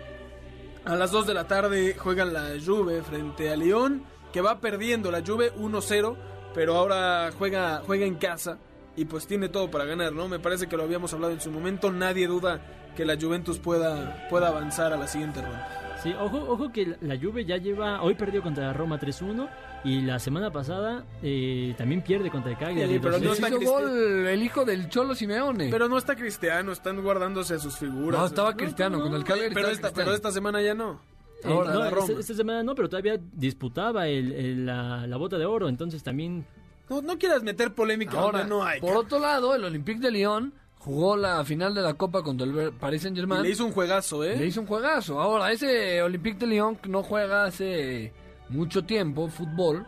A 0.90 0.96
las 0.96 1.12
2 1.12 1.28
de 1.28 1.36
la 1.36 1.46
tarde 1.46 1.96
juegan 1.96 2.34
la 2.34 2.54
Juve 2.66 3.04
frente 3.04 3.52
a 3.52 3.56
León, 3.56 4.04
que 4.34 4.42
va 4.42 4.60
perdiendo 4.60 5.12
la 5.12 5.22
Juve 5.24 5.54
1-0, 5.54 6.16
pero 6.56 6.78
ahora 6.78 7.30
juega, 7.38 7.84
juega 7.86 8.08
en 8.08 8.16
casa 8.16 8.58
y 8.96 9.06
pues 9.06 9.28
tiene 9.28 9.50
todo 9.50 9.70
para 9.70 9.86
ganar, 9.86 10.14
¿no? 10.14 10.28
Me 10.28 10.40
parece 10.40 10.66
que 10.66 10.76
lo 10.76 10.82
habíamos 10.82 11.14
hablado 11.14 11.32
en 11.32 11.42
su 11.42 11.52
momento, 11.52 11.92
nadie 11.92 12.26
duda 12.26 12.62
que 12.96 13.06
la 13.06 13.16
Juventus 13.22 13.60
pueda, 13.60 14.28
pueda 14.32 14.48
avanzar 14.48 14.92
a 14.92 14.98
la 14.98 15.08
siguiente 15.08 15.44
ronda. 15.44 15.89
Sí, 16.04 16.14
ojo, 16.18 16.38
ojo 16.47 16.72
que 16.72 16.95
la 17.02 17.18
Juve 17.18 17.43
ya 17.45 17.58
lleva, 17.58 18.02
hoy 18.02 18.16
perdió 18.16 18.41
contra 18.41 18.68
la 18.68 18.74
Roma 18.74 18.97
3-1 19.00 19.50
y 19.84 20.02
la 20.02 20.18
semana 20.20 20.50
pasada 20.50 21.04
eh, 21.22 21.74
también 21.78 22.02
pierde 22.02 22.30
contra 22.30 22.52
el 22.52 22.58
Cagliari. 22.58 22.93
Sí, 22.93 23.00
pero 23.02 23.18
no 23.20 23.20
2-0. 23.20 23.24
Les 23.30 23.34
está 23.39 23.50
hizo 23.50 23.72
gol 23.72 24.28
el 24.28 24.43
hijo 24.43 24.64
del 24.66 24.88
Cholo 24.89 25.14
Simeone. 25.16 25.70
Pero 25.70 25.89
no 25.89 25.97
está 25.97 26.16
Cristiano, 26.16 26.72
están 26.72 27.02
guardándose 27.02 27.56
a 27.56 27.60
sus 27.60 27.78
figuras. 27.78 28.20
no, 28.20 28.26
estaba 28.28 28.56
Cristiano, 28.56 29.02
con 29.02 29.14
el 29.14 29.24
Cagliari 29.26 29.54
Pero 29.54 29.68
esta, 29.70 29.91
pero 29.91 30.14
esta 30.14 30.32
semana 30.32 30.62
ya 30.62 30.74
no. 30.74 31.02
Eh, 31.43 31.47
Ahora, 31.52 31.74
no, 31.74 31.80
la 31.80 31.89
Roma. 31.89 32.08
esta, 32.08 32.20
esta 32.22 32.34
semana 32.34 32.64
no, 32.64 32.76
pero 32.76 32.89
todavía 32.89 33.18
disputaba 33.34 34.08
el, 34.08 34.32
el- 34.34 34.66
la, 34.66 35.06
la 35.08 35.18
bota 35.18 35.38
de 35.38 35.45
oro, 35.45 35.68
entonces 35.70 36.04
también 36.04 36.45
No, 36.89 37.02
no 37.02 37.18
quieras 37.18 37.43
meter 37.43 37.74
polémica 37.74 38.20
Ahora, 38.20 38.43
no 38.45 38.64
hay. 38.64 38.80
por 38.82 38.95
otro 38.97 39.20
lado, 39.20 39.56
el 39.56 39.64
Olympique 39.64 40.00
de 40.02 40.12
Lyon 40.12 40.54
jugó 40.90 41.16
la 41.18 41.44
final 41.46 41.74
de 41.76 41.82
la 41.82 41.94
Copa 41.94 42.22
contra 42.24 42.46
el 42.48 42.74
Paris 42.74 43.02
Saint 43.04 43.16
Y 43.16 43.20
Germain. 43.22 43.44
le 43.44 43.50
hizo 43.52 43.66
un 43.66 43.72
juegazo, 43.72 44.24
¿eh? 44.24 44.36
Le 44.38 44.48
hizo 44.48 44.62
un 44.62 44.68
juegazo. 44.68 45.20
Ahora, 45.20 45.52
ese 45.52 46.02
Olympique 46.02 46.38
de 46.40 46.48
Lyon 46.48 46.76
que 46.76 46.90
no 46.90 47.04
juega 47.04 47.46
hace 47.46 48.12
mucho 48.50 48.84
tiempo 48.84 49.28
fútbol. 49.28 49.86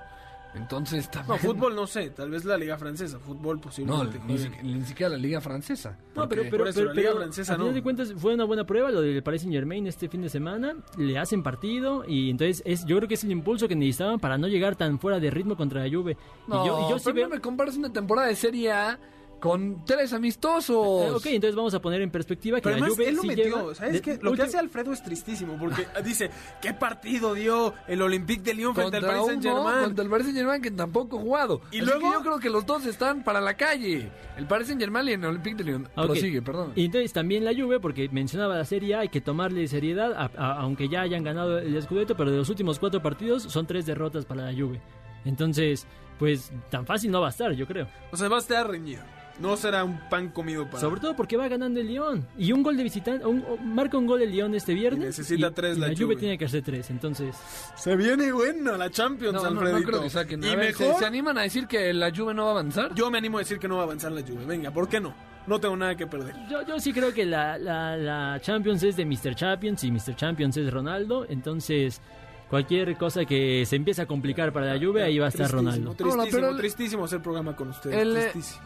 Entonces 0.53 1.05
No, 1.05 1.11
también... 1.11 1.39
fútbol 1.39 1.73
no 1.75 1.87
sé, 1.87 2.09
tal 2.09 2.29
vez 2.29 2.43
la 2.43 2.57
liga 2.57 2.77
francesa, 2.77 3.17
fútbol 3.19 3.55
No, 3.55 3.61
posiblemente. 3.61 4.19
ni, 4.27 4.37
si- 4.37 4.49
ni 4.63 4.81
siquiera 4.83 5.09
la 5.13 5.17
Liga 5.17 5.39
Francesa. 5.39 5.91
No, 6.13 6.23
Porque- 6.27 6.35
pero, 6.35 6.49
pero, 6.51 6.67
eso, 6.67 6.79
pero- 6.81 6.87
la 6.89 6.93
Liga 6.93 7.09
pero 7.11 7.21
Francesa 7.21 7.53
a 7.53 7.55
final 7.55 7.69
no. 7.69 7.73
de 7.73 7.81
cuentas 7.81 8.13
fue 8.17 8.33
una 8.33 8.43
buena 8.43 8.65
prueba 8.65 8.91
lo 8.91 8.99
del 8.99 9.23
Paris 9.23 9.43
Saint 9.43 9.53
Germain 9.55 9.87
este 9.87 10.09
fin 10.09 10.21
de 10.21 10.27
semana. 10.27 10.75
Le 10.97 11.17
hacen 11.17 11.41
partido 11.41 12.03
y 12.05 12.29
entonces 12.31 12.61
es, 12.65 12.85
yo 12.85 12.97
creo 12.97 13.07
que 13.07 13.13
es 13.13 13.23
el 13.23 13.31
impulso 13.31 13.69
que 13.69 13.77
necesitaban 13.77 14.19
para 14.19 14.37
no 14.37 14.49
llegar 14.49 14.75
tan 14.75 14.99
fuera 14.99 15.21
de 15.21 15.31
ritmo 15.31 15.55
contra 15.55 15.85
la 15.85 15.89
Juve. 15.89 16.17
No, 16.49 16.65
y 16.65 16.67
yo, 16.67 16.85
y 16.85 16.89
yo 16.91 16.99
sí 16.99 17.03
pero 17.05 17.15
veo... 17.15 17.29
no 17.29 17.35
me 17.35 17.39
compares 17.41 17.77
una 17.77 17.93
temporada 17.93 18.27
de 18.27 18.35
Serie 18.35 18.73
A 18.73 18.99
con 19.41 19.83
tres 19.85 20.13
amistosos. 20.13 21.01
Eh, 21.03 21.11
ok, 21.11 21.25
entonces 21.25 21.55
vamos 21.55 21.73
a 21.73 21.81
poner 21.81 22.01
en 22.01 22.09
perspectiva 22.11 22.59
que 22.59 22.61
Pero 22.61 22.75
la 22.77 22.81
además 22.85 22.95
Juve 22.97 23.09
él 23.09 23.15
lo 23.15 23.21
sí 23.23 23.27
metió, 23.27 23.43
lleva 23.43 23.75
¿sabes 23.75 24.01
qué? 24.01 24.19
Lo 24.21 24.31
que 24.33 24.41
hace 24.43 24.57
Alfredo 24.57 24.93
es 24.93 25.03
tristísimo, 25.03 25.57
porque 25.59 25.85
dice, 26.05 26.29
¿qué 26.61 26.73
partido 26.73 27.33
dio 27.33 27.73
el 27.87 28.01
Olympique 28.01 28.43
de 28.43 28.53
Lyon 28.53 28.73
frente 28.75 28.97
al 28.97 29.01
Contra 29.03 29.17
Paris 29.19 29.25
Saint 29.27 29.45
uno, 29.45 29.55
Germain? 29.65 29.83
contra 29.85 30.03
el 30.05 30.09
Paris 30.11 30.25
Saint 30.27 30.37
Germain 30.37 30.61
que 30.61 30.71
tampoco 30.71 31.17
ha 31.17 31.21
jugado. 31.21 31.61
Y 31.71 31.77
Así 31.79 31.85
luego- 31.85 31.99
que 32.01 32.13
yo 32.13 32.21
creo 32.21 32.39
que 32.39 32.49
los 32.49 32.65
dos 32.65 32.85
están 32.85 33.23
para 33.23 33.41
la 33.41 33.55
calle. 33.55 34.09
El 34.37 34.45
Paris 34.47 34.67
Saint 34.67 34.79
Germain 34.79 35.07
y 35.07 35.11
el 35.13 35.25
Olympique 35.25 35.55
de 35.57 35.63
Lyon. 35.63 35.87
Ah, 35.95 36.01
ok. 36.03 36.05
Prosigue, 36.11 36.41
perdón. 36.41 36.71
Y 36.75 36.85
entonces 36.85 37.11
también 37.11 37.43
la 37.43 37.51
Juve, 37.53 37.79
porque 37.79 38.07
mencionaba 38.09 38.55
la 38.55 38.65
Serie 38.65 38.95
A, 38.95 38.99
hay 38.99 39.09
que 39.09 39.21
tomarle 39.21 39.67
seriedad, 39.67 40.13
a- 40.13 40.29
a- 40.37 40.59
aunque 40.61 40.87
ya 40.87 41.01
hayan 41.01 41.23
ganado 41.23 41.57
el 41.57 41.81
Scudetto, 41.81 42.15
pero 42.15 42.29
de 42.31 42.37
los 42.37 42.49
últimos 42.49 42.77
cuatro 42.79 43.01
partidos 43.01 43.43
son 43.43 43.65
tres 43.65 43.87
derrotas 43.87 44.25
para 44.25 44.43
la 44.43 44.53
Juve. 44.53 44.79
Entonces, 45.25 45.85
pues 46.19 46.51
tan 46.69 46.85
fácil 46.85 47.11
no 47.11 47.21
va 47.21 47.27
a 47.27 47.29
estar, 47.31 47.51
yo 47.53 47.65
creo. 47.65 47.87
O 48.11 48.17
sea, 48.17 48.27
va 48.29 48.37
a 48.37 48.39
estar 48.39 48.67
reñido. 48.69 49.01
No 49.41 49.57
será 49.57 49.83
un 49.83 49.97
pan 50.09 50.29
comido 50.29 50.65
para... 50.67 50.79
Sobre 50.79 51.01
todo 51.01 51.15
porque 51.15 51.35
va 51.37 51.47
ganando 51.47 51.79
el 51.79 51.87
Lyon. 51.87 52.27
Y 52.37 52.51
un 52.51 52.61
gol 52.63 52.77
de 52.77 52.83
visitante, 52.83 53.25
un- 53.25 53.43
marca 53.73 53.97
un 53.97 54.05
gol 54.05 54.21
el 54.21 54.31
Lyon 54.31 54.53
este 54.55 54.73
viernes. 54.73 55.01
Y 55.01 55.05
necesita 55.07 55.47
y- 55.47 55.51
tres 55.51 55.77
y 55.77 55.79
la 55.79 55.87
la 55.87 55.93
Juve 55.93 56.05
Juve. 56.05 56.15
tiene 56.17 56.37
que 56.37 56.45
hacer 56.45 56.61
tres, 56.63 56.89
entonces... 56.91 57.35
Se 57.75 57.95
viene 57.95 58.31
bueno 58.31 58.77
la 58.77 58.89
Champions, 58.89 59.33
No, 59.33 59.43
no, 59.43 59.49
no 59.51 59.61
Alfredito. 59.61 59.89
creo 59.89 60.01
que 60.03 60.09
saquen. 60.09 60.43
Y 60.43 60.55
ver, 60.55 60.73
¿se, 60.75 60.83
mejor, 60.85 60.99
se 60.99 61.05
animan 61.05 61.37
a 61.37 61.41
decir 61.41 61.67
que 61.67 61.91
la 61.93 62.11
Juve 62.15 62.33
no 62.33 62.43
va 62.43 62.49
a 62.49 62.51
avanzar? 62.51 62.93
yo 62.93 63.09
me 63.09 63.17
animo 63.17 63.37
a 63.37 63.41
decir 63.41 63.57
que 63.59 63.67
no 63.67 63.75
va 63.77 63.81
a 63.81 63.85
avanzar 63.85 64.11
la 64.11 64.21
Juve. 64.21 64.45
Venga, 64.45 64.71
¿por 64.71 64.87
qué 64.87 64.99
no? 64.99 65.13
No 65.47 65.59
tengo 65.59 65.75
nada 65.75 65.95
que 65.95 66.05
perder. 66.05 66.35
Yo, 66.49 66.61
yo 66.67 66.79
sí 66.79 66.93
creo 66.93 67.11
que 67.13 67.25
la, 67.25 67.57
la, 67.57 67.97
la 67.97 68.39
Champions 68.41 68.83
es 68.83 68.95
de 68.95 69.05
Mr. 69.05 69.33
Champions 69.33 69.83
y 69.83 69.91
Mr. 69.91 70.15
Champions 70.15 70.55
es 70.57 70.71
Ronaldo. 70.71 71.25
Entonces, 71.27 71.99
cualquier 72.47 72.95
cosa 72.95 73.25
que 73.25 73.65
se 73.65 73.75
empiece 73.75 74.03
a 74.03 74.05
complicar 74.05 74.53
para 74.53 74.75
la 74.75 74.79
Juve, 74.85 75.01
ahí 75.01 75.17
va 75.17 75.25
a 75.25 75.29
estar 75.29 75.47
Tristísimo, 75.47 75.71
Ronaldo. 75.71 75.95
Tristísimo, 75.95 76.57
tristísimo 76.57 77.05
hacer 77.05 77.21
programa 77.23 77.55
con 77.55 77.69
ustedes. 77.69 77.95
El, 77.97 78.15
eh, 78.17 78.29
tristísimo. 78.31 78.61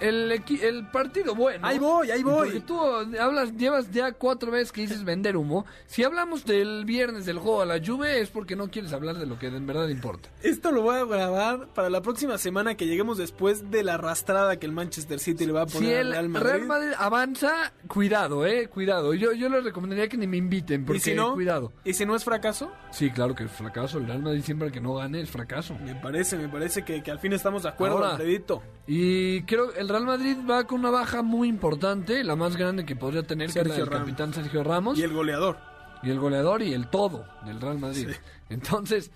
El, 0.00 0.30
el 0.62 0.86
partido 0.90 1.34
bueno. 1.34 1.66
Ahí 1.66 1.78
voy, 1.78 2.10
ahí 2.10 2.22
voy. 2.22 2.46
Porque 2.48 2.60
tú 2.60 2.80
hablas, 3.18 3.56
llevas 3.56 3.90
ya 3.90 4.12
cuatro 4.12 4.50
veces 4.50 4.72
que 4.72 4.82
dices 4.82 5.04
vender 5.04 5.36
humo. 5.36 5.64
Si 5.86 6.04
hablamos 6.04 6.44
del 6.44 6.84
viernes 6.84 7.24
del 7.26 7.38
juego 7.38 7.62
a 7.62 7.66
la 7.66 7.80
Juve 7.84 8.20
es 8.20 8.30
porque 8.30 8.56
no 8.56 8.70
quieres 8.70 8.92
hablar 8.92 9.16
de 9.16 9.26
lo 9.26 9.38
que 9.38 9.46
en 9.46 9.66
verdad 9.66 9.88
importa. 9.88 10.28
Esto 10.42 10.70
lo 10.72 10.82
voy 10.82 10.96
a 10.96 11.04
grabar 11.04 11.68
para 11.68 11.88
la 11.90 12.02
próxima 12.02 12.38
semana 12.38 12.76
que 12.76 12.86
lleguemos 12.86 13.18
después 13.18 13.70
de 13.70 13.82
la 13.82 13.94
arrastrada 13.94 14.58
que 14.58 14.66
el 14.66 14.72
Manchester 14.72 15.18
City 15.18 15.46
le 15.46 15.52
va 15.52 15.62
a 15.62 15.66
poner 15.66 15.88
Si 15.88 15.94
al 15.94 16.06
el 16.06 16.12
Real 16.12 16.28
Madrid. 16.28 16.46
Real 16.50 16.66
Madrid 16.66 16.90
avanza, 16.98 17.72
cuidado, 17.88 18.44
eh, 18.46 18.68
cuidado. 18.68 19.14
Yo, 19.14 19.32
yo 19.32 19.48
les 19.48 19.64
recomendaría 19.64 20.08
que 20.08 20.16
ni 20.16 20.26
me 20.26 20.36
inviten, 20.36 20.84
porque 20.84 20.98
¿Y 20.98 21.00
si 21.00 21.14
no? 21.14 21.34
cuidado. 21.34 21.72
¿Y 21.84 21.94
si 21.94 22.04
no 22.04 22.14
es 22.14 22.24
fracaso? 22.24 22.70
Sí, 22.90 23.10
claro 23.10 23.34
que 23.34 23.44
es 23.44 23.50
fracaso. 23.50 23.98
El 23.98 24.06
Real 24.06 24.22
Madrid 24.22 24.42
siempre 24.42 24.70
que 24.70 24.80
no 24.80 24.94
gane 24.94 25.20
es 25.20 25.30
fracaso. 25.30 25.74
Me 25.82 25.94
parece, 25.94 26.36
me 26.36 26.48
parece 26.48 26.84
que, 26.84 27.02
que 27.02 27.10
al 27.10 27.18
fin 27.18 27.32
estamos 27.32 27.62
de 27.62 27.70
acuerdo, 27.70 27.96
Ahora. 27.96 28.10
Alfredito. 28.12 28.62
Y 28.86 29.42
creo 29.42 29.72
que 29.72 29.80
el 29.86 29.90
Real 29.90 30.04
Madrid 30.04 30.36
va 30.48 30.64
con 30.66 30.80
una 30.80 30.90
baja 30.90 31.22
muy 31.22 31.48
importante, 31.48 32.22
la 32.24 32.36
más 32.36 32.56
grande 32.56 32.84
que 32.84 32.96
podría 32.96 33.22
tener, 33.22 33.46
que 33.46 33.52
Sergio 33.54 33.74
del 33.74 33.86
Ramos. 33.86 34.00
capitán 34.06 34.34
Sergio 34.34 34.62
Ramos. 34.64 34.98
Y 34.98 35.02
el 35.02 35.12
goleador. 35.12 35.56
y 36.02 36.10
el 36.10 36.18
goleador 36.18 36.62
y 36.62 36.72
el 36.74 36.88
todo 36.88 37.24
del 37.44 37.60
Real 37.60 37.78
Madrid. 37.78 38.08
Entonces, 38.50 39.10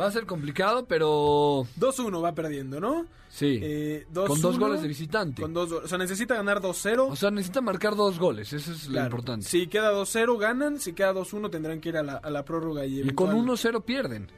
va 0.00 0.06
a 0.06 0.10
ser 0.10 0.26
complicado, 0.26 0.86
pero 0.86 1.64
2-1 1.78 2.22
va 2.24 2.34
perdiendo, 2.34 2.80
¿no? 2.80 3.06
sí. 3.28 3.60
Eh, 3.62 4.06
con 4.12 4.40
dos 4.40 4.56
2-1, 4.56 4.58
goles 4.58 4.82
de 4.82 4.88
visitante. 4.88 5.42
Con 5.42 5.54
dos, 5.54 5.70
o 5.72 5.86
sea, 5.88 5.98
necesita 5.98 6.34
ganar 6.34 6.60
2-0. 6.60 7.08
O 7.10 7.16
sea, 7.16 7.30
necesita 7.30 7.60
marcar 7.60 7.94
dos 7.94 8.18
goles, 8.18 8.52
eso 8.52 8.72
es 8.72 8.86
lo 8.86 8.92
Claro. 8.92 9.06
importante. 9.06 9.46
Si 9.46 9.66
queda 9.68 9.92
2-0 9.92 10.36
ganan, 10.38 10.78
si 10.80 10.92
queda 10.94 11.12
2-1 11.14 11.48
tendrán 11.50 11.80
que 11.80 11.90
ir 11.90 11.96
a 11.96 12.02
la, 12.02 12.14
a 12.16 12.28
la 12.30 12.44
prórroga 12.44 12.84
y, 12.86 13.00
y 13.00 13.10
con 13.10 13.30
eventual- 13.30 13.56
1-0 13.56 13.84
pierden. 13.84 14.28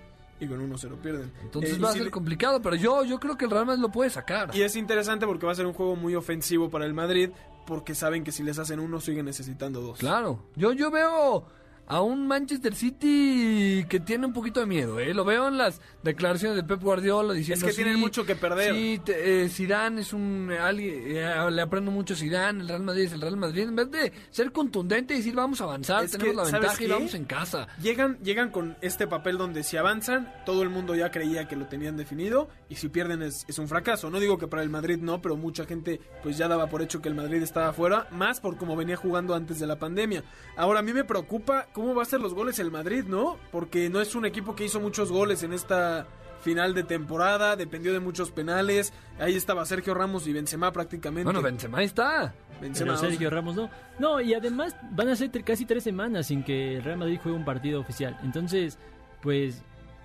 Y 0.43 0.49
con 0.49 0.61
1-0 0.61 0.97
pierden. 1.01 1.33
Entonces 1.43 1.77
Eh, 1.77 1.81
va 1.81 1.89
a 1.91 1.93
si 1.93 1.99
ser 1.99 2.07
le- 2.07 2.11
complicado, 2.11 2.61
pero 2.61 2.77
yo, 2.77 3.05
yo 3.05 3.19
creo 3.21 3.37
que 3.39 3.45
el 3.45 3.51
Real 3.51 3.65
Madrid 3.67 3.81
lo 3.83 3.91
puede 3.91 4.11
sacar. 4.11 4.51
Y 4.55 4.63
es 4.63 4.75
interesante 4.77 5.27
porque 5.27 5.47
va 5.47 5.53
a 5.53 5.55
ser 5.55 5.67
un 5.67 5.73
juego 5.73 5.97
muy 5.97 6.15
ofensivo 6.15 6.69
para 6.71 6.85
el 6.85 6.95
Madrid 6.95 7.31
porque 7.67 7.95
saben 7.95 8.25
que 8.25 8.33
si 8.33 8.43
les 8.43 8.59
hacen 8.59 8.81
uno 8.81 9.01
siguen 9.01 9.25
necesitando 9.27 9.81
dos. 9.81 9.99
Claro. 10.01 10.41
Yo, 10.57 10.73
yo 10.73 10.91
veo 10.91 11.45
a 11.93 12.01
un 12.01 12.27
Manchester 12.27 12.75
City 12.75 13.85
que 13.89 14.01
tiene 14.01 14.27
un 14.27 14.33
poquito 14.33 14.61
de 14.61 14.67
miedo, 14.67 14.99
¿eh? 14.99 15.13
Lo 15.13 15.25
veo 15.25 15.49
en 15.49 15.59
las 15.59 15.81
declaraciones 16.03 16.57
de 16.57 16.65
Pep 16.65 16.81
Guardiola 16.83 17.35
diciendo 17.35 17.67
Es 17.67 17.73
que 17.73 17.77
tienen 17.77 17.97
"Sí, 17.97 18.01
mucho 18.01 18.25
que 18.25 18.35
perder". 18.35 18.75
Sí, 18.75 19.01
te- 19.05 19.45
eh, 19.45 19.49
Zidane 19.51 20.01
es 20.01 20.13
un... 20.15 20.51
alguien, 20.59 20.95
eh, 21.17 21.51
le 21.51 21.61
aprendo 21.63 21.91
mucho 21.91 22.15
a 22.15 22.17
Zidane, 22.17 22.63
el 22.63 22.69
Real 22.69 22.83
Madrid 22.83 23.03
es 23.05 23.13
el 23.13 23.21
Real 23.21 23.37
Madrid. 23.37 23.65
En 23.69 23.77
vez 23.77 23.91
de 23.91 24.13
ser 24.31 24.53
contundente 24.53 25.13
y 25.13 25.19
decir 25.19 25.35
vamos 25.35 25.61
a 25.61 25.65
avanzar, 25.65 26.05
Es 26.05 26.13
tenemos 26.13 26.31
que, 26.33 26.37
la 26.37 26.45
¿sabes 26.45 26.61
ventaja 26.63 26.85
y 26.85 26.89
vamos 26.89 27.15
en 27.15 27.25
casa. 27.27 27.69
Llegan, 27.83 28.19
llegan 28.23 28.51
con 28.51 28.77
este 28.81 29.07
papel 29.07 29.37
donde 29.37 29.63
si 29.63 29.77
avanzan, 29.77 30.33
todo 30.47 30.63
el 30.63 30.71
mundo 30.71 30.95
ya 30.95 31.11
creía 31.11 31.47
que 31.47 31.57
lo 31.57 31.67
tenían 31.67 31.99
definido 31.99 32.49
y 32.71 32.77
si 32.77 32.89
pierden 32.89 33.21
es, 33.23 33.45
es 33.49 33.59
un 33.59 33.69
fracaso. 33.69 34.09
No 34.09 34.19
digo 34.19 34.39
que 34.39 34.49
para 34.49 34.63
el 34.63 34.71
Madrid 34.71 34.97
no, 34.99 35.21
pero 35.21 35.37
mucha 35.37 35.67
gente 35.67 36.01
pues 36.23 36.39
ya 36.39 36.49
daba 36.49 36.69
por 36.69 36.81
hecho 36.81 37.03
que 37.03 37.09
el 37.11 37.15
Madrid 37.15 37.43
estaba 37.43 37.69
afuera, 37.69 38.07
más 38.13 38.41
por 38.41 38.57
cómo 38.57 38.77
venía 38.77 38.97
jugando 38.97 39.35
antes 39.35 39.59
de 39.61 39.67
la 39.67 39.79
pandemia. 39.79 40.25
Ahora 40.57 40.79
a 40.81 40.83
mí 40.83 40.95
me 40.95 41.05
preocupa 41.05 41.67
cómo 41.75 41.82
va 41.95 42.03
a 42.03 42.07
ser 42.07 42.21
los 42.21 42.35
goles 42.35 42.59
el 42.59 42.71
Madrid, 42.71 43.05
¿no? 43.07 43.37
Porque 43.51 43.89
no 43.91 44.01
es 44.01 44.15
un 44.15 44.25
equipo 44.27 44.55
que 44.55 44.65
hizo 44.65 44.81
muchos 44.81 45.11
goles 45.11 45.43
en 45.43 45.53
esta 45.53 46.07
final 46.43 46.75
de 46.75 46.83
temporada, 46.83 47.55
dependió 47.57 47.93
de 47.93 48.01
muchos 48.01 48.31
penales. 48.33 48.93
Ahí 49.21 49.37
estaba 49.37 49.65
Sergio 49.65 49.95
Ramos 49.95 50.27
y 50.27 50.33
Benzema 50.33 50.73
prácticamente. 50.73 51.25
Bueno, 51.25 51.41
Benzema 51.43 51.83
está. 51.83 52.35
Benzema, 52.61 52.95
Pero 52.97 53.09
Sergio 53.11 53.31
Ramos 53.31 53.55
no. 53.57 53.71
No, 53.99 54.21
y 54.21 54.35
además 54.35 54.75
van 54.93 55.09
a 55.09 55.17
ser 55.17 55.31
casi 55.45 55.67
tres 55.67 55.85
semanas 55.85 56.27
sin 56.27 56.43
que 56.43 56.77
el 56.77 56.83
Real 56.85 56.99
Madrid 56.99 57.19
juegue 57.23 57.37
un 57.39 57.45
partido 57.45 57.81
oficial. 57.81 58.19
Entonces, 58.25 58.79
pues 59.21 59.63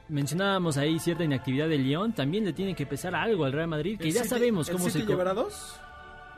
mencionábamos 0.09 0.77
ahí 0.77 0.99
cierta 0.99 1.23
inactividad 1.23 1.67
de 1.67 1.77
Lyon. 1.79 2.13
También 2.13 2.45
le 2.45 2.53
tiene 2.53 2.75
que 2.75 2.85
pesar 2.85 3.15
algo 3.15 3.45
al 3.45 3.51
Real 3.53 3.67
Madrid, 3.67 3.97
que 3.99 4.07
¿El 4.07 4.13
ya 4.13 4.21
City- 4.21 4.29
sabemos 4.29 4.69
¿el 4.69 4.75
cómo 4.75 4.89
City 4.89 5.01
se... 5.01 5.05
llevará 5.07 5.33
dos? 5.33 5.79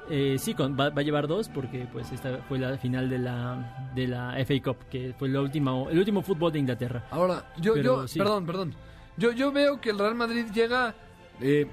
Eh, 0.09 0.37
sí, 0.39 0.53
con- 0.55 0.75
va, 0.77 0.89
va 0.89 1.01
a 1.01 1.03
llevar 1.03 1.27
dos 1.27 1.49
porque 1.49 1.87
pues 1.91 2.11
esta 2.11 2.39
fue 2.47 2.57
la 2.57 2.77
final 2.79 3.09
de 3.09 3.19
la, 3.19 3.91
de 3.93 4.07
la 4.07 4.33
FA 4.45 4.55
Cup, 4.63 4.77
que 4.89 5.13
fue 5.17 5.29
la 5.29 5.39
última, 5.41 5.71
el 5.89 5.99
último 5.99 6.21
fútbol 6.23 6.51
de 6.51 6.59
Inglaterra. 6.59 7.05
Ahora, 7.11 7.53
yo, 7.57 7.73
Pero 7.75 8.01
yo, 8.01 8.07
sí. 8.07 8.17
perdón, 8.17 8.45
perdón. 8.45 8.73
Yo, 9.17 9.31
yo 9.31 9.51
veo 9.51 9.79
que 9.79 9.91
el 9.91 9.99
Real 9.99 10.15
Madrid 10.15 10.45
llega, 10.53 10.95
eh, 11.41 11.67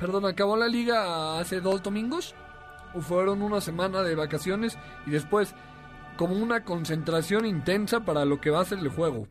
perdón, 0.00 0.24
acabó 0.26 0.56
la 0.56 0.66
liga 0.66 1.38
hace 1.38 1.60
dos 1.60 1.82
domingos, 1.82 2.34
o 2.94 3.00
fueron 3.00 3.42
una 3.42 3.60
semana 3.60 4.02
de 4.02 4.14
vacaciones 4.14 4.76
y 5.06 5.10
después 5.10 5.54
como 6.16 6.34
una 6.34 6.64
concentración 6.64 7.44
intensa 7.46 8.00
para 8.00 8.24
lo 8.24 8.40
que 8.40 8.50
va 8.50 8.62
a 8.62 8.64
ser 8.64 8.78
el 8.78 8.88
juego 8.88 9.28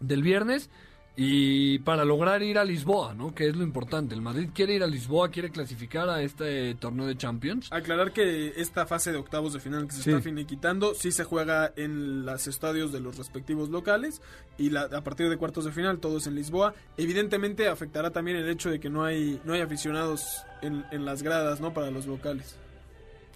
del 0.00 0.22
viernes. 0.22 0.68
Y 1.14 1.78
para 1.80 2.06
lograr 2.06 2.42
ir 2.42 2.56
a 2.56 2.64
Lisboa, 2.64 3.12
¿no? 3.14 3.34
Que 3.34 3.48
es 3.48 3.54
lo 3.54 3.62
importante. 3.62 4.14
El 4.14 4.22
Madrid 4.22 4.48
quiere 4.54 4.74
ir 4.74 4.82
a 4.82 4.86
Lisboa, 4.86 5.30
quiere 5.30 5.50
clasificar 5.50 6.08
a 6.08 6.22
este 6.22 6.74
torneo 6.76 7.06
de 7.06 7.16
Champions. 7.18 7.68
Aclarar 7.70 8.12
que 8.12 8.54
esta 8.56 8.86
fase 8.86 9.12
de 9.12 9.18
octavos 9.18 9.52
de 9.52 9.60
final 9.60 9.86
que 9.86 9.92
se 9.92 10.02
Sí. 10.04 10.10
está 10.10 10.22
finiquitando 10.22 10.94
sí 10.94 11.12
se 11.12 11.24
juega 11.24 11.70
en 11.76 12.24
los 12.24 12.46
estadios 12.46 12.92
de 12.92 13.00
los 13.00 13.18
respectivos 13.18 13.68
locales 13.68 14.22
y 14.56 14.70
la- 14.70 14.84
a 14.90 15.04
partir 15.04 15.28
de 15.28 15.36
cuartos 15.36 15.66
de 15.66 15.72
final 15.72 15.98
todo 16.00 16.16
es 16.16 16.26
en 16.26 16.34
Lisboa. 16.34 16.74
Evidentemente 16.96 17.68
afectará 17.68 18.10
también 18.10 18.38
el 18.38 18.48
hecho 18.48 18.70
de 18.70 18.80
que 18.80 18.88
no 18.88 19.04
hay 19.04 19.38
no 19.44 19.52
hay 19.52 19.60
aficionados 19.60 20.24
en, 20.62 20.82
en 20.92 21.04
las 21.04 21.22
gradas, 21.22 21.60
¿no? 21.60 21.74
Para 21.74 21.90
los 21.90 22.06
locales. 22.06 22.56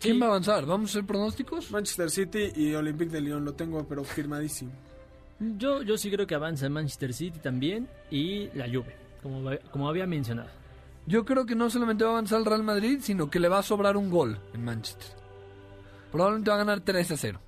¿Quién 0.01 0.18
va 0.20 0.27
a 0.27 0.29
avanzar? 0.31 0.64
¿Vamos 0.64 0.91
a 0.91 0.93
hacer 0.93 1.07
pronósticos? 1.07 1.70
Manchester 1.70 2.11
City 2.11 2.53
y 2.55 2.74
Olympique 2.74 3.11
de 3.12 3.20
Lyon 3.20 3.45
lo 3.45 3.53
tengo 3.53 3.87
pero 3.87 4.03
firmadísimo. 4.03 4.72
Yo, 5.39 5.82
yo 5.82 5.99
sí 5.99 6.11
creo 6.11 6.26
que 6.26 6.34
avanza 6.34 6.68
Manchester 6.68 7.12
City 7.12 7.39
también 7.41 7.89
y 8.11 8.49
la 8.55 8.66
Juve, 8.66 8.97
como, 9.22 9.43
va- 9.43 9.59
como 9.70 9.89
había 9.89 10.07
mencionado. 10.07 10.49
Yo 11.07 11.24
creo 11.24 11.45
que 11.47 11.55
no 11.55 11.68
solamente 11.70 12.05
va 12.05 12.11
a 12.11 12.12
avanzar 12.14 12.39
el 12.41 12.47
Real 12.47 12.62
Madrid, 12.62 12.99
sino 13.03 13.30
que 13.30 13.39
le 13.39 13.49
va 13.49 13.59
a 13.59 13.62
sobrar 13.62 13.97
un 13.97 14.11
gol 14.11 14.39
en 14.55 14.64
Manchester. 14.64 15.14
Probablemente 16.11 16.51
va 16.51 16.57
a 16.57 16.59
ganar 16.59 16.80
3 16.80 17.11
a 17.12 17.16
0. 17.16 17.41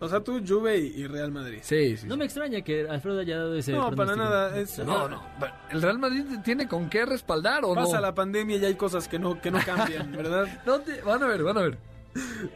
O 0.00 0.08
sea, 0.08 0.20
tú 0.24 0.40
Juve 0.46 0.78
y, 0.78 1.06
Real 1.06 1.30
Madrid. 1.30 1.58
Sí, 1.62 1.96
sí. 1.98 2.06
No 2.06 2.16
me 2.16 2.24
extraña 2.24 2.62
que 2.62 2.88
Alfredo 2.88 3.20
haya 3.20 3.36
dado 3.38 3.54
ese 3.54 3.72
No, 3.72 3.90
para 3.94 4.16
nada, 4.16 4.58
es- 4.58 4.78
No, 4.78 5.08
no. 5.08 5.22
¿El 5.70 5.82
Real 5.82 5.98
Madrid 5.98 6.24
tiene 6.42 6.66
con 6.66 6.88
qué 6.88 7.04
respaldar 7.04 7.64
o 7.64 7.74
Pasa 7.74 7.96
no? 7.96 8.00
la 8.00 8.14
pandemia 8.14 8.56
y 8.56 8.64
hay 8.64 8.74
cosas 8.74 9.08
que 9.08 9.18
no 9.18 9.40
que 9.40 9.50
no 9.50 9.58
cambian, 9.64 10.10
¿verdad? 10.16 10.46
No 10.66 10.80
te- 10.80 11.02
Van 11.02 11.22
a 11.22 11.26
ver, 11.26 11.42
van 11.42 11.58
a 11.58 11.60
ver. 11.62 11.78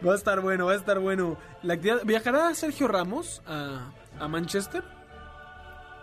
Va 0.07 0.13
a 0.13 0.17
estar 0.17 0.41
bueno, 0.41 0.67
va 0.67 0.73
a 0.73 0.77
estar 0.77 0.99
bueno. 0.99 1.37
La 1.63 1.75
actividad- 1.75 2.03
¿Viajará 2.05 2.55
Sergio 2.55 2.89
Ramos 2.89 3.43
a, 3.47 3.93
a 4.19 4.29
Manchester? 4.29 4.83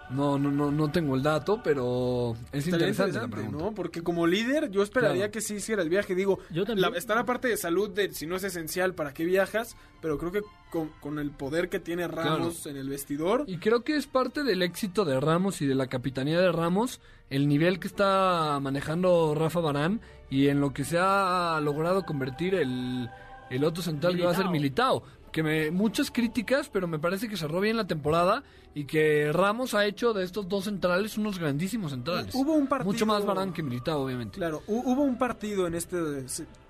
No, 0.09 0.37
no, 0.37 0.51
no, 0.51 0.71
no 0.73 0.91
tengo 0.91 1.15
el 1.15 1.23
dato, 1.23 1.61
pero 1.63 2.35
es 2.51 2.67
interesante, 2.67 3.17
la. 3.17 3.27
¿no? 3.49 3.71
Porque 3.73 4.03
como 4.03 4.27
líder 4.27 4.69
yo 4.69 4.83
esperaría 4.83 5.15
Claro. 5.21 5.31
que 5.31 5.39
sí 5.39 5.55
hiciera 5.55 5.81
el 5.83 5.87
viaje. 5.89 6.15
Digo, 6.15 6.39
Yo 6.49 6.65
también. 6.65 6.91
la- 6.91 6.97
está 6.97 7.15
la 7.15 7.23
parte 7.25 7.47
de 7.47 7.55
salud 7.55 7.89
de 7.91 8.11
si 8.11 8.27
no 8.27 8.35
es 8.35 8.43
esencial, 8.43 8.93
¿para 8.93 9.13
qué 9.13 9.23
viajas? 9.23 9.77
Pero 10.01 10.17
creo 10.17 10.33
que 10.33 10.41
con, 10.69 10.89
con 10.99 11.17
el 11.17 11.31
poder 11.31 11.69
que 11.69 11.79
tiene 11.79 12.09
Ramos 12.09 12.65
en 12.65 12.75
el 12.75 12.89
vestidor, 12.89 13.45
Y 13.47 13.57
creo 13.59 13.85
que 13.85 13.95
es 13.95 14.05
parte 14.05 14.43
del 14.43 14.63
éxito 14.63 15.05
de 15.05 15.17
Ramos 15.17 15.61
y 15.61 15.65
de 15.65 15.75
la 15.75 15.87
capitanía 15.87 16.41
de 16.41 16.51
Ramos, 16.51 16.99
el 17.29 17.47
nivel 17.47 17.79
que 17.79 17.87
está 17.87 18.59
manejando 18.61 19.33
Rafa 19.33 19.61
Barán 19.61 20.01
y 20.29 20.49
en 20.49 20.59
lo 20.59 20.73
que 20.73 20.83
se 20.83 20.97
ha 20.99 21.57
logrado 21.63 22.03
convertir 22.05 22.55
el, 22.55 23.09
el 23.49 23.63
otro 23.63 23.81
central 23.81 24.17
que 24.17 24.23
va 24.25 24.31
a 24.31 24.35
ser 24.35 24.49
Militao. 24.49 25.03
Que 25.31 25.43
me, 25.43 25.71
muchas 25.71 26.11
críticas, 26.11 26.67
pero 26.69 26.87
me 26.87 26.99
parece 26.99 27.29
que 27.29 27.37
cerró 27.37 27.61
bien 27.61 27.77
la 27.77 27.87
temporada 27.87 28.43
y 28.75 28.83
que 28.85 29.31
Ramos 29.31 29.73
ha 29.73 29.85
hecho 29.85 30.11
de 30.13 30.23
estos 30.25 30.47
dos 30.49 30.65
centrales 30.65 31.17
unos 31.17 31.39
grandísimos 31.39 31.91
centrales. 31.91 32.35
Hubo 32.35 32.53
un 32.53 32.67
partido- 32.67 32.91
Mucho 32.91 33.05
más 33.05 33.25
Barán 33.25 33.53
que 33.53 33.63
Militao, 33.63 34.03
obviamente. 34.03 34.37
claro, 34.37 34.61
hu- 34.67 34.83
hubo 34.85 35.03
un 35.03 35.17
partido 35.17 35.67
en 35.67 35.75
esta 35.75 35.97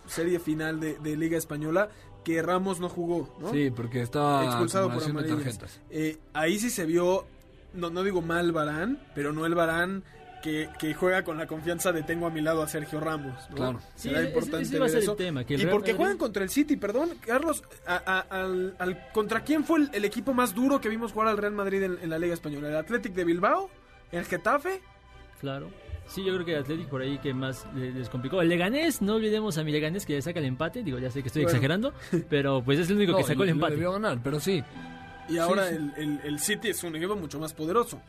serie 0.07 0.39
final 0.39 0.80
de, 0.80 0.97
de 0.99 1.18
Liga 1.18 1.38
Española 1.38 1.89
que 2.24 2.41
Ramos 2.43 2.80
no 2.80 2.88
jugó, 2.88 3.36
¿no? 3.39 3.51
Sí, 3.51 3.72
porque 3.72 4.01
estaba 4.03 4.45
expulsado 4.45 4.89
por 4.89 4.97
acumulación 5.01 5.26
de 5.26 5.32
amarillas. 5.34 5.57
tarjetas. 5.57 5.82
Eh, 5.89 6.20
ahí 6.34 6.59
sí 6.59 6.70
se 6.70 6.86
vio, 6.86 7.26
no, 7.74 7.89
no 7.89 8.03
digo 8.03 8.22
mal 8.22 8.51
Barán, 8.51 8.99
pero 9.16 9.34
no 9.34 9.47
el 9.47 9.55
Barán 9.55 10.03
que, 10.41 10.69
que 10.79 10.93
juega 10.93 11.23
con 11.23 11.37
la 11.37 11.45
confianza 11.47 11.91
de 11.91 12.03
tengo 12.03 12.25
a 12.27 12.29
mi 12.29 12.41
lado 12.41 12.61
a 12.63 12.67
Sergio 12.67 12.99
Ramos. 12.99 13.35
¿no? 13.51 13.55
Claro. 13.55 13.79
Sí, 13.95 14.09
Será 14.09 14.19
ese- 14.21 14.29
importante 14.29 14.63
ese 14.63 14.79
va 14.79 14.85
a 14.85 14.87
ver 14.87 14.89
ser 14.89 14.97
el 14.99 15.03
eso. 15.03 15.15
tema, 15.15 15.43
que 15.43 15.53
el 15.55 15.61
y 15.61 15.63
Real 15.63 15.73
porque 15.75 15.91
Madrid- 15.91 15.97
juegan 15.97 16.17
contra 16.17 16.43
el 16.43 16.49
City, 16.49 16.77
perdón, 16.77 17.11
Carlos, 17.25 17.63
a- 17.85 18.01
a- 18.05 18.19
al, 18.41 18.75
al- 18.79 19.11
¿contra 19.13 19.41
quién 19.43 19.63
fue 19.63 19.79
el, 19.79 19.89
el 19.93 20.05
equipo 20.05 20.33
más 20.33 20.53
duro 20.55 20.81
que 20.81 20.89
vimos 20.89 21.11
jugar 21.11 21.27
al 21.29 21.37
Real 21.37 21.53
Madrid 21.53 21.83
en, 21.83 21.97
en 22.01 22.09
la 22.09 22.17
Liga 22.19 22.33
Española? 22.33 22.69
¿El 22.69 22.75
Athletic 22.75 23.13
de 23.13 23.23
Bilbao? 23.23 23.69
¿El 24.11 24.25
Getafe? 24.25 24.81
Claro. 25.39 25.69
Sí, 26.07 26.23
yo 26.25 26.33
creo 26.33 26.45
que 26.45 26.53
el 26.55 26.59
Athletic 26.63 26.87
por 26.89 27.01
ahí 27.01 27.17
que 27.19 27.33
más 27.33 27.65
le- 27.73 27.91
les 27.91 28.09
complicó. 28.09 28.41
El 28.41 28.49
Leganés, 28.49 29.01
no 29.01 29.15
olvidemos 29.15 29.57
a 29.57 29.63
mi 29.63 29.71
Leganés 29.71 30.05
que 30.05 30.13
le 30.13 30.21
saca 30.21 30.39
el 30.39 30.45
empate. 30.45 30.83
Digo, 30.83 30.99
ya 30.99 31.09
sé 31.09 31.21
que 31.21 31.27
estoy 31.27 31.43
Bueno. 31.43 31.55
exagerando, 31.55 31.93
pero 32.29 32.61
pues 32.63 32.79
es 32.79 32.89
el 32.89 32.97
único 32.97 33.13
No, 33.13 33.19
que 33.19 33.23
sacó 33.23 33.43
el 33.43 33.49
empate. 33.49 33.73
debió 33.75 33.93
ganar, 33.93 34.19
pero 34.23 34.39
sí, 34.39 34.61
Y 35.29 35.37
ahora 35.37 35.69
sí. 35.69 35.75
El, 35.75 35.93
el- 35.95 36.19
el 36.25 36.39
City 36.39 36.69
es 36.69 36.83
un 36.83 36.95
equipo 36.97 37.15
mucho 37.15 37.39
más 37.39 37.53
poderoso. 37.53 38.01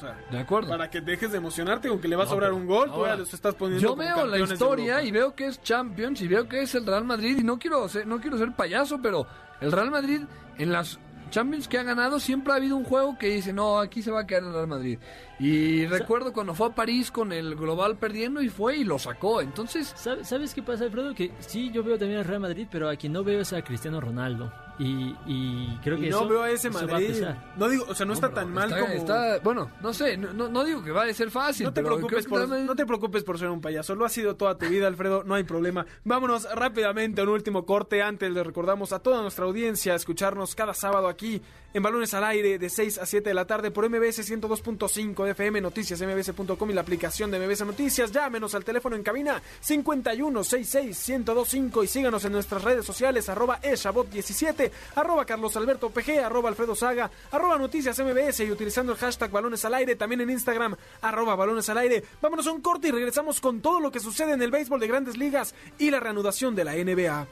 Sea, 0.00 0.18
de 0.30 0.38
acuerdo. 0.38 0.68
para 0.70 0.88
que 0.88 1.00
dejes 1.00 1.30
de 1.30 1.38
emocionarte 1.38 1.88
con 1.88 2.00
que 2.00 2.08
le 2.08 2.16
va 2.16 2.22
a 2.22 2.26
No, 2.26 2.32
sobrar 2.32 2.52
un 2.52 2.66
gol, 2.66 2.88
tú 2.88 2.94
ahora, 2.94 3.18
estás 3.22 3.54
poniendo 3.54 3.82
Yo 3.88 3.96
veo 3.96 4.26
la 4.26 4.38
historia 4.38 5.02
y 5.02 5.10
veo 5.10 5.34
que 5.34 5.46
es 5.46 5.62
Champions 5.62 6.20
y 6.22 6.28
veo 6.28 6.48
que 6.48 6.62
es 6.62 6.74
el 6.74 6.86
Real 6.86 7.04
Madrid 7.04 7.36
y 7.38 7.44
no 7.44 7.58
quiero 7.58 7.88
ser, 7.88 8.06
no 8.06 8.20
quiero 8.20 8.38
ser 8.38 8.52
payaso, 8.52 9.00
pero 9.02 9.26
el 9.60 9.70
Real 9.70 9.90
Madrid 9.90 10.22
en 10.58 10.72
las 10.72 10.98
Champions 11.30 11.68
que 11.68 11.78
ha 11.78 11.82
ganado 11.82 12.18
siempre 12.18 12.52
ha 12.52 12.56
habido 12.56 12.76
un 12.76 12.84
juego 12.84 13.16
que 13.18 13.28
dice, 13.28 13.52
no, 13.52 13.78
aquí 13.78 14.02
se 14.02 14.10
va 14.10 14.20
a 14.20 14.26
quedar 14.26 14.42
el 14.44 14.52
Real 14.52 14.66
Madrid. 14.66 14.98
Y 15.40 15.86
recuerdo 15.86 16.32
cuando 16.32 16.54
fue 16.54 16.66
a 16.68 16.74
París 16.74 17.10
con 17.10 17.32
el 17.32 17.56
global 17.56 17.96
perdiendo 17.96 18.42
y 18.42 18.48
fue 18.50 18.76
y 18.76 18.84
lo 18.84 18.98
sacó. 18.98 19.40
Entonces, 19.40 19.92
¿Sabe- 19.96 20.22
¿Sabes 20.24 20.52
qué 20.54 20.62
pasa, 20.62 20.84
Alfredo? 20.84 21.14
Que 21.14 21.32
sí, 21.40 21.70
yo 21.72 21.82
veo 21.82 21.98
también 21.98 22.20
al 22.20 22.26
Real 22.26 22.40
Madrid, 22.40 22.66
pero 22.70 22.88
a 22.90 22.96
quien 22.96 23.12
no 23.14 23.24
veo 23.24 23.40
es 23.40 23.52
a 23.54 23.62
Cristiano 23.62 24.00
Ronaldo. 24.00 24.52
Y, 24.78 25.14
y 25.26 25.78
creo 25.82 25.98
que 25.98 26.06
Y 26.06 26.08
eso, 26.08 26.22
no 26.22 26.28
veo 26.28 26.42
a 26.42 26.50
ese 26.50 26.68
eso 26.68 26.78
va 26.78 26.84
a 26.84 26.86
Madrid. 26.86 27.22
No 27.56 27.68
digo, 27.68 27.84
o 27.86 27.94
sea, 27.94 28.06
no, 28.06 28.14
está 28.14 28.30
tan 28.32 28.50
mal 28.50 28.70
está- 28.70 28.80
como. 28.80 28.92
está- 28.94 29.38
bueno, 29.40 29.70
no 29.82 29.92
sé, 29.92 30.16
no, 30.16 30.48
no- 30.48 30.64
digo 30.64 30.82
que 30.82 30.90
va 30.90 31.04
a 31.04 31.12
ser 31.12 31.30
fácil, 31.30 31.64
No 31.66 31.72
te, 31.74 31.82
pero 31.82 31.96
preocupes 31.96 32.26
por, 32.26 32.48
no 32.48 32.74
te 32.76 32.86
preocupes 32.86 33.22
por 33.24 33.38
ser 33.38 33.48
un 33.50 33.60
payaso, 33.60 33.94
lo 33.94 34.06
ha 34.06 34.08
sido 34.08 34.36
toda 34.36 34.56
tu 34.56 34.66
vida, 34.68 34.86
Alfredo, 34.86 35.22
no 35.24 35.34
hay 35.34 35.44
problema. 35.44 35.84
Vámonos 36.04 36.46
rápidamente 36.54 37.20
a 37.20 37.24
un 37.24 37.30
último 37.30 37.66
corte. 37.66 38.02
Antes 38.02 38.30
le 38.32 38.42
recordamos 38.42 38.92
a 38.94 39.00
toda 39.00 39.20
nuestra 39.20 39.44
audiencia 39.44 39.94
escucharnos 39.94 40.54
cada 40.54 40.72
sábado 40.72 41.08
aquí 41.08 41.42
en 41.74 41.82
Balones 41.82 42.14
al 42.14 42.24
Aire 42.24 42.58
de 42.58 42.70
6 42.70 42.96
a 42.98 43.04
7 43.06 43.28
de 43.30 43.34
la 43.34 43.46
tarde 43.46 43.70
por 43.70 43.84
MBS 43.88 44.22
102.5 44.22 45.24
de 45.26 45.29
FM, 45.30 45.60
noticias 45.60 46.00
mbs.com 46.00 46.70
y 46.70 46.74
la 46.74 46.80
aplicación 46.80 47.30
de 47.30 47.38
MBS 47.38 47.66
Noticias. 47.66 48.12
Llámenos 48.12 48.54
al 48.54 48.64
teléfono 48.64 48.96
en 48.96 49.02
cabina 49.02 49.42
5166-1025 49.66 51.84
y 51.84 51.86
síganos 51.86 52.24
en 52.24 52.32
nuestras 52.32 52.62
redes 52.62 52.84
sociales 52.84 53.28
arroba 53.28 53.60
eshabot17, 53.62 54.70
arroba 54.96 55.24
Carlos 55.24 55.56
Alberto 55.56 55.90
PG, 55.90 56.24
arroba 56.24 56.48
Alfredo 56.48 56.74
Saga, 56.74 57.10
arroba 57.30 57.58
Noticias 57.58 57.98
MBS 57.98 58.40
y 58.40 58.50
utilizando 58.50 58.92
el 58.92 58.98
hashtag 58.98 59.30
Balones 59.30 59.64
al 59.64 59.74
Aire, 59.74 59.96
también 59.96 60.22
en 60.22 60.30
Instagram, 60.30 60.76
arroba 61.02 61.36
Balones 61.36 61.68
al 61.68 61.78
Aire. 61.78 62.02
Vámonos 62.20 62.46
a 62.46 62.52
un 62.52 62.60
corte 62.60 62.88
y 62.88 62.90
regresamos 62.90 63.40
con 63.40 63.60
todo 63.60 63.80
lo 63.80 63.90
que 63.90 64.00
sucede 64.00 64.32
en 64.32 64.42
el 64.42 64.50
béisbol 64.50 64.80
de 64.80 64.88
grandes 64.88 65.16
ligas 65.16 65.54
y 65.78 65.90
la 65.90 66.00
reanudación 66.00 66.54
de 66.54 66.64
la 66.64 66.74
NBA. 66.74 67.26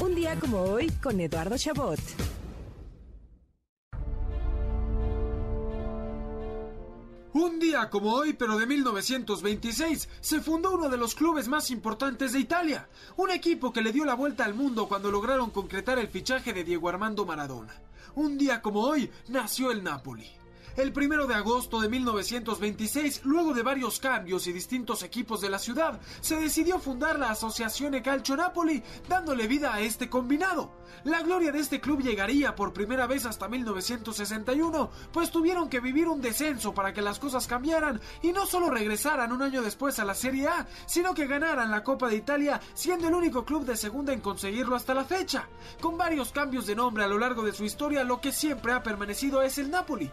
Un 0.00 0.14
día 0.14 0.38
como 0.38 0.62
hoy 0.62 0.90
con 1.02 1.20
Eduardo 1.20 1.56
Chabot. 1.56 2.00
Un 7.34 7.58
día 7.58 7.88
como 7.88 8.12
hoy, 8.12 8.34
pero 8.34 8.58
de 8.58 8.66
1926, 8.66 10.06
se 10.20 10.40
fundó 10.42 10.72
uno 10.72 10.90
de 10.90 10.98
los 10.98 11.14
clubes 11.14 11.48
más 11.48 11.70
importantes 11.70 12.34
de 12.34 12.40
Italia, 12.40 12.88
un 13.16 13.30
equipo 13.30 13.72
que 13.72 13.80
le 13.80 13.90
dio 13.90 14.04
la 14.04 14.12
vuelta 14.12 14.44
al 14.44 14.52
mundo 14.52 14.86
cuando 14.86 15.10
lograron 15.10 15.48
concretar 15.50 15.98
el 15.98 16.08
fichaje 16.08 16.52
de 16.52 16.62
Diego 16.62 16.90
Armando 16.90 17.24
Maradona. 17.24 17.80
Un 18.16 18.36
día 18.36 18.60
como 18.60 18.82
hoy, 18.82 19.10
nació 19.28 19.70
el 19.70 19.82
Napoli. 19.82 20.41
El 20.76 20.92
primero 20.92 21.26
de 21.26 21.34
agosto 21.34 21.80
de 21.80 21.90
1926, 21.90 23.24
luego 23.24 23.52
de 23.52 23.62
varios 23.62 24.00
cambios 24.00 24.46
y 24.46 24.52
distintos 24.52 25.02
equipos 25.02 25.42
de 25.42 25.50
la 25.50 25.58
ciudad, 25.58 26.00
se 26.22 26.36
decidió 26.36 26.78
fundar 26.78 27.18
la 27.18 27.30
Asociación 27.30 28.00
Calcio 28.00 28.36
Napoli, 28.36 28.82
dándole 29.06 29.46
vida 29.46 29.74
a 29.74 29.80
este 29.80 30.08
combinado. 30.08 30.72
La 31.04 31.20
gloria 31.22 31.52
de 31.52 31.58
este 31.58 31.80
club 31.80 32.00
llegaría 32.00 32.54
por 32.54 32.72
primera 32.72 33.06
vez 33.06 33.26
hasta 33.26 33.48
1961, 33.48 34.90
pues 35.12 35.30
tuvieron 35.30 35.68
que 35.68 35.80
vivir 35.80 36.08
un 36.08 36.22
descenso 36.22 36.72
para 36.72 36.94
que 36.94 37.02
las 37.02 37.18
cosas 37.18 37.46
cambiaran 37.46 38.00
y 38.22 38.32
no 38.32 38.46
solo 38.46 38.70
regresaran 38.70 39.32
un 39.32 39.42
año 39.42 39.62
después 39.62 39.98
a 39.98 40.04
la 40.04 40.14
Serie 40.14 40.48
A, 40.48 40.66
sino 40.86 41.12
que 41.12 41.26
ganaran 41.26 41.70
la 41.70 41.84
Copa 41.84 42.08
de 42.08 42.16
Italia, 42.16 42.60
siendo 42.72 43.08
el 43.08 43.14
único 43.14 43.44
club 43.44 43.66
de 43.66 43.76
segunda 43.76 44.12
en 44.12 44.20
conseguirlo 44.20 44.76
hasta 44.76 44.94
la 44.94 45.04
fecha. 45.04 45.48
Con 45.80 45.98
varios 45.98 46.32
cambios 46.32 46.66
de 46.66 46.76
nombre 46.76 47.04
a 47.04 47.08
lo 47.08 47.18
largo 47.18 47.42
de 47.42 47.52
su 47.52 47.64
historia, 47.64 48.04
lo 48.04 48.20
que 48.20 48.32
siempre 48.32 48.72
ha 48.72 48.82
permanecido 48.82 49.42
es 49.42 49.58
el 49.58 49.70
Napoli, 49.70 50.10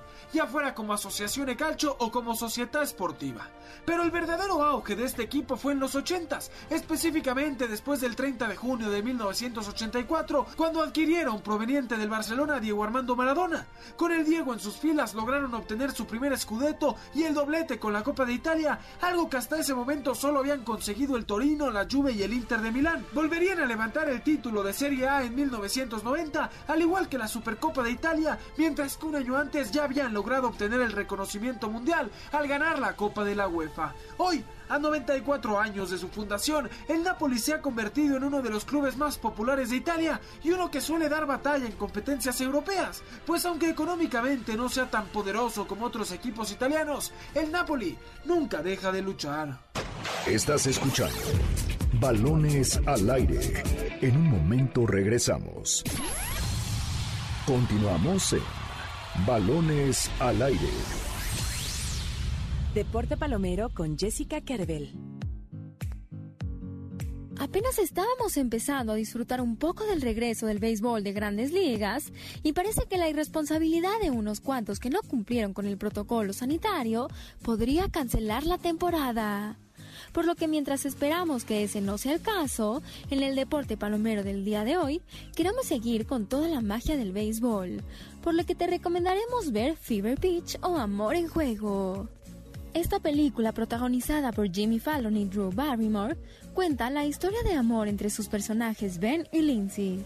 fuera 0.50 0.74
como 0.74 0.94
Asociación 0.94 1.54
Calcio 1.56 1.96
o 2.00 2.12
como 2.12 2.36
Società 2.36 2.86
Sportiva. 2.86 3.48
Pero 3.86 4.04
el 4.04 4.12
verdadero 4.12 4.64
auge 4.64 4.96
de 4.96 5.06
este 5.06 5.24
equipo 5.24 5.56
fue 5.56 5.74
en 5.74 5.80
los 5.80 5.96
80s, 5.96 6.50
específicamente 6.70 7.68
después 7.68 8.02
del 8.02 8.16
30 8.16 8.48
de 8.48 8.56
junio 8.56 8.90
de 8.90 9.02
1984, 9.02 10.48
cuando 10.56 10.84
adquirieron 10.84 11.42
proveniente 11.42 11.98
del 11.98 12.10
Barcelona 12.10 12.60
Diego 12.60 12.84
Armando 12.84 13.16
Maradona. 13.16 13.68
Con 13.96 14.12
el 14.12 14.26
Diego 14.26 14.54
en 14.54 14.60
sus 14.60 14.78
filas 14.78 15.14
lograron 15.14 15.54
obtener 15.54 15.92
su 15.92 16.06
primer 16.06 16.38
scudetto 16.38 16.96
y 17.14 17.24
el 17.24 17.34
doblete 17.34 17.80
con 17.80 17.94
la 17.94 18.04
Copa 18.04 18.26
de 18.26 18.34
Italia, 18.34 18.80
algo 19.02 19.30
que 19.30 19.38
hasta 19.38 19.60
ese 19.60 19.74
momento 19.74 20.16
solo 20.16 20.40
habían 20.40 20.64
conseguido 20.64 21.16
el 21.16 21.26
Torino, 21.26 21.70
la 21.72 21.88
Juve 21.90 22.12
y 22.12 22.24
el 22.24 22.34
Inter 22.34 22.62
de 22.62 22.72
Milán. 22.72 23.06
Volverían 23.14 23.60
a 23.60 23.66
levantar 23.66 24.10
el 24.10 24.24
título 24.24 24.64
de 24.64 24.74
Serie 24.74 25.08
A 25.08 25.24
en 25.24 25.36
1990, 25.36 26.50
al 26.68 26.82
igual 26.82 27.08
que 27.08 27.18
la 27.18 27.28
Supercopa 27.28 27.84
de 27.84 27.92
Italia, 27.92 28.40
mientras 28.58 28.98
que 28.98 29.06
un 29.06 29.16
año 29.16 29.38
antes 29.38 29.72
ya 29.72 29.84
habían 29.84 30.14
logrado 30.14 30.39
logrado 30.40 30.48
obtener 30.48 30.82
el 30.82 30.92
reconocimiento 30.92 31.70
mundial 31.70 32.10
al 32.32 32.48
ganar 32.48 32.80
la 32.80 32.96
Copa 32.96 33.24
de 33.24 33.36
la 33.36 33.48
UEFA. 33.48 33.94
Hoy, 34.18 34.44
a 34.70 34.80
94 34.80 35.60
años 35.60 35.90
de 35.90 35.98
su 35.98 36.08
fundación, 36.08 36.70
el 36.88 37.04
Napoli 37.04 37.40
se 37.40 37.54
ha 37.54 37.62
convertido 37.62 38.16
en 38.18 38.24
uno 38.24 38.42
de 38.42 38.50
los 38.50 38.64
clubes 38.64 38.96
más 38.96 39.18
populares 39.18 39.70
de 39.70 39.78
Italia 39.78 40.22
y 40.44 40.52
uno 40.52 40.72
que 40.72 40.82
suele 40.82 41.10
dar 41.10 41.26
batalla 41.26 41.66
en 41.66 41.74
competencias 41.74 42.40
europeas, 42.42 43.04
pues 43.26 43.46
aunque 43.46 43.70
económicamente 43.70 44.56
no 44.56 44.70
sea 44.70 44.90
tan 44.90 45.08
poderoso 45.08 45.68
como 45.68 45.86
otros 45.86 46.12
equipos 46.12 46.52
italianos, 46.52 47.12
el 47.34 47.52
Napoli 47.52 47.98
nunca 48.26 48.62
deja 48.62 48.92
de 48.92 49.02
luchar. 49.02 49.60
Estás 50.26 50.68
escuchando 50.68 51.18
Balones 52.00 52.80
al 52.86 53.10
aire. 53.10 53.64
En 54.02 54.16
un 54.16 54.30
momento 54.30 54.86
regresamos. 54.88 55.84
Continuamos 57.46 58.34
en 58.34 58.69
Balones 59.26 60.10
al 60.20 60.42
aire. 60.42 60.70
Deporte 62.74 63.18
Palomero 63.18 63.70
con 63.70 63.98
Jessica 63.98 64.40
Kerbel. 64.42 64.94
Apenas 67.38 67.80
estábamos 67.80 68.38
empezando 68.38 68.94
a 68.94 68.96
disfrutar 68.96 69.42
un 69.42 69.58
poco 69.58 69.86
del 69.86 70.02
regreso 70.02 70.46
del 70.46 70.60
béisbol 70.60 71.04
de 71.04 71.14
grandes 71.14 71.52
ligas 71.52 72.12
y 72.44 72.54
parece 72.54 72.84
que 72.90 72.98
la 72.98 73.10
irresponsabilidad 73.10 74.00
de 74.02 74.12
unos 74.12 74.42
cuantos 74.42 74.80
que 74.80 74.90
no 74.90 75.02
cumplieron 75.02 75.54
con 75.54 75.66
el 75.66 75.78
protocolo 75.78 76.32
sanitario 76.32 77.08
podría 77.42 77.90
cancelar 77.90 78.46
la 78.46 78.58
temporada. 78.58 79.58
Por 80.14 80.26
lo 80.26 80.36
que 80.36 80.48
mientras 80.48 80.86
esperamos 80.86 81.46
que 81.46 81.64
ese 81.64 81.82
no 81.82 81.98
sea 81.98 82.14
el 82.14 82.22
caso, 82.22 82.82
en 83.10 83.22
el 83.22 83.36
deporte 83.36 83.78
palomero 83.78 84.24
del 84.24 84.44
día 84.44 84.64
de 84.64 84.78
hoy, 84.78 85.02
queremos 85.36 85.66
seguir 85.66 86.06
con 86.06 86.26
toda 86.26 86.48
la 86.48 86.62
magia 86.62 86.98
del 86.98 87.12
béisbol, 87.12 87.84
por 88.24 88.34
lo 88.34 88.46
que 88.46 88.56
te 88.56 88.68
recomendaremos 88.68 89.52
ver 89.52 89.76
Fever 89.76 90.20
Pitch 90.20 90.58
o 90.62 90.78
Amor 90.78 91.16
en 91.16 91.28
Juego. 91.28 92.08
Esta 92.74 93.00
película, 93.00 93.52
protagonizada 93.52 94.32
por 94.32 94.52
Jimmy 94.52 94.80
Fallon 94.80 95.18
y 95.18 95.26
Drew 95.26 95.52
Barrymore, 95.52 96.18
cuenta 96.54 96.90
la 96.92 97.06
historia 97.06 97.42
de 97.44 97.54
amor 97.54 97.88
entre 97.88 98.12
sus 98.12 98.28
personajes 98.28 99.00
Ben 99.00 99.28
y 99.32 99.42
Lindsay, 99.42 100.04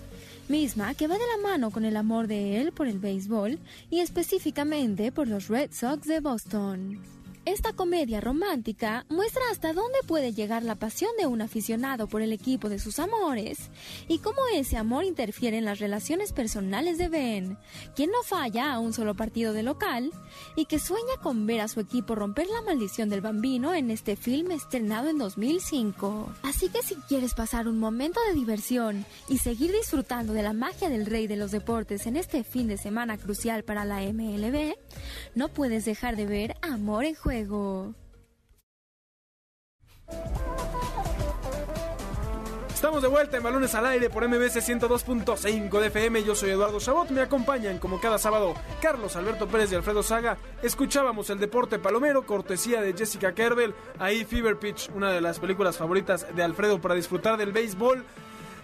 misma 0.48 0.94
que 0.94 1.08
va 1.08 1.16
de 1.16 1.28
la 1.28 1.50
mano 1.50 1.72
con 1.72 1.84
el 1.84 1.98
amor 1.98 2.28
de 2.28 2.62
él 2.62 2.72
por 2.72 2.88
el 2.88 3.00
béisbol 3.00 3.60
y 3.90 4.00
específicamente 4.00 5.12
por 5.12 5.28
los 5.28 5.50
Red 5.50 5.72
Sox 5.74 6.08
de 6.08 6.22
Boston. 6.22 7.00
Esta 7.46 7.74
comedia 7.74 8.22
romántica 8.22 9.06
muestra 9.10 9.42
hasta 9.52 9.74
dónde 9.74 10.00
puede 10.08 10.32
llegar 10.32 10.64
la 10.64 10.76
pasión 10.76 11.12
de 11.20 11.28
un 11.28 11.42
aficionado 11.42 12.08
por 12.08 12.22
el 12.22 12.32
equipo 12.32 12.70
de 12.70 12.80
sus 12.80 13.00
amores 13.00 13.70
y 14.08 14.20
cómo 14.20 14.38
ese 14.54 14.78
amor 14.78 15.04
interfiere 15.04 15.58
en 15.58 15.66
las 15.66 15.80
relaciones 15.80 16.32
personales 16.32 16.98
de 16.98 17.10
Ben, 17.10 17.58
quien 17.98 18.12
no 18.12 18.24
falla 18.24 18.72
a 18.72 18.80
un 18.80 18.94
solo 18.94 19.14
partido 19.14 19.52
de 19.52 19.62
local 19.62 20.12
y 20.56 20.66
que 20.66 20.80
sueña 20.80 21.18
con 21.22 21.46
ver 21.46 21.60
a 21.60 21.68
su 21.68 21.82
equipo 21.82 22.16
romper 22.16 22.48
la 22.48 22.62
maldición 22.62 23.10
del 23.10 23.20
bambino 23.20 23.74
en 23.74 23.92
este 23.92 24.16
film 24.16 24.52
estrenado 24.52 25.10
en 25.10 25.18
2005. 25.18 26.30
Así 26.44 26.70
que 26.70 26.82
si 26.82 26.96
quieres 26.96 27.34
pasar 27.34 27.68
un 27.68 27.78
momento 27.78 28.22
de 28.30 28.36
diversión 28.36 29.06
y 29.28 29.40
seguir 29.40 29.74
disfrutando 29.74 30.32
de 30.32 30.44
la 30.44 30.54
magia 30.54 30.88
del 30.88 31.06
rey 31.06 31.28
de 31.28 31.36
los 31.36 31.52
deportes 31.52 32.08
en 32.08 32.16
este 32.16 32.46
fin 32.46 32.70
de 32.70 32.78
semana 32.78 33.18
crucial 33.18 33.66
para 33.66 33.84
la 33.84 34.00
MLB, 34.00 34.76
no 35.36 35.50
puedes 35.50 35.86
dejar 35.86 36.16
de 36.16 36.26
ver 36.26 36.56
Amor 36.62 37.06
en 37.06 37.16
Juego 37.16 37.96
Estamos 42.84 43.02
de 43.02 43.08
vuelta 43.08 43.38
en 43.38 43.44
Balones 43.44 43.76
al 43.76 43.86
Aire 43.86 44.10
por 44.10 44.28
MBC 44.28 44.58
102.5 44.58 45.80
de 45.80 45.88
FM. 45.88 46.22
Yo 46.26 46.36
soy 46.36 46.50
Eduardo 46.50 46.82
Chabot. 46.82 47.10
Me 47.12 47.22
acompañan 47.22 47.80
como 47.80 48.02
cada 48.02 48.18
sábado 48.18 48.56
Carlos 48.82 49.16
Alberto 49.16 49.48
Pérez 49.48 49.72
y 49.72 49.76
Alfredo 49.76 50.04
Saga. 50.04 50.38
Escuchábamos 50.62 51.30
el 51.30 51.40
deporte 51.40 51.80
palomero, 51.80 52.26
cortesía 52.26 52.82
de 52.82 52.92
Jessica 52.92 53.34
Kerbel. 53.34 53.74
Ahí 54.00 54.26
Fever 54.26 54.60
Pitch, 54.60 54.90
una 54.94 55.14
de 55.14 55.22
las 55.22 55.40
películas 55.40 55.78
favoritas 55.78 56.28
de 56.36 56.44
Alfredo 56.44 56.82
para 56.82 56.96
disfrutar 56.96 57.38
del 57.38 57.54
béisbol 57.54 58.04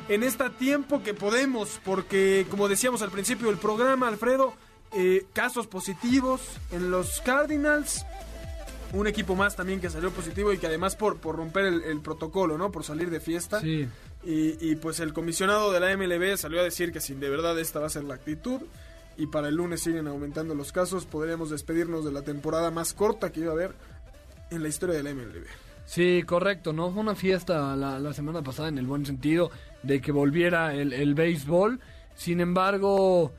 en 0.09 0.23
este 0.23 0.49
tiempo 0.49 1.01
que 1.01 1.13
podemos. 1.13 1.79
Porque, 1.85 2.45
como 2.51 2.67
decíamos 2.67 3.01
al 3.01 3.11
principio 3.11 3.47
del 3.47 3.57
programa, 3.57 4.09
Alfredo, 4.09 4.53
eh, 4.93 5.25
casos 5.33 5.67
positivos 5.67 6.41
en 6.71 6.91
los 6.91 7.21
Cardinals 7.21 8.05
un 8.93 9.07
equipo 9.07 9.35
más 9.35 9.55
también 9.55 9.79
que 9.79 9.89
salió 9.89 10.11
positivo 10.11 10.51
y 10.53 10.57
que 10.57 10.67
además 10.67 10.95
por, 10.95 11.17
por 11.17 11.35
romper 11.35 11.65
el, 11.65 12.01
protocolo, 12.01 12.57
¿no? 12.57 12.71
Por 12.71 12.83
salir 12.83 13.09
de 13.09 13.19
fiesta. 13.19 13.59
Sí. 13.61 13.87
Y, 14.23 14.75
pues 14.75 14.99
el 14.99 15.13
comisionado 15.13 15.71
de 15.71 15.79
la 15.79 15.95
MLB 15.95 16.37
salió 16.37 16.59
a 16.59 16.63
decir 16.63 16.91
que 16.91 16.99
si 16.99 17.13
de 17.13 17.29
verdad 17.29 17.57
esta 17.57 17.79
va 17.79 17.85
a 17.87 17.89
ser 17.89 18.03
la 18.03 18.15
actitud 18.15 18.61
y 19.17 19.27
para 19.27 19.47
el 19.47 19.55
lunes 19.55 19.81
siguen 19.81 20.07
aumentando 20.07 20.55
los 20.55 20.71
casos, 20.71 21.05
podríamos 21.05 21.49
despedirnos 21.49 22.03
de 22.03 22.11
la 22.11 22.21
temporada 22.21 22.69
más 22.71 22.93
corta 22.93 23.31
que 23.31 23.41
iba 23.41 23.51
a 23.51 23.53
haber 23.53 23.75
en 24.51 24.61
la 24.61 24.67
historia 24.67 24.95
de 24.95 25.03
la 25.03 25.13
MLB. 25.13 25.45
Sí, 25.85 26.23
correcto, 26.25 26.73
¿no? 26.73 26.91
Fue 26.91 27.01
una 27.01 27.15
fiesta 27.15 27.75
la, 27.75 28.13
semana 28.13 28.41
pasada 28.41 28.67
en 28.69 28.77
el 28.77 28.85
buen 28.85 29.05
sentido 29.05 29.51
de 29.83 30.01
que 30.01 30.11
volviera 30.11 30.73
el, 30.73 30.93
el 30.93 31.15
béisbol. 31.15 31.79
Sin 32.15 32.41
embargo, 32.41 33.31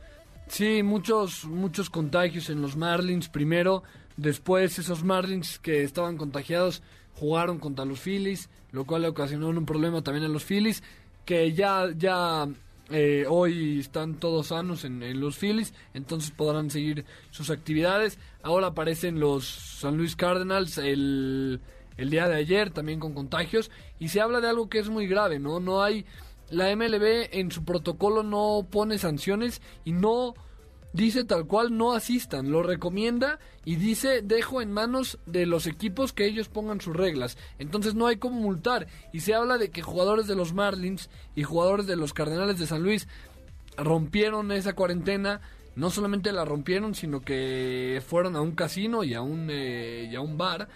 sí, 0.50 0.82
muchos, 0.82 1.46
muchos 1.46 1.88
contagios 1.88 2.50
en 2.50 2.60
los 2.60 2.76
Marlins. 2.76 3.28
Primero, 3.28 3.82
Después 4.20 4.78
esos 4.78 5.02
Marlins 5.02 5.58
que 5.58 5.82
estaban 5.82 6.18
contagiados 6.18 6.82
jugaron 7.14 7.58
contra 7.58 7.86
los 7.86 8.00
Phillies, 8.00 8.50
lo 8.70 8.84
cual 8.84 9.00
le 9.00 9.08
ocasionó 9.08 9.48
un 9.48 9.64
problema 9.64 10.02
también 10.02 10.26
a 10.26 10.28
los 10.28 10.44
Phillies, 10.44 10.82
que 11.24 11.54
ya, 11.54 11.88
ya 11.96 12.46
eh, 12.90 13.24
hoy 13.26 13.80
están 13.80 14.16
todos 14.16 14.48
sanos 14.48 14.84
en, 14.84 15.18
los 15.18 15.38
Phillies, 15.38 15.72
entonces 15.94 16.32
podrán 16.32 16.68
seguir 16.68 17.06
sus 17.30 17.48
actividades. 17.48 18.18
Ahora 18.42 18.66
aparecen 18.68 19.20
los 19.20 19.46
San 19.46 19.96
Luis 19.96 20.16
Cardinals 20.16 20.76
el, 20.76 21.60
el 21.96 22.10
día 22.10 22.28
de 22.28 22.36
ayer 22.36 22.68
también 22.68 23.00
con 23.00 23.14
contagios 23.14 23.70
y 23.98 24.08
se 24.08 24.20
habla 24.20 24.42
de 24.42 24.48
algo 24.48 24.68
que 24.68 24.80
es 24.80 24.90
muy 24.90 25.06
grave, 25.06 25.38
¿no? 25.38 25.60
No 25.60 25.82
hay... 25.82 26.04
La 26.50 26.74
MLB 26.74 27.28
en 27.32 27.50
su 27.50 27.64
protocolo 27.64 28.22
no 28.22 28.66
pone 28.68 28.98
sanciones 28.98 29.62
y 29.84 29.92
no 29.92 30.34
dice 30.92 31.24
tal 31.24 31.46
cual 31.46 31.76
no 31.76 31.92
asistan, 31.92 32.50
lo 32.50 32.62
recomienda 32.62 33.38
y 33.64 33.76
dice 33.76 34.22
dejo 34.22 34.60
en 34.60 34.72
manos 34.72 35.18
de 35.26 35.46
los 35.46 35.66
equipos 35.66 36.12
que 36.12 36.26
ellos 36.26 36.48
pongan 36.48 36.80
sus 36.80 36.96
reglas. 36.96 37.38
Entonces 37.58 37.94
no 37.94 38.06
hay 38.06 38.16
cómo 38.16 38.40
multar 38.40 38.88
y 39.12 39.20
se 39.20 39.34
habla 39.34 39.58
de 39.58 39.70
que 39.70 39.82
jugadores 39.82 40.26
de 40.26 40.34
los 40.34 40.52
Marlins 40.52 41.10
y 41.34 41.44
jugadores 41.44 41.86
de 41.86 41.96
los 41.96 42.12
Cardenales 42.12 42.58
de 42.58 42.66
San 42.66 42.82
Luis 42.82 43.06
rompieron 43.76 44.50
esa 44.52 44.74
cuarentena, 44.74 45.40
no 45.76 45.90
solamente 45.90 46.32
la 46.32 46.44
rompieron, 46.44 46.94
sino 46.94 47.20
que 47.20 48.02
fueron 48.06 48.36
a 48.36 48.40
un 48.40 48.52
casino 48.52 49.04
y 49.04 49.14
a 49.14 49.22
un, 49.22 49.48
eh, 49.50 50.08
y 50.10 50.16
a 50.16 50.20
un 50.20 50.36
bar, 50.36 50.68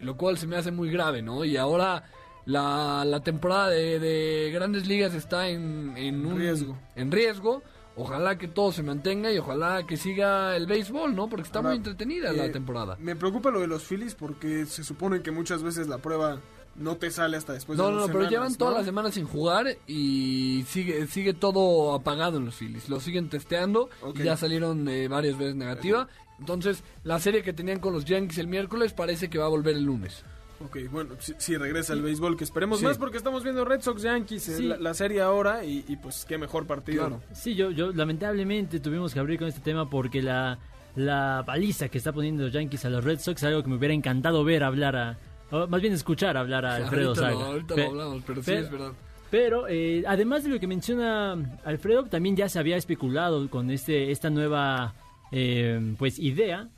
lo 0.00 0.16
cual 0.16 0.38
se 0.38 0.46
me 0.46 0.56
hace 0.56 0.72
muy 0.72 0.90
grave, 0.90 1.22
¿no? 1.22 1.44
Y 1.44 1.56
ahora 1.56 2.04
la, 2.50 3.04
la 3.04 3.20
temporada 3.20 3.68
de, 3.68 3.98
de, 3.98 4.50
grandes 4.52 4.86
ligas 4.86 5.14
está 5.14 5.48
en, 5.48 5.94
en 5.96 6.26
un 6.26 6.38
riesgo. 6.38 6.76
En 6.96 7.10
riesgo 7.10 7.62
ojalá 7.96 8.38
que 8.38 8.48
todo 8.48 8.72
se 8.72 8.82
mantenga 8.82 9.32
y 9.32 9.38
ojalá 9.38 9.86
que 9.86 9.96
siga 9.96 10.56
el 10.56 10.66
béisbol, 10.66 11.14
¿no? 11.14 11.28
Porque 11.28 11.44
está 11.44 11.62
muy 11.62 11.76
entretenida 11.76 12.32
la 12.32 12.46
eh, 12.46 12.50
temporada. 12.50 12.96
Me 12.98 13.16
preocupa 13.16 13.50
lo 13.50 13.60
de 13.60 13.66
los 13.66 13.84
Phillies 13.84 14.14
porque 14.14 14.66
se 14.66 14.84
supone 14.84 15.22
que 15.22 15.30
muchas 15.30 15.62
veces 15.62 15.86
la 15.86 15.98
prueba 15.98 16.40
no 16.76 16.96
te 16.96 17.10
sale 17.10 17.36
hasta 17.36 17.52
después 17.52 17.78
no, 17.78 17.88
de 17.88 17.92
No, 17.92 18.00
no, 18.00 18.06
pero 18.06 18.28
llevan 18.28 18.54
todas 18.54 18.74
las 18.74 18.84
semanas 18.84 19.14
sin 19.14 19.26
jugar 19.26 19.76
y 19.86 20.64
sigue 20.68 21.06
sigue 21.08 21.34
todo 21.34 21.94
apagado 21.94 22.38
en 22.38 22.46
los 22.46 22.54
Phillies. 22.56 22.88
Lo 22.88 23.00
siguen 23.00 23.28
testeando 23.28 23.90
y 24.14 24.22
ya 24.22 24.36
salieron 24.36 24.88
eh, 24.88 25.08
varias 25.08 25.36
veces 25.36 25.56
negativa. 25.56 26.08
Entonces, 26.38 26.82
la 27.04 27.18
serie 27.18 27.42
que 27.42 27.52
tenían 27.52 27.80
con 27.80 27.92
los 27.92 28.06
Yankees 28.06 28.38
el 28.38 28.46
miércoles 28.46 28.94
parece 28.94 29.28
que 29.28 29.38
va 29.38 29.44
a 29.44 29.48
volver 29.48 29.76
el 29.76 29.84
lunes. 29.84 30.24
Ok, 30.62 30.76
bueno, 30.90 31.14
sí, 31.18 31.56
regresa 31.56 31.94
el 31.94 32.02
béisbol, 32.02 32.36
que 32.36 32.44
esperemos 32.44 32.82
más 32.82 32.98
porque 32.98 33.16
estamos 33.16 33.42
viendo 33.42 33.64
Red 33.64 33.80
Sox 33.80 34.02
Yankees, 34.02 34.48
en 34.50 34.82
la, 34.82 34.94
serie 34.94 35.22
ahora 35.22 35.64
y, 35.64 35.96
pues 36.02 36.26
qué 36.28 36.36
mejor 36.36 36.66
partido. 36.66 37.20
Sí, 37.32 37.54
yo, 37.54 37.70
yo 37.70 37.92
lamentablemente 37.92 38.78
tuvimos 38.78 39.14
que 39.14 39.20
abrir 39.20 39.38
con 39.38 39.48
este 39.48 39.60
tema 39.60 39.88
porque 39.88 40.20
la, 40.20 40.58
la 40.96 41.42
paliza 41.46 41.88
que 41.88 41.98
está 41.98 42.12
poniendo 42.12 42.44
los 42.44 42.52
Yankees 42.52 42.84
a 42.84 42.90
los 42.90 43.02
Red 43.02 43.20
Sox 43.20 43.42
es 43.42 43.48
algo 43.48 43.62
que 43.62 43.70
me 43.70 43.76
hubiera 43.76 43.94
encantado 43.94 44.44
ver 44.44 44.62
hablar 44.62 44.96
a, 44.96 45.18
más 45.66 45.80
bien 45.80 45.94
escuchar 45.94 46.36
hablar 46.36 46.66
a 46.66 46.76
Alfredo 46.76 47.14
Saga. 47.14 47.46
ahorita 47.46 47.76
lo 47.76 47.86
hablamos, 47.86 48.22
pero, 48.26 48.42
sí 48.42 48.52
es 48.52 48.70
verdad. 48.70 48.92
Pero 49.30 49.66
eh, 49.68 50.04
además 50.06 50.44
de 50.44 50.50
lo 50.50 50.60
que 50.60 50.66
menciona 50.66 51.58
Alfredo, 51.64 52.04
también 52.04 52.36
ya 52.36 52.48
se 52.48 52.58
había 52.58 52.76
especulado 52.76 53.48
con 53.48 53.70
este 53.70 54.10
esta 54.10 54.28
nueva 54.28 54.94
eh, 55.32 55.94
pues 55.98 56.18
idea 56.18 56.68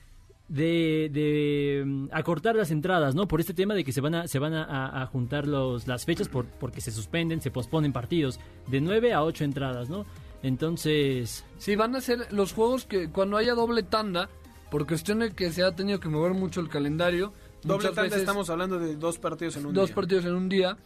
de, 0.48 1.08
de, 1.12 1.84
mm, 1.84 2.08
acortar 2.12 2.56
las 2.56 2.70
entradas, 2.70 3.14
¿no? 3.14 3.26
Por 3.26 3.40
este 3.40 3.54
tema 3.54 3.74
de 3.74 3.84
que 3.84 3.92
se 3.92 4.00
van 4.00 4.14
a, 4.14 4.28
se 4.28 4.38
van 4.38 4.54
a, 4.54 5.06
juntar 5.06 5.46
los, 5.46 5.86
las 5.86 6.04
fechas 6.04 6.28
por, 6.28 6.46
porque 6.46 6.80
se 6.80 6.90
suspenden, 6.90 7.40
se 7.40 7.50
posponen 7.50 7.92
partidos 7.92 8.38
de 8.66 8.80
9 8.80 9.12
a 9.12 9.22
8 9.22 9.44
entradas, 9.44 9.88
¿no? 9.88 10.04
Entonces... 10.42 11.44
Sí, 11.58 11.76
van 11.76 11.94
a 11.94 12.00
ser 12.00 12.32
los 12.32 12.52
juegos 12.52 12.84
que 12.84 13.10
cuando 13.10 13.36
haya 13.36 13.54
doble 13.54 13.82
tanda, 13.82 14.28
por 14.70 14.86
cuestión 14.86 15.20
de 15.20 15.32
que 15.32 15.52
se 15.52 15.62
ha 15.62 15.72
tenido 15.72 16.00
que 16.00 16.08
mover 16.08 16.34
mucho 16.34 16.60
el 16.60 16.68
calendario. 16.68 17.32
Doble 17.62 17.90
tanda 17.90 18.16
estamos 18.16 18.50
hablando 18.50 18.78
de 18.78 18.96
dos 18.96 19.18
partidos 19.18 19.56
en 19.56 19.66
un 19.66 19.72
día. 19.72 19.80
Dos 19.80 19.90
partidos 19.92 20.24
en 20.24 20.34
un 20.34 20.48
día. 20.48 20.76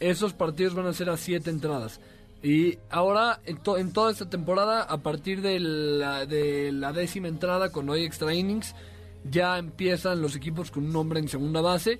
Esos 0.00 0.34
partidos 0.34 0.74
van 0.74 0.86
a 0.86 0.92
ser 0.92 1.08
a 1.08 1.16
siete 1.16 1.50
entradas. 1.50 2.00
Y 2.42 2.78
ahora, 2.90 3.40
en, 3.46 3.58
en 3.78 3.92
toda 3.92 4.12
esta 4.12 4.28
temporada, 4.28 4.82
a 4.82 4.98
partir 4.98 5.40
de 5.40 5.58
la, 5.58 6.26
de 6.26 6.70
la 6.70 6.92
décima 6.92 7.28
entrada, 7.28 7.72
cuando 7.72 7.94
hay 7.94 8.04
extra 8.04 8.34
innings, 8.34 8.74
ya 9.30 9.58
empiezan 9.58 10.22
los 10.22 10.36
equipos 10.36 10.70
con 10.70 10.86
un 10.86 10.96
hombre 10.96 11.20
en 11.20 11.28
segunda 11.28 11.60
base. 11.60 11.98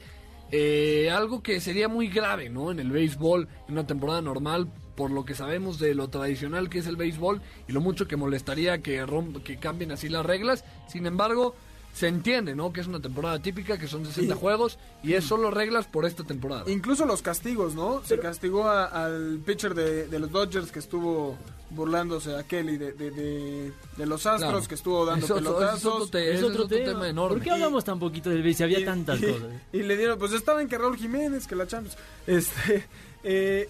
Eh, 0.52 1.10
algo 1.10 1.42
que 1.42 1.60
sería 1.60 1.88
muy 1.88 2.08
grave, 2.08 2.48
¿no? 2.48 2.70
En 2.70 2.78
el 2.78 2.90
béisbol, 2.90 3.48
en 3.66 3.72
una 3.72 3.86
temporada 3.86 4.22
normal, 4.22 4.68
por 4.94 5.10
lo 5.10 5.24
que 5.24 5.34
sabemos 5.34 5.78
de 5.78 5.94
lo 5.94 6.08
tradicional 6.08 6.70
que 6.70 6.78
es 6.78 6.86
el 6.86 6.96
béisbol 6.96 7.42
y 7.68 7.72
lo 7.72 7.80
mucho 7.80 8.08
que 8.08 8.16
molestaría 8.16 8.78
que, 8.78 9.04
que 9.44 9.56
cambien 9.58 9.92
así 9.92 10.08
las 10.08 10.24
reglas. 10.24 10.64
Sin 10.88 11.06
embargo, 11.06 11.54
se 11.96 12.08
entiende, 12.08 12.54
¿no? 12.54 12.74
Que 12.74 12.82
es 12.82 12.86
una 12.86 13.00
temporada 13.00 13.38
típica, 13.40 13.78
que 13.78 13.88
son 13.88 14.04
60 14.04 14.34
Sí. 14.34 14.40
juegos 14.40 14.78
y 15.02 15.14
es 15.14 15.24
solo 15.24 15.50
reglas 15.50 15.86
por 15.86 16.04
esta 16.04 16.24
temporada. 16.24 16.64
Incluso 16.70 17.06
los 17.06 17.22
castigos, 17.22 17.74
¿no? 17.74 18.02
Se 18.04 18.18
castigó 18.18 18.68
a- 18.68 18.84
al 18.84 19.38
pitcher 19.46 19.74
de, 19.74 20.06
de 20.06 20.18
los 20.18 20.30
Dodgers 20.30 20.70
que 20.70 20.78
estuvo 20.78 21.38
burlándose 21.70 22.36
a 22.36 22.42
Kelly 22.42 22.76
de, 22.76 22.92
de, 22.92 23.10
de- 23.10 23.72
de 23.96 24.06
los 24.06 24.26
Astros, 24.26 24.50
Claro. 24.52 24.68
que 24.68 24.74
estuvo 24.74 25.06
dando 25.06 25.24
Es 25.24 25.30
otro- 25.30 25.44
pelotazos. 25.56 25.78
es 25.78 25.86
otro 25.86 26.06
te- 26.08 26.30
Es 26.30 26.36
ese 26.36 26.44
otro, 26.44 26.68
tema. 26.68 27.08
enorme. 27.08 27.36
¿Por 27.38 27.44
qué 27.44 27.50
hablamos 27.50 27.82
tan 27.82 27.98
poquito 27.98 28.28
del 28.28 28.42
béis 28.42 28.58
si 28.58 28.62
había 28.64 28.84
tantas 28.84 29.18
y, 29.22 29.26
cosas? 29.32 29.48
y 29.72 29.82
le 29.82 29.96
dieron, 29.96 30.18
pues 30.18 30.32
estaba 30.32 30.60
en 30.60 30.68
que 30.68 30.76
Raúl 30.76 30.98
Jiménez, 30.98 31.46
que 31.46 31.56
la 31.56 31.66
Champions. 31.66 31.96
Este, 32.26 32.86
eh, 33.24 33.68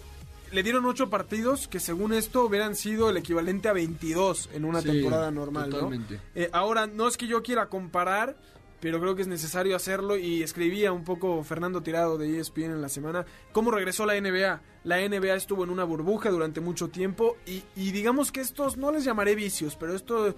le 0.51 0.63
dieron 0.63 0.85
ocho 0.85 1.09
partidos 1.09 1.67
que 1.67 1.79
según 1.79 2.13
esto 2.13 2.45
hubieran 2.45 2.75
sido 2.75 3.09
el 3.09 3.17
equivalente 3.17 3.69
a 3.69 3.73
22 3.73 4.49
en 4.53 4.65
una 4.65 4.81
Sí, 4.81 4.87
temporada 4.91 5.31
normal, 5.31 5.69
¿no? 5.69 5.75
totalmente. 5.75 6.19
Eh, 6.35 6.49
ahora, 6.53 6.87
no 6.87 7.07
es 7.07 7.17
que 7.17 7.27
yo 7.27 7.43
quiera 7.43 7.67
comparar, 7.67 8.35
pero 8.79 8.99
creo 8.99 9.15
que 9.15 9.23
es 9.23 9.27
necesario 9.27 9.75
hacerlo 9.75 10.17
y 10.17 10.43
escribía 10.43 10.91
un 10.91 11.03
poco 11.03 11.43
Fernando 11.43 11.81
Tirado 11.81 12.17
de 12.17 12.39
ESPN 12.39 12.65
en 12.71 12.81
la 12.81 12.89
semana 12.89 13.25
cómo 13.51 13.71
regresó 13.71 14.05
la 14.05 14.19
NBA. 14.19 14.61
La 14.83 14.97
NBA 15.07 15.33
estuvo 15.35 15.63
en 15.63 15.69
una 15.71 15.83
burbuja 15.83 16.29
durante 16.29 16.61
mucho 16.61 16.87
tiempo 16.89 17.35
y, 17.45 17.63
y 17.75 17.91
digamos 17.91 18.31
que 18.31 18.39
estos, 18.41 18.77
no 18.77 18.91
les 18.91 19.03
llamaré 19.03 19.33
vicios, 19.35 19.75
pero 19.75 19.95
estos 19.95 20.35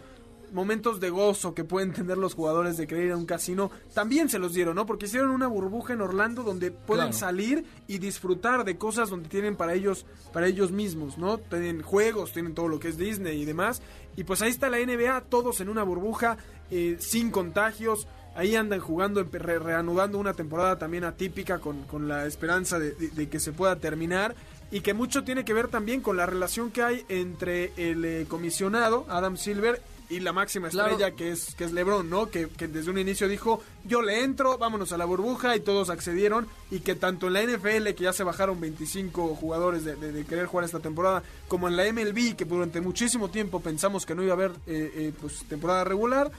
momentos 0.52 1.00
de 1.00 1.10
gozo 1.10 1.54
que 1.54 1.64
pueden 1.64 1.94
tener 1.94 2.18
los 2.18 2.34
jugadores 2.34 2.78
de 2.78 2.88
querer 2.88 3.06
ir 3.08 3.12
a 3.12 3.18
un 3.18 3.26
casino, 3.26 3.72
también 3.94 4.30
se 4.30 4.40
los 4.40 4.54
dieron, 4.54 4.76
¿no? 4.76 4.86
Porque 4.86 5.06
hicieron 5.06 5.30
una 5.32 5.48
burbuja 5.48 5.94
en 5.94 6.02
Orlando 6.02 6.44
donde 6.44 6.72
pueden 6.72 7.08
Claro. 7.08 7.18
salir 7.18 7.66
y 7.88 7.98
disfrutar 8.00 8.66
de 8.66 8.78
cosas 8.78 9.10
donde 9.10 9.30
tienen 9.30 9.56
para 9.56 9.74
ellos, 9.74 10.06
para 10.34 10.48
ellos 10.48 10.72
mismos, 10.72 11.18
¿no? 11.18 11.38
Tienen 11.38 11.82
juegos, 11.82 12.32
tienen 12.34 12.54
todo 12.54 12.68
lo 12.68 12.80
que 12.80 12.90
es 12.90 12.98
Disney 12.98 13.42
y 13.42 13.46
demás. 13.46 13.82
Y 14.16 14.24
pues 14.24 14.42
ahí 14.42 14.50
está 14.50 14.70
la 14.70 14.80
NBA, 14.80 15.22
todos 15.30 15.62
en 15.62 15.70
una 15.70 15.84
burbuja, 15.84 16.38
eh, 16.72 16.98
sin 17.00 17.32
contagios. 17.32 18.08
Ahí 18.36 18.56
andan 18.56 18.80
jugando, 18.80 19.24
re- 19.24 19.60
reanudando 19.60 20.18
una 20.18 20.34
temporada 20.34 20.78
también 20.78 21.04
atípica 21.04 21.60
con, 21.60 21.84
con 21.84 22.08
la 22.08 22.26
esperanza 22.26 22.80
de, 22.80 22.92
de- 22.92 23.10
de 23.10 23.30
que 23.30 23.40
se 23.40 23.52
pueda 23.52 23.76
terminar. 23.78 24.36
Y 24.72 24.82
que 24.82 24.94
mucho 24.94 25.24
tiene 25.24 25.44
que 25.46 25.54
ver 25.56 25.68
también 25.68 26.02
con 26.02 26.16
la 26.16 26.28
relación 26.28 26.70
que 26.70 26.84
hay 26.84 27.04
entre 27.10 27.72
el 27.76 28.06
eh, 28.06 28.26
comisionado, 28.30 29.04
Adam 29.10 29.36
Silver, 29.36 29.82
y 30.10 30.20
la 30.22 30.34
máxima 30.34 30.70
Claro. 30.70 30.90
estrella 30.92 31.16
que 31.16 31.32
es, 31.32 31.54
que 31.56 31.64
es 31.66 31.72
LeBron, 31.72 32.10
¿no? 32.10 32.30
Que, 32.30 32.48
que 32.50 32.68
desde 32.68 32.90
un 32.90 32.98
inicio 32.98 33.28
dijo, 33.28 33.62
yo 33.86 34.02
le 34.02 34.24
entro, 34.24 34.58
vámonos 34.58 34.92
a 34.92 34.98
la 34.98 35.06
burbuja 35.06 35.56
y 35.56 35.60
todos 35.60 35.90
accedieron 35.90 36.48
y 36.72 36.80
que 36.80 36.96
tanto 36.96 37.28
en 37.28 37.34
la 37.34 37.44
NFL, 37.44 37.94
que 37.96 38.04
ya 38.04 38.14
se 38.14 38.24
bajaron 38.24 38.60
25 38.60 39.36
jugadores 39.36 39.84
de, 39.86 39.96
de- 39.96 40.12
de 40.12 40.26
querer 40.26 40.48
jugar 40.48 40.66
esta 40.66 40.80
temporada, 40.80 41.22
como 41.48 41.68
en 41.68 41.78
la 41.78 41.84
MLB, 41.92 42.36
que 42.36 42.46
durante 42.46 42.82
muchísimo 42.82 43.30
tiempo 43.30 43.60
pensamos 43.62 44.06
que 44.06 44.16
no 44.16 44.24
iba 44.24 44.32
a 44.32 44.36
haber 44.36 44.52
eh, 44.68 44.92
eh, 44.96 45.14
pues, 45.22 45.44
temporada 45.48 45.84
regular, 45.84 46.32